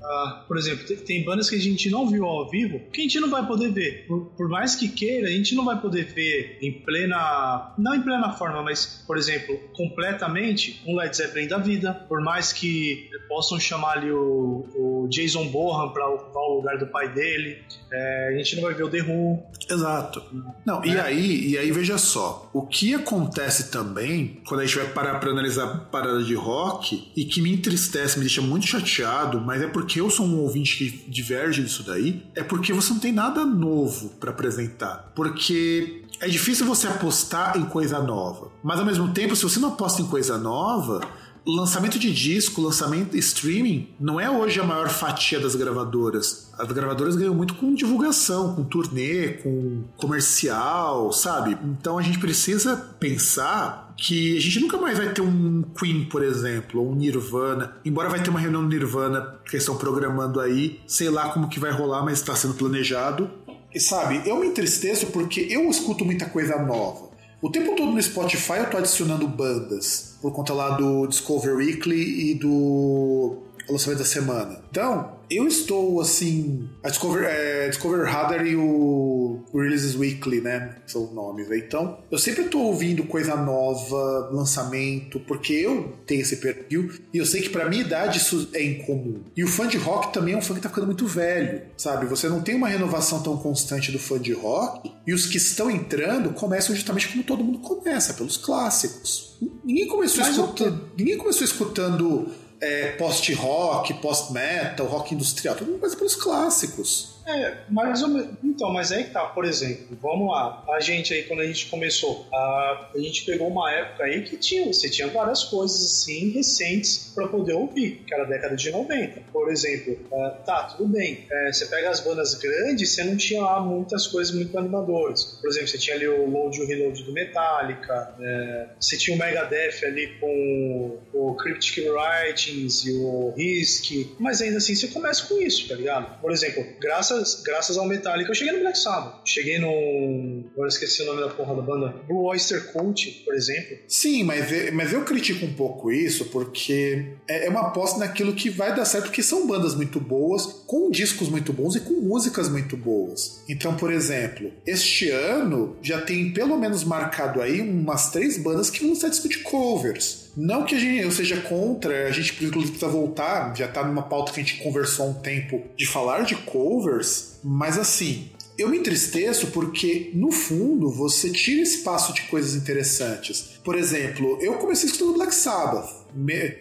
por 0.46 0.56
exemplo, 0.56 0.86
tem, 0.86 0.96
tem, 0.96 1.24
bandas 1.24 1.50
que 1.50 1.56
a 1.56 1.60
gente 1.60 1.90
não 1.90 2.08
viu 2.08 2.24
ao 2.24 2.48
vivo 2.48 2.80
que 2.92 3.00
a 3.00 3.04
gente 3.04 3.20
não 3.20 3.30
vai 3.30 3.46
poder 3.46 3.72
ver. 3.72 4.04
Por, 4.06 4.26
por, 4.36 4.48
mais 4.48 4.74
que 4.74 4.88
queira, 4.88 5.28
a 5.28 5.30
gente 5.30 5.54
não 5.54 5.64
vai 5.64 5.80
poder 5.80 6.04
ver 6.04 6.58
em 6.60 6.72
plena. 6.72 7.74
Não 7.78 7.94
em 7.94 8.02
plena 8.02 8.32
forma, 8.32 8.62
mas, 8.62 9.04
por 9.06 9.16
exemplo, 9.16 9.58
completamente 9.74 10.82
um 10.86 10.96
Led 10.96 11.16
Zeppelin 11.16 11.48
da 11.48 11.58
vida. 11.58 11.92
Por 12.08 12.20
mais 12.20 12.52
que 12.52 13.08
possam 13.28 13.60
chamar 13.60 13.98
ali 13.98 14.10
o, 14.10 14.66
o 14.74 15.08
Jason 15.20 15.48
Bohan 15.48 15.88
para 15.88 16.08
ocupar 16.08 16.42
o 16.44 16.56
lugar 16.56 16.78
do 16.78 16.86
pai 16.86 17.12
dele. 17.12 17.58
É, 17.90 18.28
a 18.34 18.38
gente 18.38 18.56
não 18.56 18.62
vai 18.62 18.74
ver 18.74 18.84
o 18.84 18.88
The 18.88 19.02
Who. 19.02 19.42
Exato. 19.68 20.22
Não, 20.64 20.84
e, 20.84 20.90
é. 20.90 21.00
aí, 21.00 21.48
e 21.48 21.58
aí 21.58 21.72
veja 21.72 21.88
veja 21.88 21.96
só, 21.96 22.50
o 22.52 22.66
que 22.66 22.94
acontece 22.94 23.70
também 23.70 24.42
quando 24.46 24.60
a 24.60 24.66
gente 24.66 24.76
vai 24.76 24.88
parar 24.88 25.18
para 25.18 25.30
analisar 25.30 25.88
parada 25.90 26.22
de 26.22 26.34
rock 26.34 27.10
e 27.16 27.24
que 27.24 27.40
me 27.40 27.50
entristece, 27.50 28.18
me 28.18 28.24
deixa 28.26 28.42
muito 28.42 28.66
chateado, 28.66 29.40
mas 29.40 29.62
é 29.62 29.66
porque 29.66 30.00
eu 30.00 30.10
sou 30.10 30.26
um 30.26 30.40
ouvinte 30.40 30.76
que 30.76 31.10
diverge 31.10 31.62
disso 31.62 31.82
daí, 31.82 32.22
é 32.34 32.42
porque 32.42 32.74
você 32.74 32.92
não 32.92 33.00
tem 33.00 33.12
nada 33.12 33.44
novo 33.46 34.10
para 34.20 34.30
apresentar. 34.30 35.12
Porque 35.14 36.02
é 36.20 36.28
difícil 36.28 36.66
você 36.66 36.86
apostar 36.86 37.56
em 37.56 37.64
coisa 37.64 38.00
nova. 38.00 38.50
Mas 38.62 38.78
ao 38.78 38.84
mesmo 38.84 39.08
tempo, 39.12 39.34
se 39.34 39.42
você 39.42 39.58
não 39.58 39.70
aposta 39.70 40.02
em 40.02 40.06
coisa 40.06 40.36
nova, 40.36 41.00
lançamento 41.48 41.98
de 41.98 42.12
disco, 42.12 42.60
lançamento 42.60 43.16
streaming, 43.16 43.88
não 43.98 44.20
é 44.20 44.30
hoje 44.30 44.60
a 44.60 44.64
maior 44.64 44.90
fatia 44.90 45.40
das 45.40 45.54
gravadoras. 45.54 46.50
As 46.58 46.70
gravadoras 46.70 47.16
ganham 47.16 47.34
muito 47.34 47.54
com 47.54 47.74
divulgação, 47.74 48.54
com 48.54 48.64
turnê, 48.64 49.28
com 49.42 49.84
comercial, 49.96 51.10
sabe? 51.10 51.56
Então 51.64 51.96
a 51.96 52.02
gente 52.02 52.18
precisa 52.18 52.76
pensar 52.76 53.94
que 53.96 54.36
a 54.36 54.40
gente 54.40 54.60
nunca 54.60 54.76
mais 54.76 54.98
vai 54.98 55.12
ter 55.12 55.22
um 55.22 55.62
Queen, 55.62 56.04
por 56.04 56.22
exemplo, 56.22 56.82
ou 56.82 56.92
um 56.92 56.94
Nirvana. 56.94 57.76
Embora 57.84 58.10
vai 58.10 58.22
ter 58.22 58.30
uma 58.30 58.38
reunião 58.38 58.62
do 58.62 58.68
Nirvana 58.68 59.38
que 59.48 59.56
estão 59.56 59.76
programando 59.76 60.40
aí, 60.40 60.80
sei 60.86 61.08
lá 61.08 61.30
como 61.30 61.48
que 61.48 61.58
vai 61.58 61.72
rolar, 61.72 62.04
mas 62.04 62.18
está 62.18 62.36
sendo 62.36 62.54
planejado. 62.54 63.30
E 63.74 63.80
sabe, 63.80 64.22
eu 64.26 64.38
me 64.38 64.46
entristeço 64.46 65.06
porque 65.06 65.46
eu 65.50 65.68
escuto 65.68 66.04
muita 66.04 66.26
coisa 66.26 66.58
nova. 66.62 67.07
O 67.40 67.48
tempo 67.48 67.76
todo 67.76 67.92
no 67.92 68.02
Spotify 68.02 68.58
eu 68.58 68.70
tô 68.70 68.78
adicionando 68.78 69.28
bandas, 69.28 70.16
por 70.20 70.32
conta 70.32 70.52
lá 70.52 70.70
do 70.70 71.06
Discover 71.06 71.54
Weekly 71.54 72.30
e 72.30 72.34
do 72.34 73.36
lançamento 73.72 73.98
da 73.98 74.04
semana. 74.04 74.60
Então, 74.70 75.18
eu 75.30 75.46
estou 75.46 76.00
assim. 76.00 76.68
A 76.82 76.88
Discover, 76.88 77.24
é, 77.24 77.68
Discover 77.68 78.06
Radar 78.06 78.46
e 78.46 78.56
o 78.56 79.42
Releases 79.52 79.94
Weekly, 79.94 80.40
né? 80.40 80.76
São 80.86 81.04
os 81.04 81.12
nomes. 81.12 81.48
Né? 81.48 81.58
Então, 81.58 81.98
eu 82.10 82.18
sempre 82.18 82.44
estou 82.44 82.62
ouvindo 82.62 83.04
coisa 83.04 83.36
nova, 83.36 84.30
lançamento, 84.32 85.20
porque 85.20 85.52
eu 85.52 85.96
tenho 86.06 86.22
esse 86.22 86.36
perfil 86.36 86.90
e 87.12 87.18
eu 87.18 87.26
sei 87.26 87.42
que 87.42 87.50
para 87.50 87.68
minha 87.68 87.82
idade 87.82 88.18
isso 88.18 88.48
é 88.52 88.62
incomum. 88.62 89.22
E 89.36 89.44
o 89.44 89.48
fã 89.48 89.66
de 89.66 89.76
rock 89.76 90.12
também 90.12 90.34
é 90.34 90.36
um 90.36 90.42
fã 90.42 90.54
que 90.54 90.60
tá 90.60 90.68
ficando 90.68 90.86
muito 90.86 91.06
velho, 91.06 91.62
sabe? 91.76 92.06
Você 92.06 92.28
não 92.28 92.40
tem 92.40 92.54
uma 92.54 92.68
renovação 92.68 93.22
tão 93.22 93.36
constante 93.36 93.92
do 93.92 93.98
fã 93.98 94.18
de 94.18 94.32
rock 94.32 94.90
e 95.06 95.12
os 95.12 95.26
que 95.26 95.36
estão 95.36 95.70
entrando 95.70 96.30
começam 96.30 96.74
justamente 96.74 97.08
como 97.08 97.22
todo 97.22 97.44
mundo 97.44 97.58
começa, 97.58 98.14
pelos 98.14 98.36
clássicos. 98.36 99.36
Ninguém 99.64 99.86
começou, 99.86 100.24
escutando, 100.24 100.90
ninguém 100.96 101.16
começou 101.16 101.44
escutando 101.44 102.28
é, 102.60 102.92
post-rock, 102.92 103.94
post-metal, 103.94 104.86
rock 104.86 105.14
industrial, 105.14 105.54
tudo 105.54 105.78
coisa 105.78 105.96
pelos 105.96 106.14
clássicos. 106.14 107.17
É, 107.28 107.58
mais 107.68 108.02
ou 108.02 108.08
menos. 108.08 108.30
Então, 108.42 108.72
mas 108.72 108.90
aí 108.90 109.04
tá, 109.04 109.26
por 109.26 109.44
exemplo, 109.44 109.98
vamos 110.00 110.32
lá. 110.32 110.64
A 110.70 110.80
gente 110.80 111.12
aí, 111.12 111.24
quando 111.24 111.40
a 111.40 111.46
gente 111.46 111.66
começou, 111.66 112.26
a, 112.32 112.90
a 112.94 112.98
gente 112.98 113.26
pegou 113.26 113.48
uma 113.48 113.70
época 113.70 114.04
aí 114.04 114.22
que 114.22 114.38
tinha, 114.38 114.72
você 114.72 114.88
tinha 114.88 115.08
várias 115.08 115.44
coisas 115.44 115.76
assim 115.84 116.30
recentes 116.30 117.12
para 117.14 117.28
poder 117.28 117.52
ouvir, 117.52 118.02
que 118.06 118.14
era 118.14 118.22
a 118.22 118.26
década 118.26 118.56
de 118.56 118.70
90. 118.70 119.20
Por 119.30 119.50
exemplo, 119.50 119.92
uh, 120.10 120.42
tá, 120.44 120.64
tudo 120.64 120.88
bem. 120.88 121.26
É, 121.30 121.52
você 121.52 121.66
pega 121.66 121.90
as 121.90 122.00
bandas 122.00 122.34
grandes, 122.34 122.94
você 122.94 123.04
não 123.04 123.16
tinha 123.16 123.42
lá 123.42 123.60
muitas 123.60 124.06
coisas 124.06 124.34
muito 124.34 124.56
animadoras. 124.58 125.38
Por 125.40 125.50
exemplo, 125.50 125.68
você 125.68 125.78
tinha 125.78 125.96
ali 125.96 126.08
o 126.08 126.30
Load 126.30 126.58
e 126.58 126.62
o 126.62 126.66
Reload 126.66 127.02
do 127.04 127.12
Metallica, 127.12 128.14
é, 128.18 128.68
você 128.80 128.96
tinha 128.96 129.14
o 129.14 129.18
Megadeth 129.18 129.84
ali 129.84 130.18
com 130.18 130.98
o 131.12 131.34
Cryptic 131.34 131.84
Writings 131.84 132.86
e 132.86 132.92
o 132.92 133.34
Risk, 133.36 134.16
mas 134.18 134.40
ainda 134.40 134.56
assim 134.56 134.74
você 134.74 134.88
começa 134.88 135.26
com 135.26 135.38
isso, 135.42 135.68
tá 135.68 135.74
ligado? 135.74 136.18
Por 136.20 136.32
exemplo, 136.32 136.64
graças 136.80 137.17
graças, 137.18 137.42
graças 137.42 137.78
ao 137.78 137.86
Metallica, 137.86 138.30
eu 138.30 138.34
cheguei 138.34 138.52
no 138.52 138.60
Black 138.60 138.78
Sabbath. 138.78 139.20
Cheguei 139.24 139.58
no. 139.58 140.44
Agora 140.52 140.68
esqueci 140.68 141.02
o 141.02 141.06
nome 141.06 141.20
da 141.20 141.28
porra 141.28 141.54
da 141.54 141.62
banda. 141.62 141.94
Blue 142.06 142.24
Oyster 142.24 142.72
Cult, 142.72 143.22
por 143.24 143.34
exemplo. 143.34 143.76
Sim, 143.86 144.24
mas, 144.24 144.72
mas 144.72 144.92
eu 144.92 145.04
critico 145.04 145.44
um 145.44 145.52
pouco 145.52 145.90
isso 145.90 146.26
porque 146.26 147.06
é, 147.28 147.46
é 147.46 147.48
uma 147.48 147.68
aposta 147.68 147.98
naquilo 147.98 148.34
que 148.34 148.50
vai 148.50 148.74
dar 148.74 148.84
certo, 148.84 149.06
porque 149.06 149.22
são 149.22 149.46
bandas 149.46 149.74
muito 149.74 150.00
boas, 150.00 150.46
com 150.66 150.90
discos 150.90 151.28
muito 151.28 151.52
bons 151.52 151.76
e 151.76 151.80
com 151.80 151.94
músicas 151.94 152.48
muito 152.48 152.76
boas. 152.76 153.42
Então, 153.48 153.76
por 153.76 153.92
exemplo, 153.92 154.52
este 154.66 155.10
ano 155.10 155.76
já 155.82 156.00
tem 156.00 156.32
pelo 156.32 156.58
menos 156.58 156.84
marcado 156.84 157.40
aí 157.40 157.60
umas 157.60 158.10
três 158.10 158.38
bandas 158.38 158.70
que 158.70 158.84
vão 158.84 158.94
ser 158.94 159.10
disco 159.10 159.28
de 159.28 159.38
covers. 159.38 160.27
Não 160.40 160.62
que 160.64 160.76
a 160.76 160.78
gente, 160.78 161.02
eu 161.02 161.10
seja 161.10 161.40
contra, 161.40 162.06
a 162.06 162.12
gente 162.12 162.32
inclusive 162.44 162.70
precisa 162.70 162.88
voltar, 162.88 163.56
já 163.56 163.66
tá 163.66 163.84
numa 163.84 164.02
pauta 164.02 164.32
que 164.32 164.40
a 164.40 164.44
gente 164.44 164.62
conversou 164.62 165.06
há 165.06 165.08
um 165.10 165.14
tempo 165.14 165.64
de 165.76 165.84
falar 165.84 166.22
de 166.22 166.36
covers, 166.36 167.40
mas 167.42 167.76
assim, 167.76 168.30
eu 168.58 168.68
me 168.68 168.78
entristeço 168.78 169.52
porque, 169.52 170.10
no 170.14 170.32
fundo, 170.32 170.90
você 170.90 171.30
tira 171.30 171.62
espaço 171.62 172.12
de 172.12 172.22
coisas 172.22 172.54
interessantes. 172.54 173.58
Por 173.62 173.76
exemplo, 173.76 174.38
eu 174.42 174.54
comecei 174.54 174.88
escutando 174.88 175.14
Black 175.14 175.34
Sabbath 175.34 175.98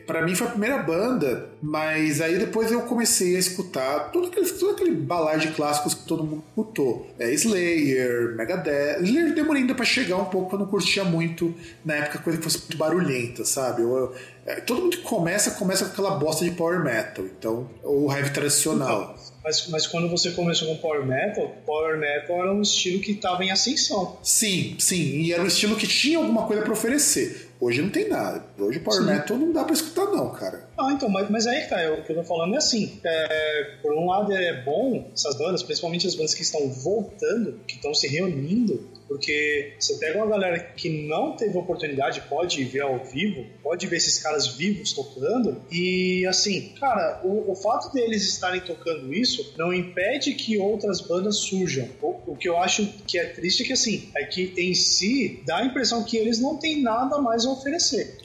para 0.06 0.24
mim 0.24 0.36
foi 0.36 0.48
a 0.48 0.50
primeira 0.50 0.78
banda, 0.80 1.50
mas 1.62 2.22
aí 2.22 2.38
depois 2.38 2.72
eu 2.72 2.82
comecei 2.82 3.36
a 3.36 3.40
escutar 3.40 4.12
todo 4.12 4.28
aquele, 4.28 4.48
todo 4.50 4.72
aquele 4.72 4.92
balai 4.92 5.40
de 5.40 5.48
clássicos 5.50 5.94
que 5.94 6.06
todo 6.06 6.24
mundo 6.24 6.44
escutou. 6.50 7.08
É, 7.18 7.32
Slayer, 7.34 8.36
Megadeth. 8.36 9.02
Slayer 9.02 9.34
demorei 9.34 9.62
ainda 9.62 9.74
pra 9.74 9.86
chegar 9.86 10.18
um 10.18 10.26
pouco, 10.26 10.56
eu 10.56 10.60
não 10.60 10.66
curtia 10.68 11.04
muito 11.04 11.54
na 11.84 11.96
época 11.96 12.20
coisa 12.20 12.38
que 12.38 12.44
fosse 12.44 12.60
muito 12.60 12.78
barulhenta, 12.78 13.46
sabe? 13.46 13.82
Eu, 13.82 13.96
eu, 13.96 14.16
é, 14.46 14.56
todo 14.60 14.82
mundo 14.82 14.98
que 14.98 15.04
começa, 15.04 15.52
começa 15.52 15.86
com 15.86 15.92
aquela 15.92 16.12
bosta 16.18 16.44
de 16.44 16.52
power 16.52 16.84
metal, 16.84 17.26
então, 17.26 17.70
ou 17.84 18.12
heavy 18.12 18.32
tradicional. 18.32 19.16
Então, 19.16 19.37
mas, 19.48 19.68
mas 19.68 19.88
quando 19.88 20.10
você 20.10 20.32
começou 20.32 20.68
com 20.68 20.76
Power 20.76 21.06
Metal, 21.06 21.56
Power 21.66 21.98
Metal 21.98 22.38
era 22.38 22.54
um 22.54 22.62
estilo 22.62 23.00
que 23.00 23.14
estava 23.14 23.46
em 23.46 23.50
ascensão. 23.50 24.18
Sim, 24.22 24.76
sim, 24.78 25.22
e 25.22 25.32
era 25.32 25.42
um 25.42 25.48
estilo 25.48 25.78
que 25.78 25.88
tinha 25.88 26.18
alguma 26.18 26.46
coisa 26.46 26.64
para 26.64 26.74
oferecer. 26.74 27.48
Hoje 27.58 27.82
não 27.82 27.90
tem 27.90 28.10
nada. 28.10 28.44
Hoje 28.60 28.80
Power 28.80 29.00
Sim. 29.02 29.08
Metal 29.08 29.38
não 29.38 29.54
dá 29.54 29.64
pra 29.64 29.74
escutar, 29.74 30.06
não, 30.08 30.30
cara. 30.32 30.68
Ah, 30.78 30.92
então, 30.92 31.08
mas, 31.08 31.30
mas 31.30 31.48
aí 31.48 31.62
tá, 31.62 31.78
o 31.94 32.04
que 32.04 32.12
eu 32.12 32.18
tô 32.18 32.24
falando 32.24 32.56
é 32.56 32.58
assim. 32.58 33.00
É, 33.04 33.78
por 33.82 33.94
um 33.94 34.08
lado 34.08 34.34
é 34.34 34.62
bom 34.64 35.10
essas 35.14 35.38
bandas, 35.38 35.64
principalmente 35.64 36.06
as 36.06 36.14
bandas 36.14 36.36
que 36.36 36.42
estão 36.42 36.70
voltando, 36.70 37.60
que 37.66 37.76
estão 37.76 37.94
se 37.94 38.06
reunindo, 38.06 38.86
porque 39.08 39.76
você 39.80 39.98
pega 39.98 40.18
uma 40.18 40.28
galera 40.28 40.60
que 40.60 41.08
não 41.08 41.36
teve 41.36 41.58
oportunidade, 41.58 42.22
pode 42.30 42.64
ver 42.66 42.82
ao 42.82 43.04
vivo, 43.04 43.46
pode 43.64 43.88
ver 43.88 43.98
esses 43.98 44.22
caras 44.22 44.48
vivos 44.48 44.94
tocando, 44.94 45.62
e 45.72 46.26
assim, 46.28 46.74
cara, 46.80 47.22
o, 47.24 47.52
o 47.52 47.56
fato 47.56 47.92
deles 47.94 48.24
estarem 48.24 48.62
tocando 48.62 49.14
isso 49.14 49.54
não 49.58 49.74
impede 49.74 50.34
que 50.34 50.58
outras 50.58 51.02
bandas 51.02 51.38
surjam. 51.38 51.88
O, 52.02 52.32
o, 52.32 52.36
que 52.36 52.48
eu 52.48 52.58
acho 52.58 52.86
que 53.08 53.18
é 53.18 53.26
triste 53.26 53.64
é 53.64 53.66
que 53.66 53.74
assim, 53.74 54.12
é 54.16 54.26
que 54.26 54.54
em 54.58 54.74
si 54.74 55.42
dá 55.46 55.58
a 55.58 55.66
impressão 55.66 56.04
que 56.04 56.18
eles 56.18 56.40
não 56.40 56.58
têm 56.58 56.82
nada 56.82 57.20
mais 57.20 57.46
a 57.46 57.52
oferecer. 57.52 58.18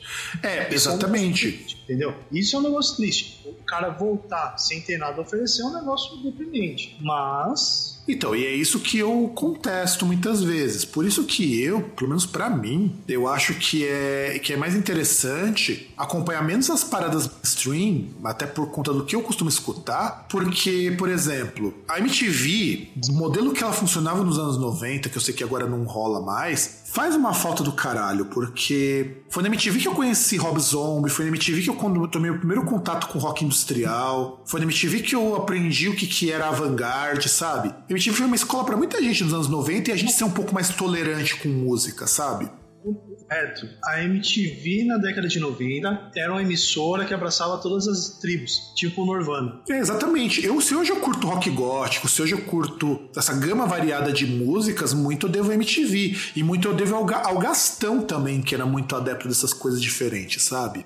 É, 0.42 0.72
exatamente. 0.72 1.46
É 1.46 1.48
um 1.48 1.82
entendeu? 1.84 2.14
Isso 2.30 2.56
é 2.56 2.58
um 2.58 2.62
negócio 2.62 2.96
triste. 2.96 3.40
O 3.46 3.64
cara 3.64 3.90
voltar 3.90 4.58
sem 4.58 4.80
ter 4.80 4.98
nada 4.98 5.18
a 5.18 5.22
oferecer 5.22 5.62
é 5.62 5.66
um 5.66 5.74
negócio 5.74 6.16
deprimente. 6.22 6.96
Mas 7.00 7.91
então, 8.06 8.34
e 8.34 8.44
é 8.44 8.54
isso 8.54 8.80
que 8.80 8.98
eu 8.98 9.30
contesto 9.34 10.04
muitas 10.04 10.42
vezes. 10.42 10.84
Por 10.84 11.04
isso 11.04 11.24
que 11.24 11.62
eu, 11.62 11.82
pelo 11.82 12.08
menos 12.08 12.26
para 12.26 12.50
mim, 12.50 12.96
eu 13.06 13.28
acho 13.28 13.54
que 13.54 13.86
é, 13.86 14.40
que 14.42 14.52
é 14.52 14.56
mais 14.56 14.74
interessante 14.74 15.92
acompanhar 15.96 16.42
menos 16.42 16.68
as 16.68 16.82
paradas 16.82 17.30
stream, 17.42 18.08
até 18.24 18.44
por 18.46 18.66
conta 18.70 18.92
do 18.92 19.04
que 19.04 19.14
eu 19.14 19.22
costumo 19.22 19.48
escutar, 19.48 20.26
porque, 20.28 20.94
por 20.98 21.08
exemplo, 21.08 21.74
a 21.88 21.98
MTV, 21.98 22.88
o 23.08 23.12
modelo 23.12 23.52
que 23.52 23.62
ela 23.62 23.72
funcionava 23.72 24.24
nos 24.24 24.38
anos 24.38 24.58
90, 24.58 25.08
que 25.08 25.16
eu 25.16 25.22
sei 25.22 25.32
que 25.32 25.44
agora 25.44 25.66
não 25.66 25.84
rola 25.84 26.20
mais, 26.20 26.81
faz 26.92 27.16
uma 27.16 27.32
falta 27.32 27.62
do 27.62 27.72
caralho, 27.72 28.26
porque 28.26 29.22
foi 29.30 29.42
na 29.42 29.48
MTV 29.48 29.80
que 29.80 29.88
eu 29.88 29.94
conheci 29.94 30.36
Rob 30.36 30.60
Zombie, 30.60 31.08
foi 31.08 31.24
na 31.24 31.30
MTV 31.30 31.62
que 31.62 31.70
eu 31.70 32.08
tomei 32.08 32.30
o 32.30 32.36
primeiro 32.36 32.66
contato 32.66 33.08
com 33.08 33.18
rock 33.18 33.46
industrial, 33.46 34.42
foi 34.44 34.60
na 34.60 34.66
MTV 34.66 35.00
que 35.00 35.14
eu 35.14 35.34
aprendi 35.34 35.88
o 35.88 35.96
que, 35.96 36.06
que 36.06 36.30
era 36.30 36.48
avant-garde, 36.48 37.30
sabe? 37.30 37.74
MTV 37.88 38.14
foi 38.14 38.26
uma 38.26 38.36
escola 38.36 38.64
para 38.64 38.76
muita 38.76 39.02
gente 39.02 39.24
nos 39.24 39.32
anos 39.32 39.48
90 39.48 39.88
e 39.88 39.92
a 39.94 39.96
gente 39.96 40.12
ser 40.12 40.24
um 40.24 40.30
pouco 40.30 40.52
mais 40.52 40.68
tolerante 40.68 41.34
com 41.36 41.48
música, 41.48 42.06
sabe? 42.06 42.50
Certo. 43.32 43.68
A 43.84 44.02
MTV 44.02 44.84
na 44.84 44.98
década 44.98 45.26
de 45.26 45.40
90 45.40 46.10
era 46.14 46.32
uma 46.32 46.42
emissora 46.42 47.04
que 47.04 47.14
abraçava 47.14 47.58
todas 47.58 47.88
as 47.88 48.18
tribos, 48.18 48.72
tipo 48.74 49.02
o 49.02 49.06
Norvana. 49.06 49.60
É, 49.68 49.78
exatamente. 49.78 50.44
Eu, 50.44 50.60
se 50.60 50.74
hoje 50.74 50.90
eu 50.90 50.96
curto 50.96 51.26
rock 51.26 51.50
gótico, 51.50 52.08
se 52.08 52.20
hoje 52.20 52.32
eu 52.32 52.42
curto 52.42 53.08
essa 53.16 53.34
gama 53.34 53.66
variada 53.66 54.12
de 54.12 54.26
músicas, 54.26 54.92
muito 54.92 55.26
eu 55.26 55.30
devo 55.30 55.50
a 55.50 55.54
MTV. 55.54 56.16
E 56.36 56.42
muito 56.42 56.68
eu 56.68 56.74
devo 56.74 56.94
ao, 56.94 57.14
ao 57.26 57.38
Gastão 57.38 58.02
também, 58.02 58.42
que 58.42 58.54
era 58.54 58.66
muito 58.66 58.94
adepto 58.94 59.28
dessas 59.28 59.52
coisas 59.52 59.80
diferentes, 59.80 60.42
sabe? 60.42 60.84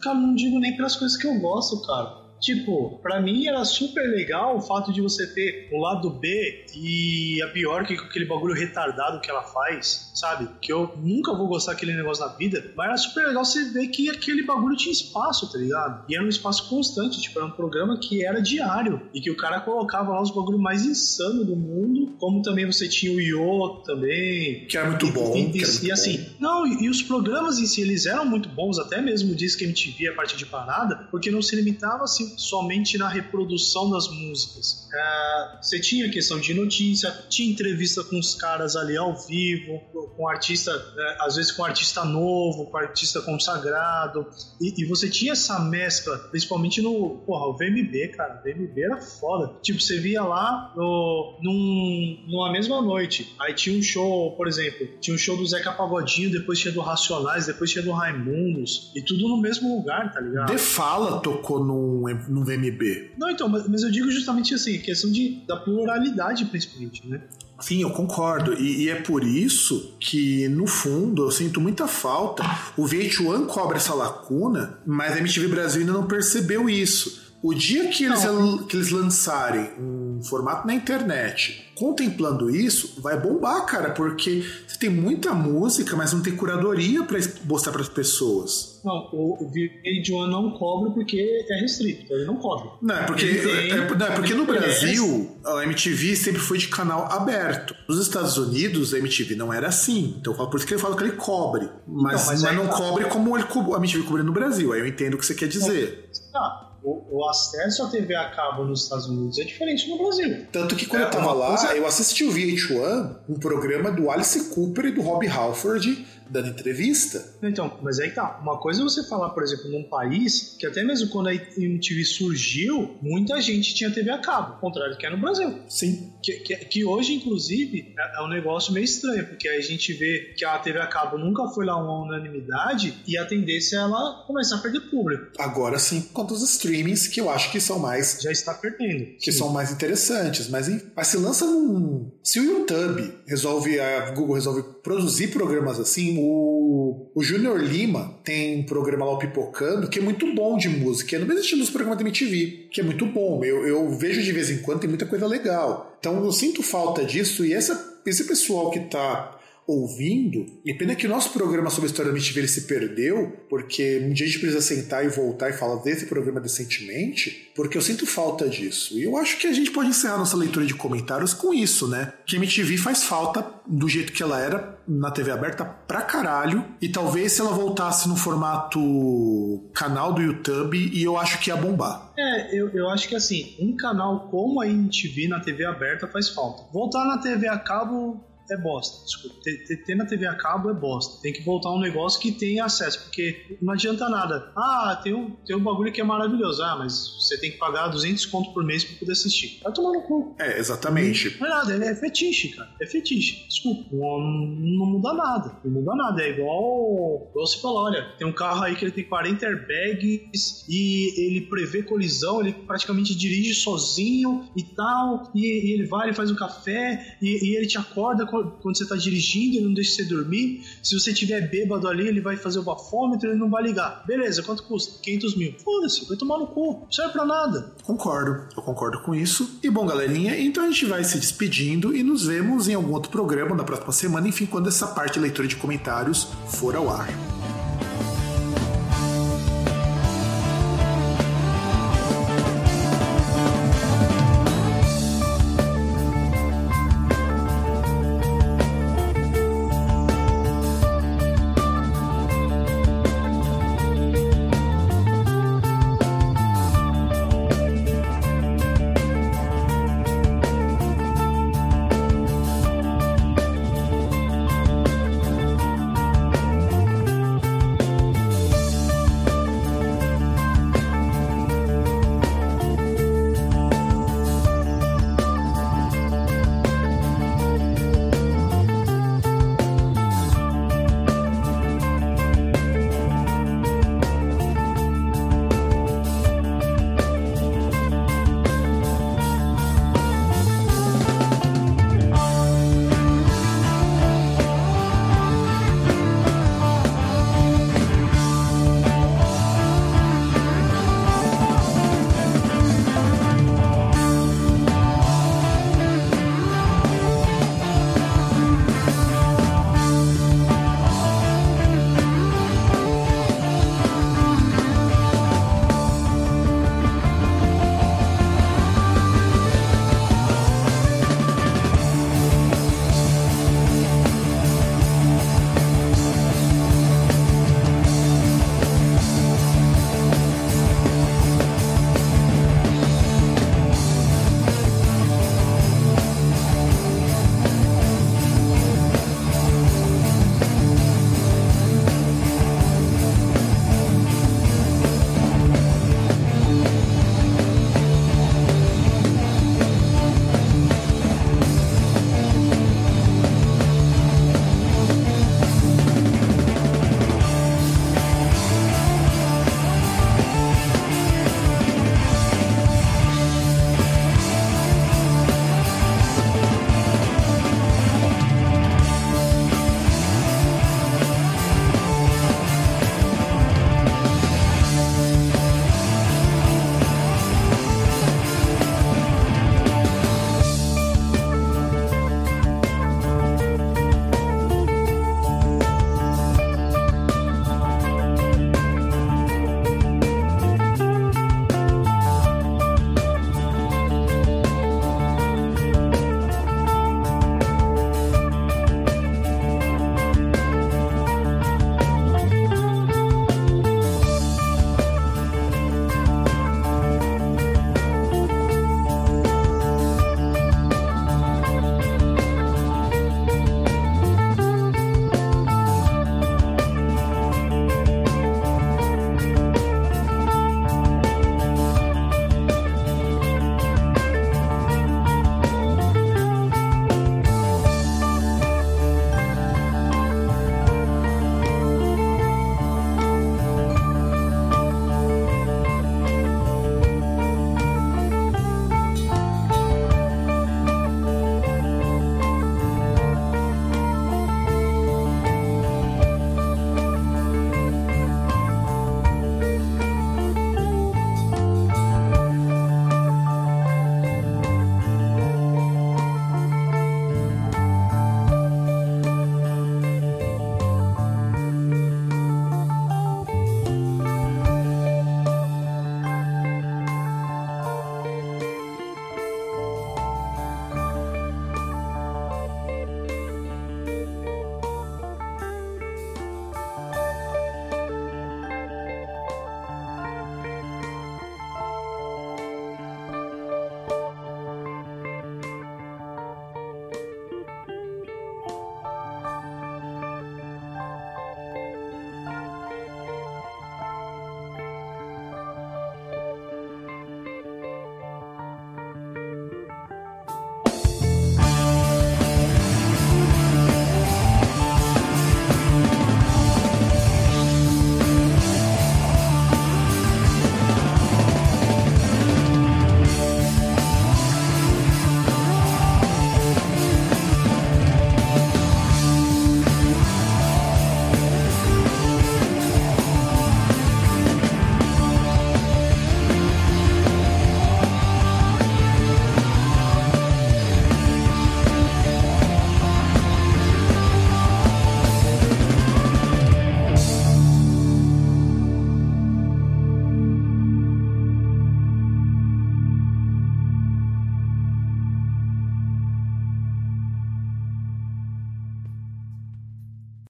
Cara, 0.00 0.14
não 0.14 0.34
digo 0.34 0.58
nem 0.58 0.76
pelas 0.76 0.96
coisas 0.96 1.16
que 1.16 1.26
eu 1.26 1.34
gosto, 1.40 1.84
cara 1.86 2.25
Tipo, 2.40 2.98
para 3.02 3.20
mim 3.20 3.46
era 3.46 3.64
super 3.64 4.06
legal 4.08 4.56
o 4.56 4.60
fato 4.60 4.92
de 4.92 5.00
você 5.00 5.26
ter 5.26 5.68
o 5.72 5.80
lado 5.80 6.10
B 6.10 6.64
e 6.74 7.42
a 7.42 7.46
Bjork 7.48 7.96
com 7.96 8.04
aquele 8.04 8.26
bagulho 8.26 8.54
retardado 8.54 9.20
que 9.20 9.30
ela 9.30 9.42
faz, 9.42 10.12
sabe? 10.14 10.48
Que 10.60 10.72
eu 10.72 10.94
nunca 10.96 11.34
vou 11.34 11.48
gostar 11.48 11.72
daquele 11.72 11.94
negócio 11.94 12.24
na 12.24 12.32
vida, 12.32 12.72
mas 12.76 12.88
era 12.88 12.96
super 12.96 13.26
legal 13.26 13.44
você 13.44 13.64
ver 13.64 13.88
que 13.88 14.10
aquele 14.10 14.42
bagulho 14.44 14.76
tinha 14.76 14.92
espaço, 14.92 15.50
tá 15.50 15.58
ligado? 15.58 16.04
E 16.08 16.14
era 16.14 16.24
um 16.24 16.28
espaço 16.28 16.68
constante, 16.68 17.20
tipo, 17.20 17.38
era 17.38 17.46
um 17.46 17.52
programa 17.52 17.98
que 17.98 18.24
era 18.24 18.40
diário 18.40 19.02
e 19.14 19.20
que 19.20 19.30
o 19.30 19.36
cara 19.36 19.60
colocava 19.60 20.12
lá 20.12 20.22
os 20.22 20.30
bagulhos 20.30 20.60
mais 20.60 20.84
insanos 20.84 21.46
do 21.46 21.56
mundo, 21.56 22.14
como 22.18 22.42
também 22.42 22.66
você 22.66 22.88
tinha 22.88 23.12
o 23.12 23.20
Yo 23.20 23.82
também. 23.84 24.66
Que 24.66 24.76
era 24.76 24.88
muito 24.88 25.10
bom. 25.10 25.34
E, 25.36 25.58
e, 25.58 25.86
e 25.86 25.92
assim, 25.92 26.18
bom. 26.18 26.30
não, 26.40 26.66
e, 26.66 26.84
e, 26.84 26.88
os 26.88 27.02
programas 27.02 27.58
em 27.58 27.66
si, 27.66 27.80
eles 27.80 28.06
eram 28.06 28.24
muito 28.24 28.48
bons, 28.48 28.78
até 28.78 29.00
mesmo 29.00 29.32
o 29.32 29.34
Disque 29.34 29.64
MTV 29.64 30.08
a 30.08 30.14
partir 30.14 30.36
de 30.36 30.46
parada, 30.46 31.08
porque 31.10 31.30
não 31.30 31.42
se 31.42 31.56
limitava 31.56 32.04
assim 32.04 32.25
somente 32.36 32.98
na 32.98 33.08
reprodução 33.08 33.90
das 33.90 34.08
músicas. 34.08 34.88
É, 34.92 35.58
você 35.60 35.80
tinha 35.80 36.10
questão 36.10 36.38
de 36.38 36.54
notícia, 36.54 37.10
tinha 37.28 37.50
entrevista 37.50 38.02
com 38.04 38.18
os 38.18 38.34
caras 38.34 38.76
ali 38.76 38.96
ao 38.96 39.16
vivo, 39.16 39.80
com 40.16 40.28
artista, 40.28 40.70
é, 40.70 41.16
às 41.20 41.36
vezes 41.36 41.52
com 41.52 41.64
artista 41.64 42.04
novo, 42.04 42.66
com 42.66 42.76
artista 42.76 43.20
consagrado, 43.20 44.26
e, 44.60 44.82
e, 44.82 44.84
você 44.84 45.08
tinha 45.08 45.32
essa 45.32 45.58
mescla, 45.58 46.16
principalmente 46.30 46.80
no, 46.80 47.18
porra, 47.26 47.46
o 47.46 47.56
VMB, 47.56 48.08
cara, 48.16 48.40
o 48.40 48.42
VMB 48.42 48.80
era 48.80 49.00
foda. 49.00 49.54
Tipo, 49.62 49.80
você 49.80 49.98
via 49.98 50.22
lá 50.22 50.72
no, 50.76 51.38
num, 51.42 52.24
numa 52.28 52.52
mesma 52.52 52.80
noite, 52.80 53.34
aí 53.38 53.54
tinha 53.54 53.78
um 53.78 53.82
show, 53.82 54.32
por 54.36 54.48
exemplo, 54.48 54.86
tinha 55.00 55.14
um 55.14 55.18
show 55.18 55.36
do 55.36 55.46
Zeca 55.46 55.72
Pagodinho, 55.72 56.30
depois 56.30 56.58
tinha 56.58 56.72
do 56.72 56.80
Racionais, 56.80 57.46
depois 57.46 57.70
tinha 57.70 57.84
do 57.84 57.92
Raimundos, 57.92 58.92
e 58.94 59.02
tudo 59.02 59.28
no 59.28 59.40
mesmo 59.40 59.76
lugar, 59.76 60.12
tá 60.12 60.20
ligado? 60.20 60.46
The 60.46 60.58
Fala 60.58 61.20
tocou 61.20 61.62
num, 61.64 62.08
num 62.28 62.44
VMB. 62.44 63.12
Não, 63.18 63.30
então, 63.30 63.48
mas, 63.48 63.82
eu 63.82 63.90
digo 63.90 64.10
justamente 64.10 64.54
assim, 64.54 64.78
questão 64.78 65.10
de, 65.10 65.42
da 65.46 65.56
pluralidade, 65.56 66.44
principalmente, 66.46 67.06
né? 67.06 67.22
Sim, 67.60 67.82
eu 67.82 67.90
concordo. 67.90 68.52
E, 68.54 68.84
e, 68.84 68.88
é 68.90 68.96
por 68.96 69.24
isso 69.24 69.96
que, 69.98 70.48
no 70.48 70.66
fundo, 70.66 71.24
eu 71.24 71.30
sinto 71.30 71.60
muita 71.60 71.86
falta. 71.86 72.42
O 72.76 72.84
VH1 72.84 73.46
cobra 73.46 73.78
essa 73.78 73.94
lacuna, 73.94 74.78
mas 74.86 75.14
a 75.14 75.18
MTV 75.18 75.48
Brasil 75.48 75.80
ainda 75.80 75.92
não 75.92 76.06
percebeu 76.06 76.68
isso. 76.68 77.34
O 77.42 77.54
dia 77.54 77.88
que 77.88 78.04
eles, 78.04 78.20
que 78.68 78.76
eles 78.76 78.90
lançarem 78.90 79.70
um 79.78 80.05
formato 80.22 80.66
na 80.66 80.74
internet 80.74 81.66
contemplando 81.76 82.50
isso, 82.50 83.00
vai 83.00 83.20
bombar, 83.20 83.66
cara, 83.66 83.90
porque 83.90 84.42
você 84.66 84.78
tem 84.78 84.90
muita 84.90 85.32
música, 85.34 85.94
mas 85.94 86.12
não 86.12 86.22
tem 86.22 86.34
curadoria 86.34 87.04
para 87.04 87.18
mostrar 87.44 87.70
para 87.70 87.82
as 87.82 87.88
pessoas. 87.88 88.80
Não, 88.82 89.10
o, 89.12 89.44
o 89.44 89.52
VH1 89.52 90.30
não 90.30 90.52
cobra 90.52 90.90
porque 90.90 91.18
é 91.48 91.60
restrito, 91.60 92.12
ele 92.12 92.24
não 92.24 92.36
cobra. 92.36 92.70
Não, 92.80 92.94
é 92.94 93.02
porque, 93.04 93.26
é, 93.26 93.68
é, 93.68 93.94
não, 93.94 94.06
é 94.06 94.10
porque 94.10 94.34
no 94.34 94.46
Brasil 94.46 95.36
a 95.44 95.64
MTV 95.64 96.16
sempre 96.16 96.40
foi 96.40 96.56
de 96.58 96.68
canal 96.68 97.12
aberto. 97.12 97.74
Nos 97.88 98.00
Estados 98.00 98.38
Unidos 98.38 98.94
a 98.94 98.98
MTV 98.98 99.34
não 99.36 99.52
era 99.52 99.68
assim, 99.68 100.16
então 100.18 100.34
por 100.34 100.56
isso 100.56 100.66
que 100.66 100.72
ele 100.72 100.80
fala 100.80 100.96
que 100.96 101.04
ele 101.04 101.12
cobre, 101.12 101.68
mas, 101.86 102.22
então, 102.22 102.32
mas, 102.32 102.42
mas 102.42 102.56
não 102.56 102.68
tá. 102.68 102.76
cobre 102.76 103.04
como 103.04 103.36
ele, 103.36 103.44
a 103.44 103.76
MTV 103.76 104.04
cobre 104.04 104.22
no 104.22 104.32
Brasil. 104.32 104.72
Aí 104.72 104.80
eu 104.80 104.86
entendo 104.86 105.14
o 105.14 105.18
que 105.18 105.26
você 105.26 105.34
quer 105.34 105.48
dizer. 105.48 106.10
Tá 106.32 106.65
o, 106.86 107.18
o, 107.18 107.28
acesso 107.28 107.82
à 107.82 107.90
TV 107.90 108.14
a 108.14 108.30
cabo 108.30 108.64
nos 108.64 108.84
Estados 108.84 109.06
Unidos 109.06 109.36
é 109.40 109.42
diferente 109.42 109.88
no 109.90 109.98
Brasil. 109.98 110.46
Tanto 110.52 110.76
que 110.76 110.86
quando 110.86 111.02
é, 111.02 111.06
eu 111.06 111.10
tava 111.10 111.32
lá, 111.32 111.48
coisa... 111.48 111.74
eu 111.74 111.84
assisti 111.84 112.22
o 112.22 112.32
VH1, 112.32 113.16
um 113.28 113.34
programa 113.34 113.90
do 113.90 114.08
Alice 114.08 114.54
Cooper 114.54 114.86
e 114.86 114.92
do 114.92 115.02
Rob 115.02 115.26
Halford 115.26 116.06
dando 116.30 116.48
entrevista. 116.48 117.34
Então, 117.42 117.78
mas 117.82 117.98
aí 117.98 118.10
tá. 118.10 118.38
Uma 118.40 118.58
coisa 118.58 118.80
é 118.80 118.84
você 118.84 119.02
falar, 119.04 119.30
por 119.30 119.42
exemplo, 119.42 119.70
num 119.70 119.84
país 119.84 120.56
que 120.58 120.66
até 120.66 120.84
mesmo 120.84 121.08
quando 121.08 121.28
a 121.28 121.34
MTV 121.34 122.04
surgiu, 122.04 122.96
muita 123.02 123.40
gente 123.40 123.74
tinha 123.74 123.90
TV 123.90 124.10
a 124.10 124.18
cabo, 124.18 124.54
ao 124.54 124.60
contrário 124.60 124.96
que 124.96 125.06
é 125.06 125.10
no 125.10 125.18
Brasil. 125.18 125.60
Sim. 125.68 126.12
Que, 126.26 126.40
que, 126.40 126.56
que 126.56 126.84
hoje, 126.84 127.14
inclusive, 127.14 127.94
é, 127.96 128.18
é, 128.18 128.24
um 128.24 128.28
negócio 128.28 128.72
meio 128.72 128.82
estranho, 128.82 129.24
porque 129.28 129.48
a 129.48 129.60
gente 129.60 129.92
vê 129.92 130.34
que 130.36 130.44
a 130.44 130.58
TV 130.58 130.80
a 130.80 130.86
cabo 130.88 131.16
nunca 131.16 131.46
foi 131.50 131.64
lá 131.64 131.80
uma 131.80 132.04
unanimidade 132.04 133.00
e 133.06 133.16
a 133.16 133.24
tendência 133.24 133.76
é 133.76 133.78
ela 133.78 134.24
começar 134.26 134.56
a 134.56 134.58
perder 134.58 134.80
público. 134.90 135.26
Agora 135.38 135.78
sim, 135.78 136.00
quanto 136.12 136.34
os 136.34 136.42
streamings 136.42 137.06
que 137.06 137.20
eu 137.20 137.30
acho 137.30 137.52
que 137.52 137.60
são 137.60 137.78
mais. 137.78 138.18
Já 138.20 138.32
está 138.32 138.52
perdendo. 138.52 139.16
Que 139.20 139.30
sim. 139.30 139.38
são 139.38 139.50
mais 139.50 139.70
interessantes. 139.70 140.48
Mas, 140.48 140.68
mas 140.96 141.06
se 141.06 141.16
lança 141.16 141.46
num. 141.46 142.10
Se 142.24 142.40
o 142.40 142.44
YouTube 142.44 143.20
resolve, 143.24 143.78
a 143.78 144.10
Google 144.10 144.34
resolve 144.34 144.64
produzir 144.82 145.28
programas 145.28 145.78
assim, 145.78 146.16
o, 146.18 147.08
o 147.14 147.22
Júnior 147.22 147.58
Lima 147.60 148.18
tem 148.24 148.58
um 148.60 148.66
programa 148.66 149.04
lá, 149.04 149.12
o 149.12 149.18
Pipocando, 149.18 149.88
que 149.88 150.00
é 150.00 150.02
muito 150.02 150.34
bom 150.34 150.56
de 150.56 150.68
música. 150.68 151.14
É 151.14 151.18
no 151.20 151.26
mesmo 151.26 151.40
estilo 151.40 151.60
dos 151.60 151.70
programas 151.70 151.98
da 151.98 152.02
MTV, 152.02 152.68
que 152.72 152.80
é 152.80 152.84
muito 152.84 153.06
bom. 153.06 153.44
Eu, 153.44 153.64
eu 153.64 153.88
vejo 153.90 154.20
de 154.22 154.32
vez 154.32 154.50
em 154.50 154.58
quando, 154.58 154.80
tem 154.80 154.88
muita 154.88 155.06
coisa 155.06 155.26
legal. 155.26 155.95
Então 156.06 156.24
eu 156.24 156.30
sinto 156.30 156.62
falta 156.62 157.04
disso 157.04 157.44
e 157.44 157.52
essa, 157.52 157.98
esse 158.06 158.22
pessoal 158.28 158.70
que 158.70 158.78
tá 158.78 159.35
ouvindo, 159.66 160.46
e 160.64 160.72
pena 160.72 160.94
que 160.94 161.06
o 161.06 161.10
nosso 161.10 161.32
programa 161.32 161.70
sobre 161.70 161.88
a 161.88 161.90
história 161.90 162.10
MTV 162.10 162.40
ele 162.40 162.48
se 162.48 162.62
perdeu, 162.62 163.36
porque 163.48 164.00
um 164.04 164.12
dia 164.12 164.24
a 164.24 164.28
gente 164.28 164.38
precisa 164.38 164.60
sentar 164.60 165.04
e 165.04 165.08
voltar 165.08 165.50
e 165.50 165.52
falar 165.52 165.82
desse 165.82 166.06
programa 166.06 166.40
decentemente, 166.40 167.50
porque 167.54 167.76
eu 167.76 167.82
sinto 167.82 168.06
falta 168.06 168.48
disso. 168.48 168.98
E 168.98 169.02
eu 169.02 169.16
acho 169.16 169.38
que 169.38 169.46
a 169.46 169.52
gente 169.52 169.70
pode 169.70 169.88
encerrar 169.88 170.18
nossa 170.18 170.36
leitura 170.36 170.64
de 170.64 170.74
comentários 170.74 171.34
com 171.34 171.52
isso, 171.52 171.88
né? 171.88 172.12
Que 172.24 172.36
a 172.36 172.38
MTV 172.38 172.76
faz 172.76 173.02
falta 173.04 173.44
do 173.66 173.88
jeito 173.88 174.12
que 174.12 174.22
ela 174.22 174.40
era 174.40 174.78
na 174.86 175.10
TV 175.10 175.32
aberta 175.32 175.64
pra 175.64 176.02
caralho, 176.02 176.64
e 176.80 176.88
talvez 176.88 177.32
se 177.32 177.40
ela 177.40 177.50
voltasse 177.50 178.08
no 178.08 178.16
formato 178.16 179.68
canal 179.74 180.12
do 180.12 180.22
YouTube, 180.22 180.78
e 180.78 181.02
eu 181.02 181.18
acho 181.18 181.40
que 181.40 181.50
ia 181.50 181.56
bombar. 181.56 182.12
É, 182.16 182.56
eu, 182.56 182.70
eu 182.70 182.88
acho 182.88 183.08
que 183.08 183.16
assim, 183.16 183.56
um 183.60 183.76
canal 183.76 184.28
como 184.30 184.60
a 184.60 184.68
MTV 184.68 185.28
na 185.28 185.40
TV 185.40 185.64
aberta 185.64 186.06
faz 186.06 186.28
falta. 186.28 186.62
Voltar 186.72 187.04
na 187.04 187.18
TV 187.18 187.48
a 187.48 187.58
cabo 187.58 188.24
é 188.52 188.56
bosta. 188.56 189.04
Desculpa. 189.04 189.36
Ter, 189.42 189.84
ter, 189.84 189.94
na 189.94 190.06
TV 190.06 190.26
a 190.26 190.34
cabo 190.34 190.70
é 190.70 190.74
bosta. 190.74 191.20
Tem 191.22 191.32
que 191.32 191.42
voltar 191.42 191.70
um 191.70 191.80
negócio 191.80 192.20
que 192.20 192.32
tenha 192.32 192.64
acesso, 192.64 193.02
porque 193.04 193.56
não 193.60 193.72
adianta 193.72 194.08
nada. 194.08 194.52
Ah, 194.56 194.98
tem 195.02 195.14
um, 195.14 195.30
tem 195.46 195.56
um 195.56 195.62
bagulho 195.62 195.92
que 195.92 196.00
é 196.00 196.04
maravilhoso. 196.04 196.62
Ah, 196.62 196.76
mas 196.76 197.16
você 197.20 197.38
tem 197.38 197.50
que 197.50 197.58
pagar 197.58 197.88
200 197.88 198.26
conto 198.26 198.52
por 198.52 198.64
mês 198.64 198.84
pra 198.84 198.98
poder 198.98 199.12
assistir. 199.12 199.60
Vai 199.62 199.72
tomar 199.72 199.92
no 199.92 200.02
cu. 200.02 200.34
É, 200.38 200.58
exatamente. 200.58 201.38
Não 201.40 201.46
é 201.46 201.50
nada, 201.50 201.84
é 201.84 201.94
fetiche, 201.94 202.50
cara. 202.50 202.70
É 202.80 202.86
fetiche. 202.86 203.46
Desculpa. 203.48 203.88
Não, 203.92 204.20
não 204.20 204.86
muda 204.86 205.12
nada. 205.12 205.58
Não 205.64 205.72
muda 205.72 205.94
nada. 205.94 206.22
É 206.22 206.30
igual, 206.30 207.28
igual 207.30 207.46
você 207.46 207.60
falou, 207.60 207.84
olha, 207.84 208.14
tem 208.18 208.26
um 208.26 208.32
carro 208.32 208.62
aí 208.62 208.74
que 208.74 208.84
ele 208.84 208.92
tem 208.92 209.04
40 209.04 209.46
airbags 209.46 210.64
e 210.68 211.26
ele 211.26 211.42
prevê 211.42 211.82
colisão, 211.82 212.40
ele 212.40 212.52
praticamente 212.52 213.14
dirige 213.14 213.54
sozinho 213.54 214.48
e 214.56 214.62
tal, 214.62 215.30
e, 215.34 215.40
e 215.40 215.72
ele 215.72 215.86
vai, 215.86 216.08
ele 216.08 216.16
faz 216.16 216.30
um 216.30 216.34
café 216.34 217.16
e, 217.20 217.50
e 217.50 217.56
ele 217.56 217.66
te 217.66 217.78
acorda 217.78 218.26
quando 218.44 218.76
você 218.76 218.84
está 218.84 218.96
dirigindo, 218.96 219.56
ele 219.56 219.66
não 219.66 219.74
deixa 219.74 219.92
você 219.92 220.04
dormir. 220.04 220.62
Se 220.82 220.98
você 220.98 221.12
tiver 221.12 221.50
bêbado 221.50 221.88
ali, 221.88 222.06
ele 222.06 222.20
vai 222.20 222.36
fazer 222.36 222.58
o 222.58 222.62
bafômetro, 222.62 223.28
ele 223.28 223.38
não 223.38 223.50
vai 223.50 223.62
ligar. 223.62 224.04
Beleza, 224.06 224.42
quanto 224.42 224.62
custa? 224.64 224.98
500 225.02 225.36
mil. 225.36 225.54
Foda-se, 225.58 226.06
vai 226.06 226.16
tomar 226.16 226.38
no 226.38 226.46
cu. 226.48 226.80
Não 226.82 226.92
serve 226.92 227.12
pra 227.12 227.24
nada. 227.24 227.74
Concordo, 227.82 228.48
eu 228.56 228.62
concordo 228.62 229.00
com 229.00 229.14
isso. 229.14 229.58
E 229.62 229.70
bom, 229.70 229.86
galerinha, 229.86 230.38
então 230.38 230.64
a 230.64 230.70
gente 230.70 230.86
vai 230.86 231.04
se 231.04 231.18
despedindo 231.18 231.94
e 231.94 232.02
nos 232.02 232.26
vemos 232.26 232.68
em 232.68 232.74
algum 232.74 232.92
outro 232.92 233.10
programa 233.10 233.54
na 233.54 233.64
próxima 233.64 233.92
semana, 233.92 234.28
enfim, 234.28 234.46
quando 234.46 234.68
essa 234.68 234.86
parte 234.88 235.14
de 235.14 235.20
leitura 235.20 235.48
de 235.48 235.56
comentários 235.56 236.28
for 236.48 236.74
ao 236.74 236.90
ar. 236.90 237.35